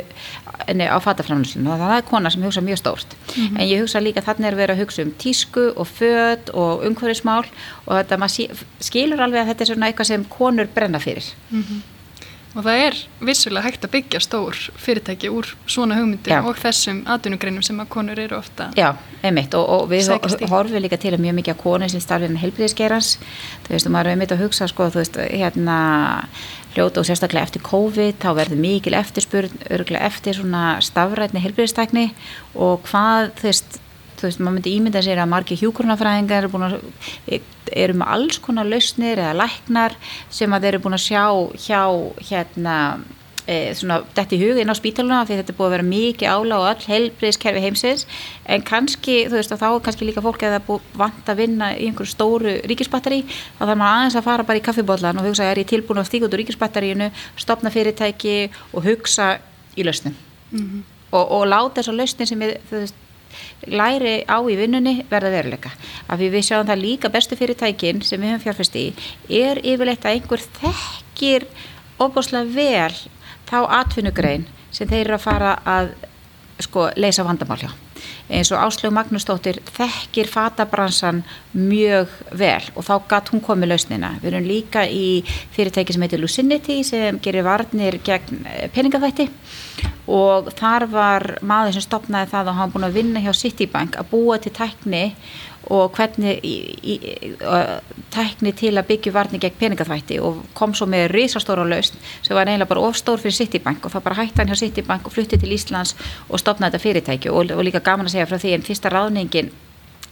á 0.69 0.97
fataframleyslinu 1.01 1.73
og 1.73 1.81
það 1.81 1.95
er 1.97 2.07
kona 2.09 2.33
sem 2.33 2.45
hugsa 2.45 2.65
mjög 2.65 2.81
stórt. 2.83 3.15
Mm 3.35 3.47
-hmm. 3.47 3.59
En 3.59 3.67
ég 3.67 3.81
hugsa 3.81 3.99
líka 3.99 4.21
þannig 4.21 4.47
er 4.47 4.59
verið 4.61 4.75
að 4.75 4.81
hugsa 4.83 5.01
um 5.03 5.13
tísku 5.17 5.73
og 5.75 5.87
föt 5.87 6.49
og 6.53 6.85
umhverfismál 6.85 7.45
og 7.85 7.93
þetta 7.97 8.17
maður 8.17 8.65
skilur 8.79 9.21
alveg 9.21 9.41
að 9.41 9.47
þetta 9.47 9.63
er 9.63 9.67
svona 9.67 9.87
eitthvað 9.87 10.11
sem 10.11 10.25
konur 10.25 10.67
brenna 10.67 10.99
fyrir. 10.99 11.25
Mm 11.51 11.63
-hmm. 11.63 11.98
Og 12.57 12.65
það 12.65 12.79
er 12.81 12.95
vissulega 13.21 13.67
hægt 13.67 13.83
að 13.85 13.91
byggja 13.93 14.19
stór 14.25 14.57
fyrirtæki 14.81 15.29
úr 15.29 15.51
svona 15.69 15.99
hugmyndum 15.99 16.33
Já. 16.33 16.39
og 16.41 16.57
þessum 16.57 17.03
atvinnugreinum 17.13 17.65
sem 17.65 17.77
að 17.83 17.91
konur 17.93 18.21
eru 18.21 18.39
ofta 18.39 18.71
Já, 18.77 18.95
einmitt. 19.21 19.53
Og, 19.53 19.67
og 19.69 19.91
við 19.91 20.09
horfum 20.49 20.81
líka 20.81 20.97
til 20.97 21.13
að 21.13 21.21
mjög 21.27 21.38
mikið 21.39 21.53
að 21.53 21.62
konur 21.62 21.93
sem 21.93 22.01
starfir 22.01 22.31
en 22.31 22.39
heilbríðisgerans 22.41 23.12
þú 23.67 23.75
veist, 23.75 23.85
og 23.85 23.93
maður 23.93 24.09
er 24.09 24.17
einmitt 24.17 24.33
að 24.33 24.41
hugsa 24.47 24.69
sko, 24.71 24.89
þú 24.89 25.01
veist, 25.03 25.19
hérna 25.29 25.77
hljóta 26.73 27.03
og 27.03 27.09
sérstaklega 27.09 27.45
eftir 27.51 27.65
COVID 27.69 28.17
þá 28.21 28.29
verður 28.41 28.63
mikil 28.65 28.97
eftirspurn, 28.97 29.62
örgulega 29.69 30.09
eftir 30.09 30.38
svona 30.38 30.63
stafrætni 30.85 31.45
heilbríðistækni 31.45 32.07
og 32.57 32.81
hvað, 32.89 33.29
þú 33.38 33.49
veist 33.51 33.79
þú 34.19 34.27
veist, 34.27 34.41
maður 34.43 34.58
myndi 34.58 34.75
ímynda 34.77 35.03
sér 35.05 35.21
að 35.23 35.32
margi 35.34 35.60
hjúkurnafræðingar 35.60 36.43
eru 36.43 36.51
búin 36.53 36.67
að 36.67 36.75
eru 37.69 37.95
með 37.99 38.12
alls 38.15 38.41
konar 38.43 38.67
lausnir 38.67 39.21
eða 39.21 39.38
læknar 39.43 39.95
sem 40.34 40.51
að 40.53 40.65
þeir 40.65 40.73
eru 40.73 40.84
búin 40.86 40.97
að 40.97 41.05
sjá 41.05 41.23
hjá 41.65 41.82
hérna 42.29 42.75
e, 43.49 43.73
svona 43.77 43.99
dætt 44.15 44.34
í 44.36 44.39
hug 44.41 44.60
inn 44.62 44.71
á 44.71 44.75
spítaluna 44.77 45.21
því 45.27 45.39
þetta 45.39 45.53
er 45.53 45.58
búið 45.58 45.69
að 45.69 45.75
vera 45.75 45.88
mikið 45.89 46.34
ála 46.34 46.60
og 46.60 46.67
all 46.69 46.86
heilbreyðskerfi 46.86 47.63
heimsins 47.63 48.05
en 48.45 48.65
kannski, 48.65 49.17
þú 49.29 49.39
veist, 49.39 49.55
þá 49.55 49.67
er 49.69 49.82
kannski 49.88 50.08
líka 50.10 50.23
fólk 50.25 50.43
að 50.43 50.55
það 50.55 50.60
er 50.60 50.67
búið 50.67 50.93
vant 51.01 51.34
að 51.34 51.41
vinna 51.43 51.71
í 51.75 51.89
einhverju 51.89 52.13
stóru 52.13 52.55
ríkisbatteri, 52.69 53.21
þá 53.58 53.63
þarf 53.65 53.82
maður 53.82 53.97
aðeins 53.97 54.19
að 54.19 54.29
fara 54.29 54.47
bara 54.49 54.62
í 54.62 54.65
kaffibotlan 54.65 55.21
og 55.21 55.29
hugsa, 55.29 55.49
er 55.49 55.62
ég 55.63 55.69
tilbúin 55.69 56.01
að 56.01 56.10
stíka 56.12 56.29
út 56.29 56.38
úr 56.38 56.43
ríkisbatteríinu, 56.43 57.12
stopna 57.39 57.73
fyrirtæki 57.73 58.39
og 58.73 58.86
hugsa 58.86 59.36
í 59.77 59.86
lausnum 59.88 60.15
mm 60.51 60.65
-hmm. 60.65 60.82
og, 61.12 61.32
og 61.39 61.47
láta 61.47 61.82
þess 61.82 62.93
læri 63.67 64.15
á 64.25 64.37
í 64.39 64.55
vinnunni 64.59 65.05
verða 65.09 65.33
veruleika. 65.33 65.73
Af 66.07 66.19
því 66.19 66.29
við 66.35 66.47
sjáum 66.49 66.69
það 66.69 66.83
líka 66.83 67.11
bestu 67.13 67.37
fyrirtækin 67.39 68.01
sem 68.05 68.21
við 68.21 68.33
höfum 68.33 68.45
fjárfæst 68.45 68.79
í 68.79 68.85
er 69.41 69.61
yfirleitt 69.63 70.05
að 70.05 70.17
einhver 70.17 70.45
þekkir 70.61 71.47
óbúslega 71.99 72.55
vel 72.55 72.95
þá 73.49 73.59
atvinnugrein 73.81 74.47
sem 74.71 74.87
þeir 74.87 75.05
eru 75.05 75.19
að 75.19 75.27
fara 75.27 75.53
að 75.65 75.93
sko 76.63 76.89
leysa 76.99 77.25
vandamál 77.27 77.61
hjá 77.61 77.71
eins 78.29 78.51
og 78.53 78.62
Áslög 78.62 78.93
Magnúsdóttir 78.95 79.59
þekkir 79.75 80.29
fatabransan 80.29 81.23
mjög 81.53 82.13
vel 82.38 82.63
og 82.75 82.85
þá 82.88 82.93
gatt 83.09 83.31
hún 83.33 83.43
komið 83.43 83.73
lausnina. 83.73 84.15
Við 84.21 84.31
erum 84.31 84.49
líka 84.49 84.85
í 84.85 85.23
fyrirtæki 85.55 85.95
sem 85.95 86.05
heitir 86.05 86.21
Lucinity 86.21 86.81
sem 86.88 87.19
gerir 87.23 87.47
varnir 87.47 87.99
gegn 88.05 88.45
eh, 88.45 88.67
peningafætti 88.73 89.29
og 90.09 90.49
þar 90.57 90.88
var 90.89 91.25
maður 91.45 91.77
sem 91.77 91.85
stopnaði 91.85 92.31
það 92.31 92.51
og 92.51 92.57
hann 92.57 92.71
búin 92.73 92.88
að 92.88 92.97
vinna 92.97 93.21
hjá 93.23 93.33
Citibank 93.38 93.97
að 93.99 94.09
búa 94.13 94.39
til 94.41 94.53
tækni 94.55 95.03
og 95.12 95.48
hvernig 95.67 96.39
í, 96.45 96.55
í, 96.81 96.95
tækni 98.13 98.53
til 98.57 98.73
að 98.79 98.87
byggja 98.89 99.13
varni 99.13 99.39
gegn 99.41 99.57
peningaþvætti 99.59 100.19
og 100.23 100.41
kom 100.57 100.73
svo 100.77 100.87
með 100.89 101.09
risastóra 101.13 101.65
laust 101.67 101.97
sem 102.21 102.35
var 102.37 102.47
eiginlega 102.47 102.69
bara 102.71 102.85
ofstór 102.87 103.21
fyrir 103.21 103.37
Citibank 103.37 103.85
og 103.85 103.93
það 103.93 104.05
bara 104.07 104.19
hætti 104.21 104.41
hann 104.41 104.53
hjá 104.53 104.61
Citibank 104.63 105.07
og 105.07 105.13
flutti 105.13 105.39
til 105.39 105.53
Íslands 105.53 105.95
og 106.29 106.41
stopnaði 106.41 106.77
þetta 106.77 106.85
fyrirtæki. 106.85 107.33
Og, 107.33 107.51
og 107.53 107.65
líka 107.65 107.83
gaman 107.83 108.07
að 108.07 108.15
segja 108.15 108.29
frá 108.29 108.39
því 108.41 108.53
en 108.55 108.65
fyrsta 108.65 108.93
ráðningin 108.93 109.51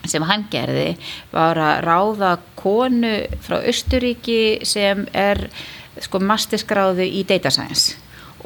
sem 0.07 0.23
hann 0.29 0.45
gerði 0.51 0.91
var 1.31 1.59
að 1.59 1.79
ráða 1.87 2.33
konu 2.59 3.15
frá 3.43 3.59
Östuríki 3.63 4.65
sem 4.67 5.07
er 5.13 5.47
sko 6.03 6.21
masterskráðu 6.21 7.07
í 7.07 7.23
data 7.27 7.49
science 7.53 7.97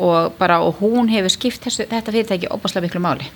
og 0.02 0.38
bara 0.40 0.62
og 0.66 0.80
hún 0.82 1.12
hefur 1.12 1.34
skipt 1.34 1.68
þessu, 1.68 1.86
þetta 1.90 2.14
fyrirtæki 2.16 2.50
opaslega 2.54 2.88
miklu 2.88 3.04
máli. 3.04 3.28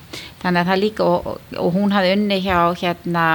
Þannig 0.42 0.64
að 0.64 0.72
það 0.72 0.82
líka 0.82 1.06
og, 1.06 1.30
og 1.62 1.70
hún 1.78 1.94
hafði 1.94 2.16
unni 2.18 2.42
hjá 2.42 2.58
hérna 2.82 3.28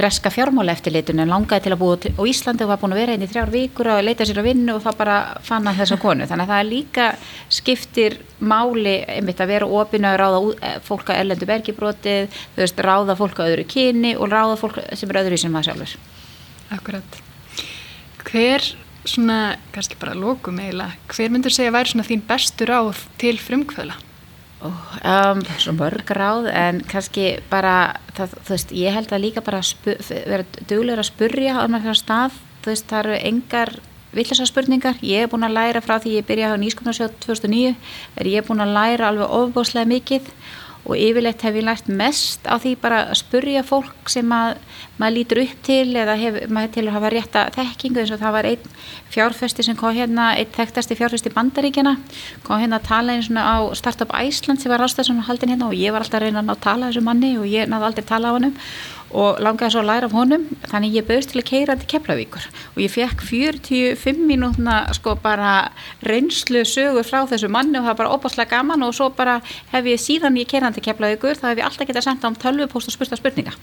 breska 0.00 0.30
fjármála 0.32 0.72
eftirlitun 0.72 1.20
en 1.20 1.28
langaði 1.28 1.66
til 1.66 1.74
að 1.74 1.80
búa 1.82 1.96
á 2.00 2.22
Íslandi 2.24 2.64
og 2.64 2.70
var 2.70 2.78
búin 2.80 2.94
að 2.94 3.00
vera 3.02 3.14
einn 3.14 3.24
í 3.24 3.28
þrjár 3.28 3.50
vikur 3.52 3.90
og 3.92 4.02
leita 4.06 4.24
sér 4.24 4.40
að 4.40 4.48
vinna 4.48 4.76
og 4.76 4.84
þá 4.84 4.90
bara 4.96 5.16
fann 5.44 5.66
hann 5.68 5.76
þessa 5.76 5.98
konu. 6.00 6.28
Þannig 6.30 6.46
að 6.46 6.52
það 6.54 6.70
líka 6.70 7.08
skiptir 7.52 8.16
máli 8.40 8.94
einmitt 9.04 9.42
að 9.44 9.52
vera 9.52 9.68
ofinu 9.80 10.08
að 10.08 10.20
ráða 10.22 10.40
eh, 10.70 10.78
fólk 10.86 11.12
að 11.12 11.20
ellendu 11.20 11.48
bergibrótið 11.50 12.38
þú 12.54 12.62
veist 12.62 12.80
ráða 12.86 13.18
fólk 13.20 13.42
að 13.42 13.52
öðru 13.52 13.66
kyni 13.74 14.14
og 14.16 14.32
ráða 14.32 14.56
fólk 14.62 14.80
sem 14.88 15.12
er 15.12 15.20
öðru 15.20 15.36
í 15.36 15.42
sem 15.44 15.52
maður 15.52 15.74
sjálfur. 15.74 15.96
Akkurat. 16.78 17.20
Hver 18.30 18.70
svona, 19.08 19.56
kannski 19.74 19.98
bara 20.00 20.16
lókum 20.18 20.60
eiginlega, 20.60 20.96
hver 21.10 21.32
myndur 21.32 21.54
segja 21.54 21.72
að 21.72 21.78
væri 21.78 21.92
svona 21.92 22.08
þín 22.08 22.22
bestur 22.28 22.72
ráð 22.72 23.02
til 23.20 23.36
frumkvöla? 23.40 23.96
Um, 24.60 25.40
svo 25.56 25.72
mörg 25.72 26.10
ráð 26.12 26.50
en 26.52 26.82
kannski 26.84 27.38
bara 27.48 27.96
það, 28.12 28.34
þú 28.44 28.52
veist, 28.52 28.74
ég 28.76 28.92
held 28.92 29.14
að 29.16 29.22
líka 29.24 29.44
bara 29.44 29.62
vera 29.84 30.44
duglegur 30.68 31.00
að 31.00 31.08
spurja 31.08 31.54
á 31.56 31.64
náttúrulega 31.64 31.96
stað, 31.96 32.36
þú 32.60 32.72
veist, 32.74 32.90
það 32.90 33.00
eru 33.06 33.20
engar 33.30 33.72
villasa 34.12 34.46
spurningar, 34.48 34.98
ég 35.06 35.24
er 35.24 35.30
búin 35.30 35.46
að 35.46 35.56
læra 35.56 35.80
frá 35.84 35.96
því 36.02 36.16
ég 36.18 36.26
byrjaði 36.28 36.58
á 36.58 36.62
nýsköpnarsjóð 36.64 37.14
2009 37.24 37.74
er 38.20 38.30
ég 38.30 38.46
búin 38.46 38.62
að 38.64 38.74
læra 38.74 39.08
alveg 39.08 39.36
ofbáslega 39.38 39.88
mikið 39.88 40.32
og 40.88 40.96
yfirleitt 40.96 41.42
hef 41.44 41.56
ég 41.58 41.66
lært 41.66 41.88
mest 41.92 42.46
á 42.48 42.56
því 42.60 42.72
bara 42.80 43.00
að 43.10 43.18
spurja 43.20 43.62
fólk 43.66 44.08
sem 44.10 44.30
að 44.32 44.56
maður 45.00 45.14
lítur 45.16 45.40
upp 45.42 45.62
til 45.66 45.96
eða 45.96 46.14
hef, 46.20 46.38
maður 46.52 46.72
til 46.76 46.84
að 46.86 46.94
hafa 46.96 47.10
rétta 47.14 47.42
þekkingu. 47.56 48.02
Eins 48.02 48.14
og 48.14 48.22
það 48.22 48.36
var 48.36 48.48
einn 48.50 48.70
fjárfesti 49.12 49.66
sem 49.66 49.78
kom 49.78 49.96
hérna, 49.96 50.30
einn 50.38 50.54
þekktasti 50.56 50.96
fjárfesti 50.98 51.32
bandaríkjana, 51.34 51.96
kom 52.46 52.62
hérna 52.62 52.80
að 52.80 52.88
tala 52.88 53.16
einu 53.16 53.26
svona 53.28 53.44
á 53.44 53.56
Startup 53.78 54.14
Iceland 54.16 54.62
sem 54.62 54.72
var 54.72 54.82
rástað 54.84 55.10
sem 55.10 55.20
haldin 55.28 55.52
hérna 55.54 55.68
og 55.68 55.76
ég 55.76 55.92
var 55.92 56.04
alltaf 56.04 56.20
að 56.20 56.28
reyna 56.28 56.42
að 56.42 56.48
ná 56.48 56.56
að 56.56 56.64
tala 56.68 56.90
þessu 56.90 57.04
manni 57.04 57.34
og 57.40 57.48
ég 57.50 57.68
náði 57.68 57.90
aldrei 57.90 58.04
að 58.04 58.12
tala 58.14 58.32
á 58.32 58.36
hannum 58.36 58.56
og 59.10 59.40
langaði 59.42 59.74
svo 59.74 59.80
að 59.82 59.88
læra 59.88 60.08
af 60.08 60.14
honum 60.14 60.44
þannig 60.70 60.96
ég 61.00 61.06
bauðst 61.08 61.32
til 61.32 61.40
að 61.40 61.46
keira 61.48 61.74
til 61.78 61.88
Keflavíkur. 61.90 62.44
Og 62.74 62.78
ég 62.84 62.92
fekk 62.92 63.24
45 63.26 64.20
mínútna 64.28 64.76
sko 64.94 65.16
bara 65.18 65.70
reynslu 66.06 66.62
sögur 66.68 67.06
frá 67.06 67.24
þessu 67.30 67.50
manni 67.50 67.80
og 67.80 67.84
það 67.84 67.90
var 67.90 67.98
bara 68.02 68.12
opaslega 68.14 68.54
gaman. 68.54 68.84
Og 68.86 68.94
svo 68.94 69.08
bara 69.14 69.40
hef 69.72 69.88
ég 69.90 69.98
síðan 70.00 70.38
ég 70.38 70.50
keiraði 70.50 70.78
til 70.78 70.86
Keflavíkur 70.86 71.40
þá 71.40 71.48
hef 71.50 71.62
ég 71.62 71.66
alltaf 71.66 71.90
getað 71.90 72.06
senda 72.06 72.30
um 72.30 72.38
tölvupóst 72.38 72.90
og 72.90 72.94
spursta 72.94 73.18
spurninga. 73.18 73.56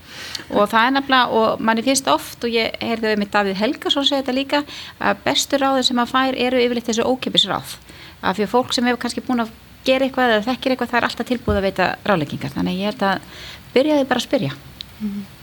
Og 0.52 0.68
það 0.68 0.82
er 0.82 0.98
nefnilega 0.98 1.40
og 1.40 1.64
manni 1.64 1.86
finnst 1.86 2.12
oft 2.12 2.44
og 2.44 2.52
ég 2.52 2.76
heyrði 2.84 3.14
við 3.14 3.24
mitt 3.24 3.32
Davíð 3.32 3.62
Helgarsson 3.62 4.08
segja 4.08 4.26
þetta 4.26 4.36
líka 4.36 4.64
að 5.00 5.24
bestur 5.24 5.64
ráður 5.64 5.88
sem 5.88 6.04
að 6.04 6.12
fær 6.12 6.42
eru 6.48 6.60
yfirleitt 6.60 6.92
þessu 6.92 7.08
ókipis 7.08 7.48
ráð. 7.48 7.78
Af 8.20 8.36
því 8.36 8.48
að 8.48 8.54
fólk 8.54 8.76
sem 8.76 8.88
hefur 8.88 9.00
kannski 9.06 9.24
búin 9.24 9.46
að 9.46 9.56
gera 9.88 10.08
eitthvað 10.08 10.36
eða 10.36 10.48
þekkir 10.50 10.74
eitthvað 10.74 10.92
það 10.92 11.00
er 11.00 11.08
alltaf 11.08 11.30
tilbúið 11.32 11.62
að 11.62 11.68
veita 11.70 11.90
ráleggingar 12.04 12.54
þannig 12.56 12.82
ég 12.82 12.92
held 12.92 13.08
að 13.08 13.44
byrjaði 13.76 14.08
bara 14.10 14.24
að 14.24 14.28
spyrja. 14.28 14.54
Mm 14.98 15.10
-hmm. 15.10 15.37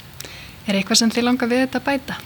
Er 0.65 0.79
eitthvað 0.79 1.03
sem 1.03 1.13
þið 1.13 1.29
langar 1.29 1.51
við 1.51 1.67
þetta 1.67 1.81
að 1.83 1.91
bæta? 1.91 2.21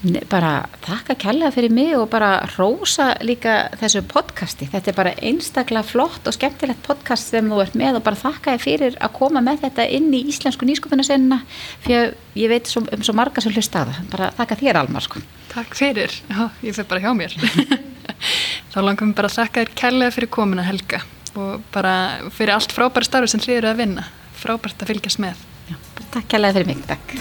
Nei, 0.00 0.22
bara 0.32 0.62
þakka 0.80 1.14
kærlega 1.20 1.52
fyrir 1.52 1.72
mig 1.76 1.90
og 1.92 2.06
bara 2.08 2.46
rósa 2.54 3.10
líka 3.20 3.66
þessu 3.76 4.00
podcasti. 4.08 4.64
Þetta 4.72 4.88
er 4.88 4.96
bara 4.96 5.12
einstaklega 5.20 5.84
flott 5.84 6.24
og 6.24 6.32
skemmtilegt 6.32 6.80
podcast 6.86 7.28
sem 7.34 7.50
þú 7.52 7.58
ert 7.60 7.76
með 7.76 7.98
og 7.98 8.06
bara 8.06 8.16
þakka 8.16 8.54
þið 8.54 8.64
fyrir 8.64 8.96
að 8.96 9.12
koma 9.18 9.42
með 9.44 9.66
þetta 9.66 9.86
inn 9.98 10.08
í 10.16 10.22
íslensku 10.32 10.64
nýsköpunarsenna 10.70 11.42
fyrir 11.84 12.14
ég 12.38 12.48
veit 12.54 12.70
svo, 12.70 12.86
um 12.88 13.04
svo 13.04 13.16
marga 13.18 13.44
sem 13.44 13.52
hlust 13.52 13.76
að 13.76 13.92
það. 13.92 14.08
Bara 14.14 14.30
þakka 14.40 14.60
þér 14.62 14.80
Almar 14.80 15.04
sko. 15.04 15.20
Takk 15.52 15.76
fyrir. 15.76 16.16
Já, 16.32 16.48
ég 16.64 16.78
fyrir 16.78 16.90
bara 16.94 17.04
hjá 17.04 17.12
mér. 17.20 17.36
Þá 18.72 18.80
langar 18.80 19.04
við 19.04 19.14
bara 19.20 19.28
að 19.34 19.38
þakka 19.42 19.66
þér 19.66 19.76
kærlega 19.84 20.16
fyrir 20.16 20.32
komuna 20.38 20.64
Helga 20.64 21.04
og 21.36 21.60
bara 21.76 21.94
fyrir 22.32 22.56
allt 22.56 22.72
frábæri 22.72 23.06
starfi 23.06 23.34
sem 23.34 23.44
þið 23.44 23.60
eru 23.60 23.74
að 23.74 23.84
vinna. 23.84 24.08
Frábært 24.40 24.80
að 24.80 24.94
fylgjast 24.94 25.20
með. 25.20 25.49
Takk 26.10 26.26
kærlega 26.32 26.58
fyrir 26.58 26.72
mig. 26.72 26.82
Takk. 26.90 27.20